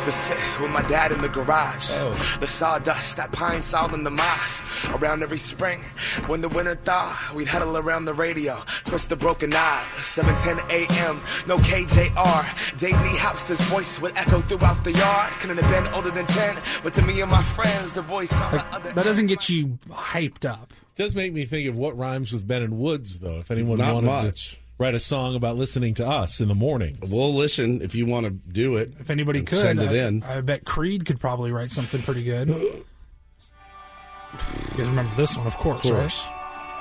to 0.06 0.12
sit 0.12 0.38
with 0.60 0.70
my 0.70 0.82
dad 0.82 1.10
in 1.10 1.20
the 1.20 1.28
garage. 1.28 1.90
Oh. 1.90 2.36
The 2.38 2.46
sawdust, 2.46 3.16
that 3.16 3.32
pine 3.32 3.60
saw 3.60 3.92
in 3.92 4.04
the 4.04 4.10
moss. 4.10 4.62
Around 4.94 5.24
every 5.24 5.36
spring, 5.36 5.82
when 6.28 6.40
the 6.40 6.48
winter 6.48 6.76
thaw, 6.76 7.18
we'd 7.34 7.48
huddle 7.48 7.76
around 7.76 8.04
the 8.04 8.14
radio, 8.14 8.62
twist 8.84 9.10
a 9.10 9.16
broken 9.16 9.52
eye. 9.52 9.84
7:10 9.98 10.70
a.m., 10.70 11.20
no 11.48 11.58
KJR. 11.58 12.78
Dave 12.78 12.94
Niehaus's 12.94 13.60
voice 13.62 14.00
would 14.00 14.16
echo 14.16 14.40
throughout 14.42 14.84
the 14.84 14.92
yard. 14.92 15.32
Couldn't 15.40 15.58
have 15.58 15.70
been 15.84 15.92
older 15.92 16.10
than 16.12 16.26
10, 16.26 16.56
but 16.84 16.94
to 16.94 17.02
me 17.02 17.20
and 17.20 17.30
my 17.30 17.42
friends, 17.42 17.92
the 17.92 18.02
voice 18.02 18.32
on 18.32 18.52
the 18.52 18.64
other. 18.66 18.92
that 18.92 19.04
doesn't 19.04 19.26
get 19.26 19.48
you 19.48 19.78
hyped 19.90 20.48
up. 20.48 20.72
It 20.72 21.02
does 21.02 21.16
make 21.16 21.32
me 21.32 21.44
think 21.44 21.68
of 21.68 21.76
what 21.76 21.98
rhymes 21.98 22.32
with 22.32 22.46
Ben 22.46 22.62
and 22.62 22.78
Woods, 22.78 23.18
though. 23.18 23.40
If 23.40 23.50
anyone 23.50 23.78
Not 23.78 23.94
wanted 23.94 24.06
much. 24.06 24.50
to 24.52 24.56
write 24.78 24.94
a 24.94 24.98
song 25.00 25.34
about 25.36 25.56
listening 25.56 25.94
to 25.94 26.06
us 26.06 26.40
in 26.40 26.48
the 26.48 26.54
morning, 26.54 26.98
We'll 27.02 27.34
listen 27.34 27.80
if 27.82 27.94
you 27.94 28.06
want 28.06 28.24
to 28.24 28.30
do 28.30 28.76
it. 28.76 28.92
If 29.00 29.10
anybody 29.10 29.42
could 29.42 29.58
send 29.58 29.80
it 29.80 29.90
I, 29.90 30.06
in. 30.06 30.22
I 30.22 30.40
bet 30.42 30.64
Creed 30.64 31.06
could 31.06 31.18
probably 31.20 31.50
write 31.52 31.70
something 31.72 32.02
pretty 32.02 32.22
good. 32.24 32.48
You 32.48 32.84
guys 34.76 34.86
remember 34.88 35.14
this 35.16 35.36
one, 35.36 35.46
of 35.46 35.56
course, 35.56 35.84
Of 35.84 35.90
course. 35.92 36.24
right? 36.26 36.32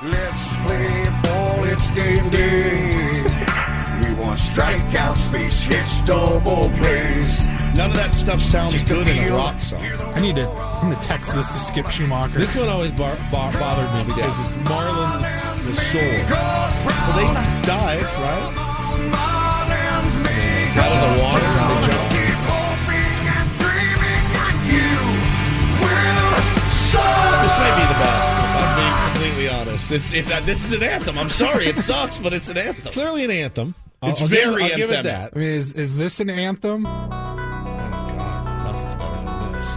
Let's 0.03 0.57
play 0.57 1.05
ball, 1.23 1.63
it's 1.63 1.89
game 1.91 2.29
day. 2.29 3.21
We 4.03 4.13
want 4.15 4.37
strikeouts, 4.39 5.31
base 5.31 5.61
hits, 5.61 6.01
double 6.01 6.69
plays. 6.71 7.47
None 7.75 7.91
of 7.91 7.95
that 7.95 8.11
stuff 8.13 8.41
sounds 8.41 8.81
good 8.83 9.07
in 9.07 9.31
a 9.31 9.35
rock 9.35 9.59
song. 9.61 9.81
I 9.83 10.19
need 10.19 10.35
to. 10.35 10.47
I'm 10.49 10.91
gonna 10.91 11.01
text 11.01 11.33
this 11.33 11.47
to 11.47 11.53
Skip 11.53 11.85
Schumaker. 11.85 12.33
this 12.33 12.53
one 12.55 12.67
always 12.67 12.91
bar- 12.91 13.17
bar- 13.31 13.51
bothered 13.53 14.07
me 14.07 14.13
because 14.13 14.37
it's 14.41 14.55
Marlins 14.67 15.44
the 15.65 15.75
Soul. 15.75 16.01
Well, 16.01 17.13
they 17.17 17.27
dive, 17.67 18.09
right? 18.19 18.51
Out 20.77 20.91
of 20.91 20.99
the 21.01 21.23
water 21.23 21.45
they 21.45 21.87
jump. 21.87 22.11
This 27.43 27.55
may 27.59 27.71
be 27.75 27.85
the 27.85 27.99
best, 27.99 28.29
if 28.41 28.55
I'm 28.55 28.71
being 28.79 28.97
completely 29.11 29.49
honest. 29.49 29.91
It's 29.91 30.13
if 30.13 30.27
that, 30.29 30.45
this 30.45 30.63
is 30.65 30.71
an 30.73 30.81
anthem. 30.83 31.17
I'm 31.17 31.29
sorry, 31.29 31.65
it 31.67 31.77
sucks, 31.77 32.17
but 32.17 32.33
it's 32.33 32.49
an 32.49 32.57
anthem. 32.57 32.81
It's 32.83 32.91
clearly 32.91 33.23
an 33.23 33.31
anthem. 33.31 33.75
I'll- 34.01 34.09
It's 34.11 34.21
I'll 34.21 34.27
give- 34.27 34.43
very 34.43 34.63
I'll 34.63 34.75
give 34.75 34.91
it 34.91 35.03
that. 35.03 35.33
I 35.35 35.37
mean, 35.39 35.47
is 35.49 35.71
is 35.73 35.95
this 35.95 36.19
an 36.19 36.29
anthem? 36.29 36.85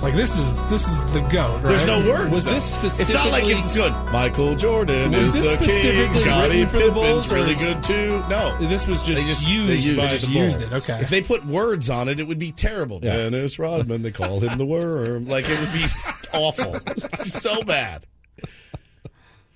Like 0.03 0.15
this 0.15 0.39
is 0.39 0.55
this 0.71 0.87
is 0.89 1.01
the 1.13 1.21
goat. 1.23 1.55
Right? 1.57 1.63
There's 1.65 1.85
no 1.85 1.99
words. 2.09 2.31
Was 2.31 2.45
though. 2.45 2.53
this 2.53 3.01
It's 3.01 3.13
not 3.13 3.31
like 3.33 3.45
it's 3.47 3.75
good. 3.75 3.93
Michael 4.13 4.55
Jordan 4.55 5.13
is 5.13 5.33
the 5.33 5.41
king. 5.41 5.57
specifically 5.57 6.17
Scottie 6.17 6.49
written 6.65 6.69
for 6.69 6.79
the 6.79 6.93
Pippen's 6.93 7.33
really 7.33 7.53
is- 7.55 7.61
good 7.61 7.83
too. 7.83 8.23
No, 8.31 8.57
This 8.61 8.87
was 8.87 9.03
just, 9.03 9.21
They 9.21 9.27
just- 9.29 9.47
used 9.49 9.69
they 9.69 9.75
used- 9.77 9.97
by 9.99 10.07
they 10.07 10.13
just 10.19 10.27
the 10.27 10.33
used 10.33 10.61
it, 10.63 10.73
okay. 10.73 10.99
If 11.03 11.11
they 11.11 11.21
put 11.21 11.45
words 11.47 11.91
on 11.91 12.09
it, 12.09 12.21
it 12.21 12.29
would 12.29 12.39
be 12.39 12.53
terrible. 12.53 13.01
Yeah. 13.03 13.17
Dennis 13.29 13.59
Rodman, 13.59 14.03
they 14.03 14.13
call 14.13 14.39
him 14.39 14.57
the 14.57 14.65
worm. 14.67 15.27
Like 15.27 15.47
it 15.49 15.59
would 15.59 15.73
be 15.73 15.85
awful, 16.33 16.77
so 17.27 17.63
bad. 17.65 18.07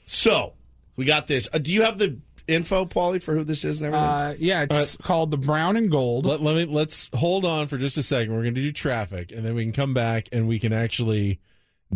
So 0.05 0.55
we 0.97 1.05
got 1.05 1.29
this. 1.29 1.49
Uh, 1.53 1.59
do 1.59 1.71
you 1.73 1.83
have 1.83 1.99
the 1.99 2.19
info, 2.49 2.85
Paulie, 2.85 3.23
for 3.23 3.35
who 3.35 3.45
this 3.45 3.65
is 3.65 3.81
and 3.81 3.87
everything? 3.95 4.09
Uh, 4.09 4.35
yeah, 4.39 4.67
it's 4.69 4.97
called 4.97 5.31
the 5.31 5.37
Brown 5.37 5.77
and 5.77 5.91
Gold. 5.91 6.27
Let, 6.27 6.43
let 6.43 6.57
me 6.57 6.65
let's 6.65 7.11
hold 7.15 7.45
on 7.45 7.67
for 7.67 7.79
just 7.79 7.97
a 7.97 8.03
second. 8.03 8.35
We're 8.35 8.43
going 8.43 8.55
to 8.55 8.61
do 8.63 8.73
traffic, 8.73 9.33
and 9.33 9.45
then 9.45 9.55
we 9.55 9.63
can 9.65 9.73
come 9.73 9.95
back 9.95 10.29
and 10.33 10.49
we 10.49 10.59
can 10.59 10.73
actually 10.73 11.41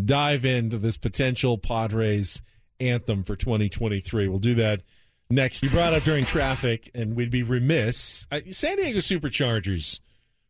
dive 0.05 0.45
into 0.45 0.79
this 0.79 0.97
potential 0.97 1.59
Padres 1.59 2.43
anthem 2.81 3.25
for 3.25 3.37
2023. 3.37 4.29
We'll 4.29 4.39
do 4.39 4.55
that 4.57 4.83
next. 5.31 5.63
You 5.63 5.71
brought 5.71 5.95
up 5.95 6.03
during 6.03 6.25
traffic, 6.25 6.91
and 6.95 7.17
we'd 7.17 7.31
be 7.31 7.43
remiss. 7.43 8.27
Uh, 8.31 8.41
San 8.51 8.77
Diego 8.77 8.99
Superchargers 8.99 10.01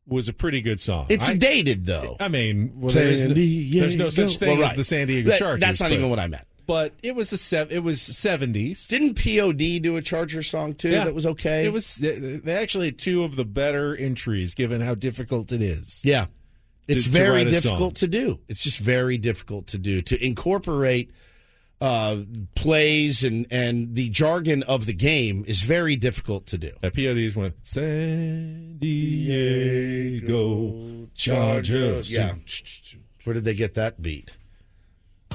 was 0.08 0.28
a 0.28 0.32
pretty 0.32 0.60
good 0.60 0.80
song. 0.80 1.06
it's 1.08 1.28
I, 1.30 1.34
dated 1.34 1.84
though. 1.86 2.16
I 2.20 2.28
mean, 2.28 2.72
well, 2.76 2.92
there's, 2.92 3.24
no, 3.24 3.34
there's 3.34 3.96
no 3.96 4.08
such 4.10 4.36
thing 4.36 4.58
Well, 4.58 4.68
as 4.68 4.74
the 4.74 4.84
San 4.84 5.08
Diego 5.08 5.30
That- 5.30 5.38
Chargers. 5.38 5.60
That's 5.60 5.80
not 5.80 5.90
but- 5.90 5.98
even 5.98 6.10
what 6.10 6.18
I 6.20 6.26
meant. 6.28 6.46
But 6.66 6.94
it 7.02 7.14
was 7.14 7.30
the 7.30 7.38
sev- 7.38 7.70
it 7.70 7.84
was 7.84 8.00
70s. 8.00 8.88
Didn't 8.88 9.14
POD 9.14 9.80
do 9.80 9.96
a 9.96 10.02
Charger 10.02 10.42
song 10.42 10.74
too? 10.74 10.90
Yeah. 10.90 11.04
That 11.04 11.14
was 11.14 11.24
okay. 11.26 11.64
It 11.64 11.72
was 11.72 11.94
they 11.96 12.40
actually 12.54 12.86
had 12.86 12.98
two 12.98 13.22
of 13.22 13.36
the 13.36 13.44
better 13.44 13.94
entries, 13.96 14.54
given 14.54 14.80
how 14.80 14.94
difficult 14.96 15.52
it 15.52 15.62
is. 15.62 16.00
Yeah. 16.04 16.26
It's 16.88 17.04
to 17.04 17.10
very 17.10 17.42
a 17.42 17.44
difficult 17.46 17.98
song. 17.98 18.08
to 18.08 18.08
do. 18.08 18.38
It's 18.48 18.62
just 18.62 18.78
very 18.78 19.18
difficult 19.18 19.68
to 19.68 19.78
do 19.78 20.02
to 20.02 20.24
incorporate 20.24 21.12
uh, 21.80 22.22
plays 22.54 23.22
and 23.22 23.46
and 23.50 23.94
the 23.94 24.08
jargon 24.08 24.62
of 24.64 24.86
the 24.86 24.92
game 24.92 25.44
is 25.46 25.60
very 25.60 25.94
difficult 25.96 26.46
to 26.46 26.58
do. 26.58 26.72
That 26.80 26.94
PODs 26.94 27.36
went 27.36 27.54
San 27.64 28.78
Diego 29.76 31.08
Chargers. 31.14 32.10
Yeah. 32.10 32.34
Where 33.24 33.34
did 33.34 33.44
they 33.44 33.54
get 33.54 33.74
that 33.74 34.00
beat? 34.00 34.32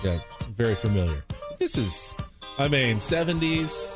Yeah, 0.04 0.20
very 0.50 0.76
familiar. 0.76 1.24
This 1.60 1.78
is, 1.78 2.16
I 2.58 2.68
mean, 2.68 3.00
seventies. 3.00 3.96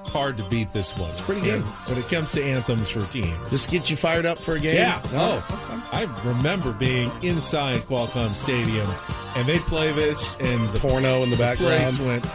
It's 0.00 0.10
hard 0.10 0.36
to 0.36 0.48
beat 0.48 0.72
this 0.72 0.96
one. 0.96 1.10
It's 1.10 1.22
pretty 1.22 1.40
good. 1.40 1.62
when 1.62 1.98
it 1.98 2.08
comes 2.08 2.32
to 2.32 2.44
anthems 2.44 2.90
for 2.90 3.06
teams. 3.06 3.48
This 3.48 3.66
gets 3.66 3.90
you 3.90 3.96
fired 3.96 4.26
up 4.26 4.38
for 4.38 4.54
a 4.56 4.60
game? 4.60 4.74
Yeah. 4.76 5.02
No? 5.12 5.42
Oh, 5.48 5.68
oh 5.70 5.88
I 5.92 6.02
remember 6.24 6.72
being 6.72 7.10
inside 7.22 7.78
Qualcomm 7.78 8.36
Stadium, 8.36 8.90
and 9.34 9.48
they 9.48 9.58
play 9.60 9.92
this, 9.92 10.36
and 10.40 10.68
the 10.68 10.78
Porno 10.80 11.22
in 11.22 11.30
the 11.30 11.36
place 11.36 11.58
background. 11.58 12.06
went 12.06 12.26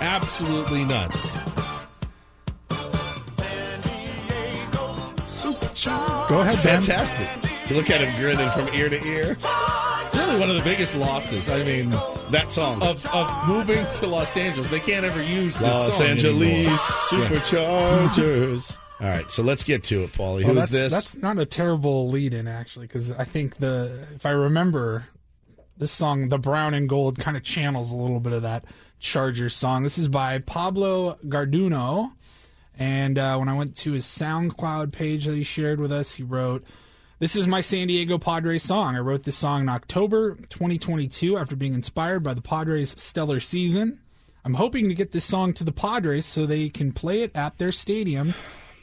absolutely 0.00 0.84
nuts. 0.84 1.32
Go 5.84 6.40
ahead, 6.40 6.62
Ben. 6.62 6.80
Fantastic. 6.80 7.28
You 7.68 7.76
look 7.76 7.90
at 7.90 8.00
him 8.00 8.14
grinning 8.20 8.50
from 8.50 8.68
ear 8.74 8.88
to 8.88 9.04
ear. 9.04 9.36
It's 10.12 10.20
really 10.20 10.38
one 10.38 10.50
of 10.50 10.56
the 10.56 10.62
biggest 10.62 10.94
losses. 10.94 11.48
I 11.48 11.62
mean, 11.64 11.88
That 12.30 12.52
song. 12.52 12.82
of 12.82 13.06
of 13.06 13.48
moving 13.48 13.86
to 13.86 14.06
Los 14.06 14.36
Angeles, 14.36 14.70
they 14.70 14.78
can't 14.78 15.06
ever 15.06 15.22
use 15.22 15.54
this 15.54 15.62
Los 15.62 15.96
song 15.96 16.06
Angeles 16.06 17.12
anymore. 17.12 17.28
Superchargers. 17.28 18.76
All 19.00 19.08
right, 19.08 19.30
so 19.30 19.42
let's 19.42 19.64
get 19.64 19.84
to 19.84 20.02
it, 20.02 20.12
Paulie. 20.12 20.44
Well, 20.44 20.54
Who's 20.54 20.68
that's, 20.68 20.70
this? 20.72 20.92
That's 20.92 21.16
not 21.16 21.38
a 21.38 21.46
terrible 21.46 22.08
lead 22.10 22.34
in 22.34 22.46
actually, 22.46 22.88
because 22.88 23.10
I 23.10 23.24
think 23.24 23.56
the 23.56 24.06
if 24.14 24.26
I 24.26 24.32
remember 24.32 25.06
this 25.78 25.92
song, 25.92 26.28
the 26.28 26.38
Brown 26.38 26.74
and 26.74 26.90
Gold, 26.90 27.18
kind 27.18 27.34
of 27.38 27.42
channels 27.42 27.90
a 27.90 27.96
little 27.96 28.20
bit 28.20 28.34
of 28.34 28.42
that 28.42 28.66
Chargers 29.00 29.56
song. 29.56 29.82
This 29.82 29.96
is 29.96 30.08
by 30.08 30.40
Pablo 30.40 31.16
Garduno, 31.26 32.12
and 32.78 33.16
uh, 33.16 33.38
when 33.38 33.48
I 33.48 33.54
went 33.54 33.76
to 33.78 33.92
his 33.92 34.04
SoundCloud 34.04 34.92
page 34.92 35.24
that 35.24 35.34
he 35.36 35.42
shared 35.42 35.80
with 35.80 35.90
us, 35.90 36.12
he 36.12 36.22
wrote. 36.22 36.64
This 37.22 37.36
is 37.36 37.46
my 37.46 37.60
San 37.60 37.86
Diego 37.86 38.18
Padres 38.18 38.64
song. 38.64 38.96
I 38.96 38.98
wrote 38.98 39.22
this 39.22 39.38
song 39.38 39.60
in 39.60 39.68
October 39.68 40.34
2022 40.48 41.38
after 41.38 41.54
being 41.54 41.72
inspired 41.72 42.24
by 42.24 42.34
the 42.34 42.42
Padres' 42.42 43.00
stellar 43.00 43.38
season. 43.38 44.00
I'm 44.44 44.54
hoping 44.54 44.88
to 44.88 44.94
get 44.96 45.12
this 45.12 45.24
song 45.24 45.52
to 45.54 45.62
the 45.62 45.70
Padres 45.70 46.26
so 46.26 46.46
they 46.46 46.68
can 46.68 46.90
play 46.90 47.22
it 47.22 47.30
at 47.36 47.58
their 47.58 47.70
stadium, 47.70 48.34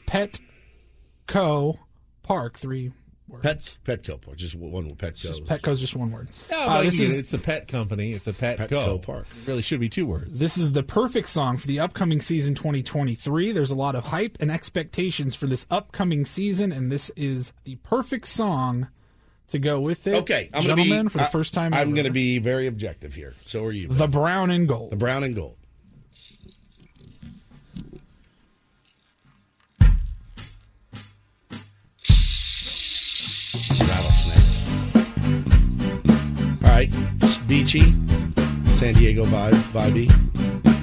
Petco 0.06 1.80
Park. 2.22 2.58
Three 2.58 2.92
words. 3.30 3.42
Pet 3.42 3.76
Petco 4.02 4.20
Park. 4.20 4.36
Just 4.36 4.54
one 4.54 4.90
Petco. 4.90 5.14
Just 5.16 5.44
Petco's 5.44 5.80
just 5.80 5.96
one 5.96 6.10
word. 6.10 6.28
Yeah, 6.50 6.58
Uh, 6.58 6.66
but 6.78 6.82
this 6.84 7.00
is 7.00 7.14
it's 7.14 7.32
a 7.32 7.38
pet 7.38 7.68
company. 7.68 8.12
It's 8.12 8.26
a 8.26 8.32
pet 8.32 8.58
Petco 8.58 8.68
go 8.68 8.98
Park. 8.98 9.26
It 9.42 9.46
really 9.48 9.62
should 9.62 9.80
be 9.80 9.88
two 9.88 10.06
words. 10.06 10.38
this 10.38 10.58
is 10.58 10.72
the 10.72 10.82
perfect 10.82 11.28
song 11.28 11.56
for 11.56 11.66
the 11.66 11.80
upcoming 11.80 12.20
season 12.20 12.54
2023. 12.54 13.52
There's 13.52 13.70
a 13.70 13.74
lot 13.74 13.94
of 13.96 14.04
hype 14.06 14.36
and 14.40 14.50
expectations 14.50 15.34
for 15.34 15.46
this 15.46 15.64
upcoming 15.70 16.26
season, 16.26 16.72
and 16.72 16.90
this 16.92 17.10
is 17.16 17.52
the 17.64 17.76
perfect 17.76 18.28
song 18.28 18.88
to 19.48 19.58
go 19.58 19.80
with 19.80 20.06
it. 20.06 20.14
Okay, 20.14 20.48
I'm 20.52 20.62
gentlemen, 20.62 21.04
be, 21.06 21.08
for 21.10 21.18
the 21.18 21.24
I- 21.24 21.30
first 21.30 21.54
time. 21.54 21.74
I'm 21.74 21.92
going 21.92 22.04
to 22.06 22.12
be 22.12 22.38
very 22.38 22.66
objective 22.66 23.14
here. 23.14 23.34
So 23.42 23.64
are 23.64 23.72
you? 23.72 23.88
the 23.88 24.06
brown 24.06 24.50
and 24.50 24.68
gold. 24.68 24.92
the 24.92 24.96
brown 24.96 25.24
and 25.24 25.34
gold. 25.34 25.56
Right? 36.80 36.92
Beachy, 37.46 37.92
San 38.76 38.94
Diego 38.94 39.24
vibe, 39.24 39.54
vibey. 39.72 40.79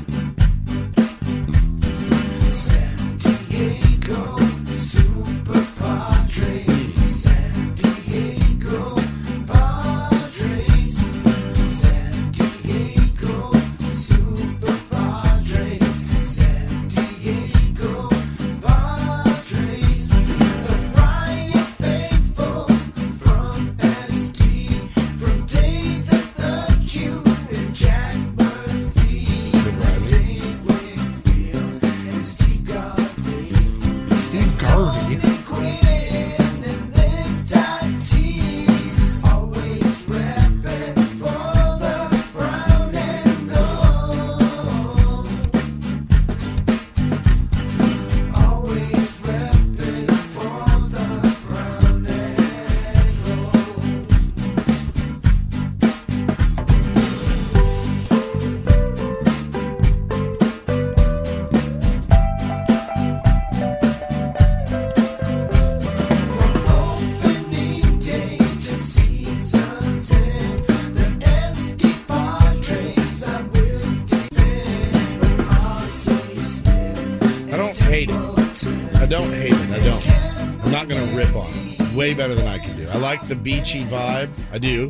Better 82.18 82.34
than 82.34 82.48
I 82.48 82.58
can 82.58 82.76
do. 82.76 82.90
I 82.90 82.98
like 82.98 83.28
the 83.28 83.36
beachy 83.36 83.84
vibe. 83.84 84.32
I 84.52 84.58
do. 84.58 84.90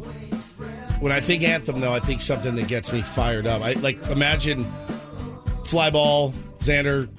When 1.02 1.12
I 1.12 1.20
think 1.20 1.44
anthem, 1.44 1.82
though, 1.82 1.94
I 1.94 2.00
think 2.00 2.22
something 2.22 2.56
that 2.56 2.70
gets 2.70 2.92
me 2.94 3.02
fired 3.02 3.46
up. 3.46 3.62
I 3.62 3.74
like 3.74 4.02
imagine 4.08 4.66
fly 5.66 5.90
ball. 5.90 6.34
Xander 6.60 7.10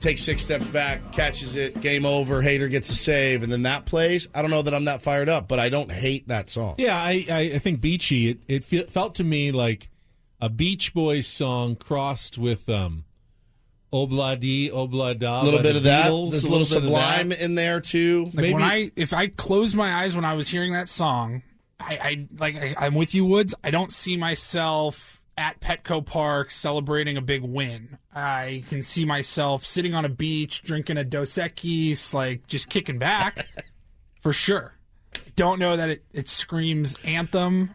takes 0.00 0.22
six 0.22 0.42
steps 0.42 0.66
back, 0.66 1.12
catches 1.12 1.56
it, 1.56 1.80
game 1.80 2.04
over. 2.04 2.42
Hader 2.42 2.68
gets 2.68 2.90
a 2.90 2.96
save, 2.96 3.42
and 3.44 3.50
then 3.52 3.62
that 3.62 3.86
plays. 3.86 4.28
I 4.34 4.42
don't 4.42 4.50
know 4.50 4.62
that 4.62 4.74
I'm 4.74 4.84
that 4.86 5.02
fired 5.02 5.28
up, 5.28 5.46
but 5.48 5.58
I 5.60 5.68
don't 5.68 5.90
hate 5.90 6.28
that 6.28 6.50
song. 6.50 6.74
Yeah, 6.76 6.96
I, 6.96 7.24
I, 7.30 7.40
I 7.54 7.58
think 7.60 7.80
Beachy. 7.80 8.30
It, 8.30 8.38
it 8.48 8.64
fe- 8.64 8.84
felt 8.84 9.14
to 9.14 9.24
me 9.24 9.52
like 9.52 9.88
a 10.40 10.50
Beach 10.50 10.92
Boys 10.92 11.26
song 11.26 11.76
crossed 11.76 12.36
with 12.38 12.68
um, 12.68 13.04
Obladi 13.94 14.72
Oblada. 14.72 15.42
A 15.42 15.44
little 15.44 15.62
bit 15.62 15.76
of 15.76 15.84
that. 15.84 16.06
Beatles, 16.10 16.32
There's 16.32 16.44
a 16.44 16.48
a 16.48 16.50
little 16.50 16.66
bit 16.66 16.76
of 16.76 16.82
that. 16.82 17.18
sublime 17.20 17.32
in 17.32 17.54
there 17.54 17.80
too. 17.80 18.30
Like 18.34 18.52
when 18.52 18.62
I 18.62 18.90
if 18.96 19.12
I 19.12 19.28
closed 19.28 19.76
my 19.76 19.94
eyes 19.94 20.16
when 20.16 20.24
I 20.24 20.34
was 20.34 20.48
hearing 20.48 20.72
that 20.72 20.88
song, 20.88 21.42
I, 21.78 21.98
I 22.02 22.28
like 22.38 22.56
I, 22.56 22.74
I'm 22.76 22.94
with 22.94 23.14
you, 23.14 23.24
Woods. 23.24 23.54
I 23.62 23.70
don't 23.70 23.92
see 23.92 24.16
myself 24.16 25.20
at 25.38 25.60
Petco 25.60 26.04
Park 26.04 26.50
celebrating 26.50 27.16
a 27.16 27.22
big 27.22 27.42
win. 27.42 27.98
I 28.12 28.64
can 28.68 28.82
see 28.82 29.04
myself 29.04 29.64
sitting 29.64 29.94
on 29.94 30.04
a 30.04 30.08
beach 30.08 30.62
drinking 30.62 30.96
a 30.96 31.04
Dos 31.04 31.30
Equis, 31.34 32.12
like 32.12 32.46
just 32.48 32.68
kicking 32.68 32.98
back 32.98 33.46
for 34.20 34.32
sure. 34.32 34.74
Don't 35.36 35.60
know 35.60 35.76
that 35.76 35.88
it, 35.88 36.04
it 36.12 36.28
screams 36.28 36.96
anthem. 37.04 37.74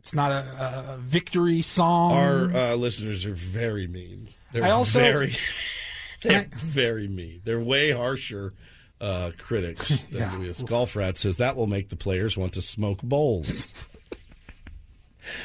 It's 0.00 0.12
not 0.12 0.32
a, 0.32 0.94
a 0.94 0.98
victory 0.98 1.62
song. 1.62 2.12
Our 2.12 2.44
uh, 2.50 2.74
listeners 2.74 3.24
are 3.24 3.34
very 3.34 3.86
mean. 3.86 4.30
They're 4.52 4.64
I 4.64 4.70
also- 4.70 4.98
very, 5.00 5.34
they're 6.22 6.44
Can 6.44 6.58
very 6.58 7.08
mean. 7.08 7.40
They're 7.44 7.60
way 7.60 7.90
harsher 7.90 8.54
uh, 9.00 9.32
critics 9.38 10.02
than 10.04 10.20
Yeah. 10.20 10.38
we 10.38 10.48
is. 10.48 10.62
Golf 10.62 10.94
Rat 10.94 11.18
says 11.18 11.38
that 11.38 11.56
will 11.56 11.66
make 11.66 11.88
the 11.88 11.96
players 11.96 12.36
want 12.36 12.52
to 12.54 12.62
smoke 12.62 13.02
bowls. 13.02 13.74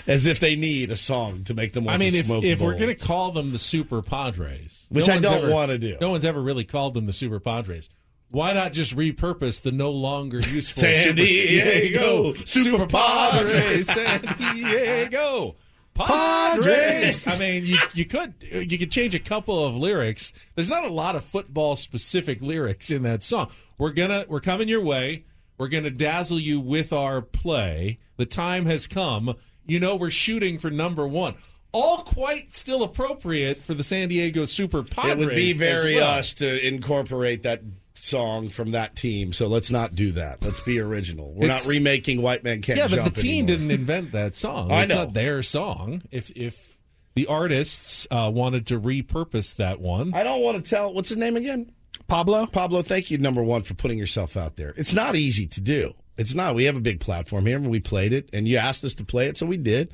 As 0.07 0.25
if 0.25 0.39
they 0.39 0.55
need 0.55 0.89
a 0.89 0.95
song 0.95 1.43
to 1.45 1.53
make 1.53 1.73
them 1.73 1.85
want 1.85 1.95
I 1.95 1.97
mean, 1.99 2.11
to 2.13 2.17
if, 2.19 2.25
smoke 2.25 2.43
if 2.43 2.59
we're 2.59 2.77
going 2.79 2.95
to 2.95 3.05
call 3.05 3.31
them 3.31 3.51
the 3.51 3.59
Super 3.59 4.01
Padres, 4.01 4.85
Which 4.89 5.07
no 5.07 5.13
I 5.13 5.19
don't 5.19 5.51
wanna 5.51 5.77
do. 5.77 5.97
No 6.01 6.09
one's 6.09 6.25
ever 6.25 6.41
really 6.41 6.63
called 6.63 6.95
them 6.95 7.05
the 7.05 7.13
Super 7.13 7.39
Padres. 7.39 7.87
Why 8.31 8.53
not 8.53 8.73
just 8.73 8.95
repurpose 8.95 9.61
the 9.61 9.71
no 9.71 9.91
longer 9.91 10.39
useful 10.39 10.81
San 10.81 11.03
Super- 11.03 11.15
Diego 11.17 12.33
Super 12.45 12.87
Padres. 12.87 13.85
San 13.87 14.35
Diego 14.37 15.55
Padres. 15.97 17.23
Padres. 17.23 17.27
I 17.27 17.37
mean, 17.39 17.65
you 17.65 17.77
you 17.93 18.05
could 18.05 18.33
you 18.41 18.77
could 18.77 18.91
change 18.91 19.15
a 19.15 19.19
couple 19.19 19.65
of 19.65 19.75
lyrics. 19.75 20.33
There's 20.55 20.69
not 20.69 20.85
a 20.85 20.89
lot 20.89 21.15
of 21.15 21.23
football 21.23 21.75
specific 21.75 22.41
lyrics 22.41 22.89
in 22.89 23.03
that 23.03 23.23
song. 23.23 23.49
We're 23.77 23.91
gonna 23.91 24.25
we're 24.27 24.39
coming 24.39 24.67
your 24.67 24.81
way. 24.81 25.25
We're 25.57 25.69
gonna 25.69 25.89
dazzle 25.89 26.39
you 26.39 26.59
with 26.59 26.93
our 26.93 27.21
play. 27.21 27.99
The 28.17 28.25
time 28.25 28.65
has 28.65 28.87
come. 28.87 29.35
You 29.65 29.79
know 29.79 29.95
we're 29.95 30.09
shooting 30.09 30.59
for 30.59 30.69
number 30.69 31.07
one. 31.07 31.35
All 31.73 31.97
quite 31.97 32.55
still 32.55 32.83
appropriate 32.83 33.57
for 33.57 33.73
the 33.73 33.83
San 33.83 34.07
Diego 34.09 34.45
Super 34.45 34.83
Padres. 34.83 35.13
it 35.13 35.17
would 35.25 35.35
be 35.35 35.53
very 35.53 35.95
well. 35.95 36.19
us 36.19 36.33
to 36.35 36.65
incorporate 36.67 37.43
that 37.43 37.61
song 37.97 38.49
from 38.49 38.71
that 38.71 38.95
team. 38.95 39.33
So 39.33 39.47
let's 39.47 39.71
not 39.71 39.95
do 39.95 40.11
that. 40.13 40.43
Let's 40.43 40.59
be 40.59 40.79
original. 40.79 41.33
We're 41.33 41.45
It's- 41.45 41.65
not 41.65 41.71
remaking 41.73 42.21
White 42.21 42.43
Man 42.43 42.61
Can't 42.61 42.77
yeah, 42.77 42.87
but 42.87 43.03
the 43.03 43.21
team 43.21 43.45
anymore. 43.45 43.47
didn't 43.47 43.71
invent 43.71 44.11
that 44.13 44.35
song. 44.35 44.71
I 44.71 44.83
it's 44.83 44.89
know. 44.93 45.05
not 45.05 45.13
their 45.13 45.41
song. 45.43 46.03
If 46.11 46.31
if 46.35 46.77
the 47.15 47.25
artists 47.27 48.05
uh, 48.11 48.31
wanted 48.33 48.67
to 48.67 48.79
repurpose 48.79 49.55
that 49.57 49.79
one, 49.79 50.13
I 50.13 50.23
don't 50.23 50.41
want 50.41 50.63
to 50.63 50.69
tell. 50.69 50.93
What's 50.93 51.09
his 51.09 51.17
name 51.17 51.35
again? 51.35 51.71
Pablo. 52.07 52.45
Pablo, 52.45 52.81
thank 52.83 53.11
you, 53.11 53.17
number 53.17 53.43
one, 53.43 53.63
for 53.63 53.73
putting 53.73 53.97
yourself 53.97 54.37
out 54.37 54.55
there. 54.55 54.73
It's 54.77 54.93
not 54.93 55.15
easy 55.15 55.47
to 55.47 55.61
do. 55.61 55.93
It's 56.17 56.33
not. 56.33 56.55
We 56.55 56.63
have 56.65 56.75
a 56.75 56.79
big 56.81 56.99
platform 56.99 57.45
here, 57.45 57.57
and 57.57 57.69
we 57.69 57.79
played 57.79 58.13
it, 58.13 58.29
and 58.33 58.47
you 58.47 58.57
asked 58.57 58.83
us 58.83 58.95
to 58.95 59.03
play 59.03 59.27
it, 59.27 59.37
so 59.37 59.45
we 59.45 59.57
did. 59.57 59.91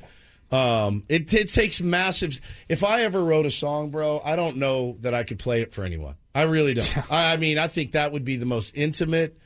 Um, 0.54 1.02
it, 1.08 1.32
it 1.34 1.48
takes 1.52 1.80
massive. 1.80 2.40
If 2.68 2.84
I 2.84 3.02
ever 3.02 3.22
wrote 3.24 3.44
a 3.44 3.50
song, 3.50 3.90
bro, 3.90 4.20
I 4.24 4.36
don't 4.36 4.56
know 4.58 4.96
that 5.00 5.12
I 5.12 5.24
could 5.24 5.38
play 5.38 5.62
it 5.62 5.72
for 5.72 5.82
anyone. 5.84 6.14
I 6.34 6.42
really 6.42 6.74
don't. 6.74 7.10
I, 7.12 7.32
I 7.32 7.36
mean, 7.38 7.58
I 7.58 7.66
think 7.66 7.92
that 7.92 8.12
would 8.12 8.24
be 8.24 8.36
the 8.36 8.46
most 8.46 8.76
intimate. 8.76 9.36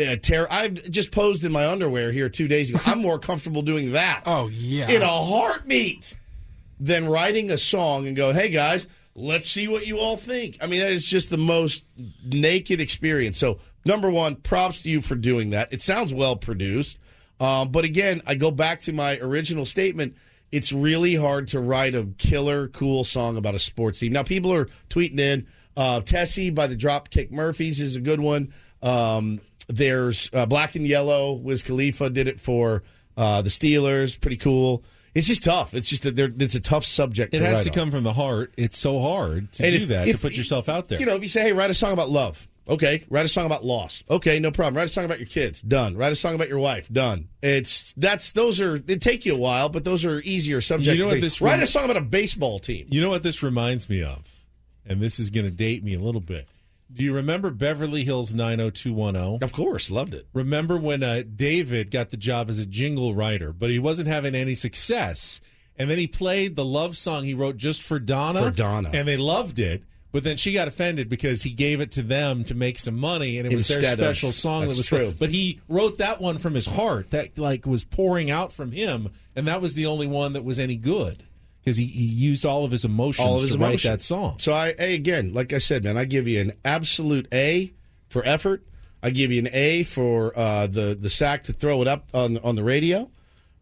Uh, 0.00 0.16
ter- 0.16 0.46
I 0.50 0.68
just 0.68 1.10
posed 1.10 1.44
in 1.44 1.52
my 1.52 1.66
underwear 1.66 2.12
here 2.12 2.28
two 2.28 2.48
days 2.48 2.70
ago. 2.70 2.80
I'm 2.86 3.00
more 3.00 3.18
comfortable 3.18 3.62
doing 3.62 3.92
that. 3.92 4.22
Oh 4.26 4.48
yeah. 4.48 4.88
in 4.88 5.02
a 5.02 5.06
heartbeat 5.06 6.16
than 6.78 7.08
writing 7.08 7.50
a 7.50 7.58
song 7.58 8.06
and 8.06 8.14
going, 8.14 8.36
"Hey 8.36 8.50
guys, 8.50 8.86
let's 9.14 9.48
see 9.50 9.68
what 9.68 9.86
you 9.86 9.98
all 9.98 10.16
think." 10.16 10.58
I 10.60 10.66
mean, 10.66 10.80
that 10.80 10.92
is 10.92 11.04
just 11.04 11.30
the 11.30 11.38
most 11.38 11.84
naked 12.24 12.80
experience. 12.80 13.38
So, 13.38 13.58
number 13.84 14.10
one, 14.10 14.36
props 14.36 14.82
to 14.82 14.90
you 14.90 15.00
for 15.00 15.14
doing 15.14 15.50
that. 15.50 15.72
It 15.72 15.80
sounds 15.82 16.12
well 16.12 16.36
produced, 16.36 16.98
um, 17.40 17.70
but 17.70 17.84
again, 17.84 18.22
I 18.26 18.34
go 18.36 18.50
back 18.50 18.80
to 18.82 18.92
my 18.92 19.16
original 19.18 19.64
statement. 19.64 20.14
It's 20.52 20.72
really 20.72 21.14
hard 21.14 21.48
to 21.48 21.60
write 21.60 21.94
a 21.94 22.06
killer, 22.18 22.68
cool 22.68 23.04
song 23.04 23.36
about 23.36 23.54
a 23.54 23.58
sports 23.58 24.00
team. 24.00 24.12
Now, 24.12 24.22
people 24.24 24.52
are 24.52 24.68
tweeting 24.88 25.18
in. 25.20 25.46
Uh, 25.76 26.00
Tessie 26.00 26.50
by 26.50 26.66
the 26.66 26.76
Dropkick 26.76 27.30
Murphys 27.30 27.80
is 27.80 27.96
a 27.96 28.00
good 28.00 28.20
one. 28.20 28.52
Um, 28.82 29.40
there's 29.68 30.28
uh, 30.32 30.44
Black 30.46 30.74
and 30.74 30.86
Yellow. 30.86 31.32
Wiz 31.34 31.62
Khalifa 31.62 32.10
did 32.10 32.26
it 32.28 32.40
for 32.40 32.82
uh, 33.16 33.40
the 33.42 33.50
Steelers. 33.50 34.20
Pretty 34.20 34.36
cool. 34.36 34.82
It's 35.14 35.26
just 35.28 35.44
tough. 35.44 35.72
It's 35.74 35.88
just 35.88 36.02
that 36.02 36.18
it's 36.18 36.54
a 36.56 36.60
tough 36.60 36.84
subject. 36.84 37.34
it 37.34 37.38
to 37.38 37.46
has 37.46 37.64
to 37.64 37.70
on. 37.70 37.74
come 37.74 37.90
from 37.92 38.02
the 38.04 38.12
heart. 38.12 38.52
It's 38.56 38.76
so 38.78 39.00
hard 39.00 39.52
to 39.54 39.64
And 39.64 39.76
do 39.76 39.82
if- 39.82 39.88
that 39.88 40.08
if- 40.08 40.16
to 40.16 40.22
put 40.22 40.32
yourself 40.36 40.68
out 40.68 40.88
there. 40.88 40.98
You 41.00 41.06
know, 41.06 41.14
if 41.14 41.22
you 41.22 41.28
say, 41.28 41.42
"Hey, 41.42 41.52
write 41.52 41.70
a 41.70 41.74
song 41.74 41.92
about 41.92 42.10
love," 42.10 42.46
okay. 42.68 43.04
Write 43.08 43.24
a 43.24 43.28
song 43.28 43.46
about 43.46 43.64
loss, 43.64 44.02
okay. 44.10 44.38
No 44.38 44.50
problem. 44.50 44.76
Write 44.76 44.86
a 44.86 44.88
song 44.88 45.04
about 45.04 45.18
your 45.18 45.28
kids, 45.28 45.60
done. 45.62 45.96
Write 45.96 46.12
a 46.12 46.16
song 46.16 46.34
about 46.34 46.48
your 46.48 46.58
wife, 46.58 46.88
done. 46.92 47.28
It's 47.42 47.92
that's 47.96 48.32
those 48.32 48.60
are 48.60 48.78
they 48.78 48.96
take 48.96 49.24
you 49.26 49.34
a 49.34 49.38
while, 49.38 49.68
but 49.68 49.84
those 49.84 50.04
are 50.04 50.20
easier 50.20 50.60
subjects. 50.60 50.98
You 50.98 51.04
know 51.04 51.10
what 51.10 51.20
this 51.20 51.40
write 51.40 51.52
rem- 51.52 51.62
a 51.62 51.66
song 51.66 51.84
about 51.84 51.96
a 51.96 52.02
baseball 52.02 52.58
team. 52.58 52.86
You 52.90 53.00
know 53.00 53.10
what 53.10 53.22
this 53.22 53.42
reminds 53.42 53.88
me 53.88 54.02
of? 54.02 54.22
And 54.86 55.00
this 55.00 55.20
is 55.20 55.30
going 55.30 55.46
to 55.46 55.52
date 55.52 55.84
me 55.84 55.94
a 55.94 56.00
little 56.00 56.20
bit. 56.20 56.48
Do 56.92 57.04
you 57.04 57.14
remember 57.14 57.50
Beverly 57.50 58.04
Hills 58.04 58.34
90210? 58.34 59.44
Of 59.44 59.52
course, 59.52 59.90
loved 59.90 60.14
it. 60.14 60.26
Remember 60.32 60.76
when 60.76 61.04
uh, 61.04 61.22
David 61.36 61.90
got 61.90 62.10
the 62.10 62.16
job 62.16 62.50
as 62.50 62.58
a 62.58 62.66
jingle 62.66 63.14
writer, 63.14 63.52
but 63.52 63.70
he 63.70 63.78
wasn't 63.78 64.08
having 64.08 64.34
any 64.34 64.56
success. 64.56 65.40
And 65.76 65.88
then 65.88 65.98
he 65.98 66.06
played 66.08 66.56
the 66.56 66.64
love 66.64 66.98
song 66.98 67.24
he 67.24 67.34
wrote 67.34 67.56
just 67.56 67.80
for 67.80 68.00
Donna. 68.00 68.42
For 68.42 68.50
Donna. 68.50 68.90
And 68.92 69.06
they 69.06 69.16
loved 69.16 69.58
it. 69.58 69.84
But 70.12 70.24
then 70.24 70.36
she 70.36 70.52
got 70.52 70.66
offended 70.66 71.08
because 71.08 71.44
he 71.44 71.50
gave 71.50 71.80
it 71.80 71.92
to 71.92 72.02
them 72.02 72.42
to 72.44 72.54
make 72.54 72.78
some 72.80 72.98
money, 72.98 73.38
and 73.38 73.46
it 73.46 73.54
was 73.54 73.68
their 73.68 73.78
Instead 73.78 74.00
of- 74.00 74.06
special 74.06 74.32
song 74.32 74.62
that 74.62 74.76
was 74.76 74.86
true. 74.86 75.14
But 75.16 75.30
he 75.30 75.60
wrote 75.68 75.98
that 75.98 76.20
one 76.20 76.38
from 76.38 76.54
his 76.54 76.66
heart. 76.66 77.10
That 77.10 77.38
like 77.38 77.64
was 77.64 77.84
pouring 77.84 78.30
out 78.30 78.52
from 78.52 78.72
him, 78.72 79.10
and 79.36 79.46
that 79.46 79.60
was 79.60 79.74
the 79.74 79.86
only 79.86 80.08
one 80.08 80.32
that 80.32 80.44
was 80.44 80.58
any 80.58 80.74
good 80.76 81.22
because 81.62 81.76
he, 81.76 81.84
he 81.86 82.04
used 82.04 82.44
all 82.44 82.64
of 82.64 82.72
his 82.72 82.84
emotions 82.84 83.26
all 83.26 83.36
of 83.36 83.42
his 83.42 83.52
to 83.52 83.58
write 83.58 83.82
that 83.82 84.02
song. 84.02 84.36
So 84.38 84.52
I, 84.52 84.74
I 84.78 84.84
again, 84.84 85.32
like 85.32 85.52
I 85.52 85.58
said, 85.58 85.84
man, 85.84 85.96
I 85.96 86.06
give 86.06 86.26
you 86.26 86.40
an 86.40 86.52
absolute 86.64 87.28
A 87.32 87.72
for 88.08 88.24
effort. 88.26 88.66
I 89.02 89.10
give 89.10 89.30
you 89.30 89.38
an 89.38 89.48
A 89.52 89.84
for 89.84 90.36
uh, 90.36 90.66
the 90.66 90.96
the 91.00 91.08
sack 91.10 91.44
to 91.44 91.52
throw 91.52 91.80
it 91.82 91.88
up 91.88 92.08
on 92.12 92.36
on 92.38 92.56
the 92.56 92.64
radio, 92.64 93.08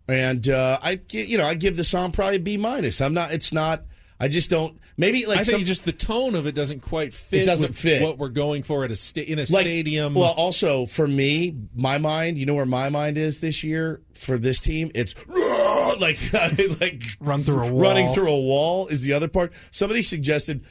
and 0.08 0.48
uh, 0.48 0.78
I 0.82 0.98
you 1.10 1.36
know 1.36 1.44
I 1.46 1.54
give 1.54 1.76
the 1.76 1.84
song 1.84 2.10
probably 2.12 2.36
a 2.36 2.40
B 2.40 2.56
minus. 2.56 3.00
I'm 3.02 3.12
not. 3.12 3.32
It's 3.32 3.52
not. 3.52 3.82
I 4.20 4.26
just 4.28 4.50
don't. 4.50 4.78
Maybe 4.96 5.26
like 5.26 5.38
I 5.38 5.44
think 5.44 5.58
some- 5.58 5.64
just 5.64 5.84
the 5.84 5.92
tone 5.92 6.34
of 6.34 6.46
it 6.46 6.54
doesn't 6.54 6.80
quite 6.80 7.14
fit. 7.14 7.42
It 7.42 7.46
doesn't 7.46 7.68
with 7.68 7.78
fit. 7.78 8.02
what 8.02 8.18
we're 8.18 8.28
going 8.30 8.64
for 8.64 8.84
at 8.84 8.90
a 8.90 8.96
sta- 8.96 9.22
in 9.22 9.38
a 9.38 9.42
like, 9.42 9.48
stadium. 9.48 10.14
Well, 10.14 10.32
also 10.36 10.86
for 10.86 11.06
me, 11.06 11.54
my 11.76 11.98
mind. 11.98 12.36
You 12.38 12.46
know 12.46 12.54
where 12.54 12.66
my 12.66 12.88
mind 12.88 13.16
is 13.16 13.38
this 13.40 13.62
year 13.62 14.02
for 14.14 14.36
this 14.36 14.58
team. 14.58 14.90
It's 14.94 15.14
like 16.00 16.18
like 16.80 17.02
Run 17.20 17.44
through 17.44 17.66
a 17.68 17.70
wall. 17.72 17.80
running 17.80 18.12
through 18.12 18.30
a 18.32 18.40
wall 18.40 18.88
is 18.88 19.02
the 19.02 19.12
other 19.12 19.28
part. 19.28 19.52
Somebody 19.70 20.02
suggested, 20.02 20.64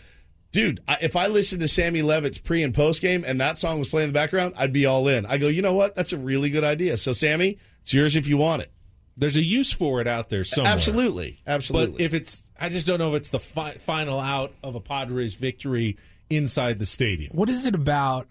dude, 0.51 0.81
I, 0.87 0.97
if 1.01 1.15
I 1.15 1.27
listened 1.27 1.61
to 1.61 1.67
Sammy 1.69 2.01
Levitt's 2.01 2.37
pre 2.39 2.63
and 2.63 2.73
post 2.73 3.01
game 3.01 3.23
and 3.25 3.39
that 3.39 3.57
song 3.57 3.79
was 3.79 3.87
playing 3.89 4.09
in 4.09 4.13
the 4.13 4.19
background, 4.19 4.53
I'd 4.57 4.73
be 4.73 4.85
all 4.85 5.07
in. 5.07 5.25
I 5.25 5.37
go, 5.37 5.47
you 5.47 5.61
know 5.61 5.73
what? 5.73 5.95
That's 5.95 6.11
a 6.13 6.17
really 6.17 6.49
good 6.49 6.63
idea. 6.65 6.97
So, 6.97 7.13
Sammy, 7.13 7.57
it's 7.81 7.93
yours 7.93 8.15
if 8.17 8.27
you 8.27 8.35
want 8.37 8.61
it. 8.61 8.71
There's 9.17 9.35
a 9.35 9.43
use 9.43 9.71
for 9.71 9.99
it 9.99 10.07
out 10.07 10.29
there 10.29 10.43
somewhere. 10.43 10.71
Absolutely, 10.73 11.39
absolutely. 11.47 11.93
But 11.93 12.01
if 12.01 12.13
it's, 12.13 12.43
I 12.59 12.69
just 12.69 12.85
don't 12.85 12.99
know 12.99 13.09
if 13.15 13.21
it's 13.21 13.29
the 13.29 13.39
fi- 13.39 13.77
final 13.77 14.19
out 14.19 14.53
of 14.63 14.75
a 14.75 14.79
Padres 14.79 15.33
victory 15.35 15.97
inside 16.29 16.77
the 16.79 16.85
stadium. 16.85 17.31
What 17.35 17.49
is 17.49 17.65
it 17.65 17.73
about? 17.75 18.27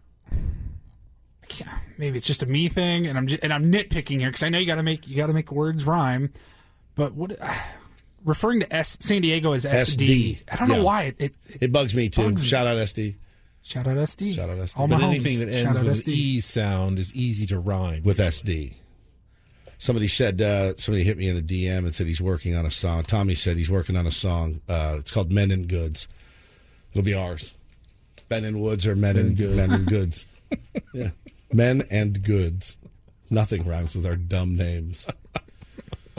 Maybe 1.99 2.19
it's 2.19 2.27
just 2.27 2.43
a 2.43 2.47
me 2.47 2.69
thing, 2.69 3.07
and 3.07 3.17
I'm 3.17 3.27
just, 3.27 3.43
and 3.43 3.53
I'm 3.53 3.71
nitpicking 3.73 4.19
here 4.21 4.29
because 4.29 4.43
I 4.43 4.49
know 4.49 4.59
you 4.59 4.67
got 4.67 4.75
to 4.77 4.83
make 4.83 5.07
you 5.09 5.17
got 5.17 5.29
to 5.29 5.33
make 5.35 5.51
words 5.53 5.85
rhyme. 5.85 6.31
But 6.95 7.15
what 7.15 7.37
referring 8.25 8.61
to 8.61 8.73
S, 8.75 8.97
San 9.01 9.23
Diego 9.23 9.53
as 9.53 9.65
SD, 9.65 10.07
SD. 10.07 10.39
I 10.53 10.57
don't 10.57 10.69
know 10.69 10.83
why 10.83 11.03
it, 11.05 11.17
it 11.19 11.35
it 11.61 11.73
bugs 11.73 11.95
me 11.95 12.09
too. 12.09 12.23
bugs 12.25 12.43
me. 12.43 12.49
Shout 12.49 12.67
out 12.67 12.77
SD. 12.79 13.15
Shout 13.63 13.87
out 13.87 13.97
SD. 13.97 14.35
Shout 14.35 14.51
out 14.51 14.59
SD. 14.59 14.79
All 14.79 14.87
my 14.89 14.97
But 14.97 15.05
homies. 15.07 15.15
anything 15.15 15.39
that 15.41 15.49
ends 15.55 15.79
out 15.79 15.85
with 15.85 15.99
SD. 16.03 16.07
an 16.07 16.13
E 16.13 16.41
sound 16.41 16.99
is 16.99 17.13
easy 17.15 17.47
to 17.47 17.59
rhyme. 17.59 18.03
with 18.03 18.19
SD. 18.19 18.75
Somebody 19.79 20.09
said 20.09 20.41
uh, 20.41 20.75
somebody 20.77 21.05
hit 21.05 21.19
me 21.19 21.29
in 21.29 21.35
the 21.37 21.43
DM 21.43 21.79
and 21.79 21.95
said 21.95 22.07
he's 22.07 22.21
working 22.21 22.55
on 22.55 22.65
a 22.65 22.71
song. 22.71 23.03
Tommy 23.03 23.35
said 23.35 23.57
he's 23.57 23.71
working 23.71 23.97
on 23.97 24.07
a 24.07 24.11
song. 24.13 24.61
Uh, 24.69 24.97
it's 24.99 25.11
called 25.11 25.31
Men 25.31 25.51
and 25.51 25.69
Goods. 25.69 26.09
It'll 26.93 27.03
be 27.03 27.15
ours. 27.15 27.53
Ben 28.29 28.45
and 28.45 28.61
Woods 28.61 28.87
or 28.87 28.97
Men 28.97 29.17
and 29.17 29.39
Men 29.39 29.71
and 29.73 29.87
Goods. 29.89 30.25
yeah, 30.95 31.11
Men 31.53 31.87
and 31.91 32.23
Goods. 32.23 32.77
Nothing 33.29 33.67
rhymes 33.67 33.95
with 33.95 34.07
our 34.07 34.17
dumb 34.17 34.57
names. 34.57 35.07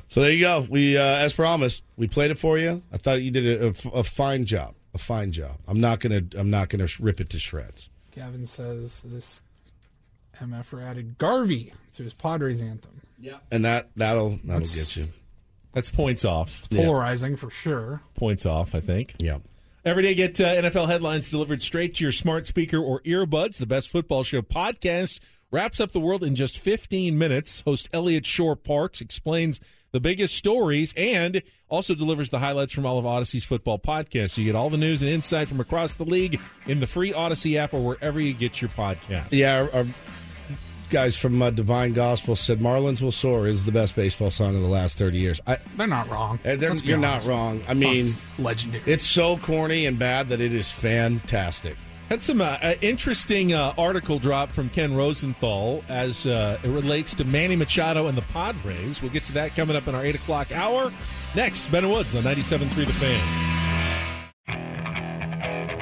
So 0.10 0.22
there 0.22 0.32
you 0.32 0.40
go. 0.42 0.66
We, 0.70 0.98
uh, 0.98 1.02
as 1.02 1.34
promised, 1.34 1.84
we 1.98 2.08
played 2.08 2.32
it 2.32 2.38
for 2.38 2.58
you. 2.58 2.82
I 2.94 2.98
thought 2.98 3.22
you 3.22 3.32
did 3.32 3.62
a, 3.62 3.68
a- 3.68 4.00
a 4.00 4.04
fine 4.04 4.46
job. 4.46 4.76
A 4.94 4.98
fine 4.98 5.32
job. 5.32 5.58
I'm 5.68 5.80
not 5.82 6.00
gonna. 6.00 6.22
I'm 6.38 6.50
not 6.50 6.70
gonna 6.70 6.88
rip 7.00 7.20
it 7.20 7.30
to 7.32 7.40
shreds. 7.40 7.90
Gavin 8.16 8.46
says 8.48 9.02
this 9.06 9.42
MFR 10.40 10.84
added 10.84 11.18
Garvey 11.18 11.74
to 11.96 12.04
his 12.04 12.14
Padres 12.14 12.62
anthem. 12.62 13.02
Yeah. 13.20 13.38
And 13.52 13.66
that 13.66 13.90
that'll 13.96 14.30
that'll 14.44 14.62
That's- 14.62 14.76
get 14.96 14.96
you. 15.04 15.12
That's 15.74 15.92
points 15.92 16.26
off. 16.26 16.58
It's 16.60 16.68
polarizing 16.70 17.36
for 17.38 17.52
sure. 17.52 18.02
Points 18.16 18.46
off, 18.48 18.74
I 18.74 18.80
think. 18.80 19.14
Yeah. 19.20 19.40
Every 19.86 20.02
day, 20.02 20.16
get 20.16 20.40
uh, 20.42 20.46
NFL 20.56 20.88
headlines 20.88 21.30
delivered 21.30 21.62
straight 21.62 21.96
to 21.96 22.04
your 22.04 22.12
smart 22.12 22.48
speaker 22.48 22.78
or 22.80 23.00
earbuds. 23.02 23.58
The 23.58 23.68
Best 23.68 23.90
Football 23.90 24.24
Show 24.24 24.42
podcast 24.42 25.20
wraps 25.52 25.80
up 25.80 25.92
the 25.92 26.00
world 26.00 26.24
in 26.24 26.36
just 26.36 26.58
15 26.58 27.18
minutes. 27.18 27.62
Host 27.62 27.90
Elliot 27.94 28.26
Shorr-Parks 28.26 29.02
explains 29.02 29.60
the 29.92 30.00
biggest 30.00 30.36
stories 30.36 30.94
and 30.98 31.44
also 31.70 31.94
delivers 31.96 32.32
the 32.32 32.40
highlights 32.40 32.74
from 32.74 32.86
all 32.86 32.98
of 32.98 33.06
Audacy's 33.06 33.46
football 33.46 33.78
podcasts. 33.80 34.32
So 34.32 34.42
you 34.42 34.48
get 34.48 34.56
all 34.56 34.70
the 34.72 34.78
news 34.78 35.02
and 35.04 35.10
insight 35.12 35.48
from 35.48 35.60
across 35.60 35.94
the 35.94 36.06
league 36.06 36.40
in 36.66 36.80
the 36.80 36.88
free 36.88 37.14
Odyssey 37.14 37.58
app 37.58 37.74
or 37.74 37.82
wherever 37.86 38.20
you 38.20 38.34
get 38.34 38.62
your 38.62 38.70
podcast. 38.72 39.28
Yeah, 39.32 39.68
our, 39.74 39.80
our 39.82 39.86
guys 40.90 41.18
from 41.18 41.42
uh, 41.42 41.50
Divine 41.50 41.94
Gospel 41.94 42.36
said 42.36 42.60
"Marlins 42.60 43.02
Will 43.02 43.12
Soar" 43.12 43.48
is 43.48 43.66
the 43.66 43.72
best 43.72 43.96
baseball 43.96 44.32
song 44.32 44.56
of 44.56 44.62
the 44.62 44.68
last 44.68 44.98
thirty 44.98 45.18
years. 45.18 45.42
I, 45.48 45.58
They're 45.76 45.88
not 45.88 46.10
wrong. 46.10 46.40
uh, 46.46 46.56
they're- 46.56 46.76
you're 46.76 46.98
not 46.98 47.26
wrong. 47.26 47.62
I 47.68 47.74
mean, 47.74 48.06
Song's 48.10 48.40
legendary. 48.40 48.84
it's 48.86 49.06
so 49.06 49.38
corny 49.38 49.86
and 49.86 49.98
bad 50.00 50.30
that 50.30 50.40
it 50.42 50.54
is 50.54 50.72
fantastic. 50.72 51.76
Had 52.10 52.24
some 52.24 52.40
uh, 52.40 52.58
uh, 52.62 52.76
interesting 52.82 53.54
uh, 53.54 53.74
article 53.78 54.18
drop 54.18 54.48
from 54.50 54.70
Ken 54.70 54.96
Rosenthal 54.96 55.84
as 55.90 56.26
uh, 56.26 56.58
it 56.64 56.70
relates 56.70 57.14
to 57.16 57.26
Manny 57.26 57.58
Machado 57.58 58.08
and 58.08 58.18
the 58.18 58.22
Padres. 58.22 59.02
We'll 59.02 59.12
get 59.12 59.26
to 59.26 59.34
that 59.34 59.56
coming 59.56 59.76
up 59.76 59.90
in 59.90 59.96
our 59.96 60.06
8 60.06 60.16
o'clock 60.16 60.54
hour. 60.54 60.90
Next, 61.36 61.70
Ben 61.70 61.90
Woods 61.90 62.16
on 62.16 62.24
97.3 62.24 62.86
The 62.86 62.94
Fan. 62.94 63.20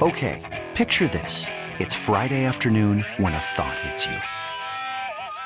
Okay, 0.01 0.65
picture 0.73 1.07
this. 1.07 1.45
It's 1.77 1.93
Friday 1.93 2.45
afternoon 2.45 3.05
when 3.17 3.33
a 3.33 3.39
thought 3.39 3.77
hits 3.79 4.07
you. 4.07 4.17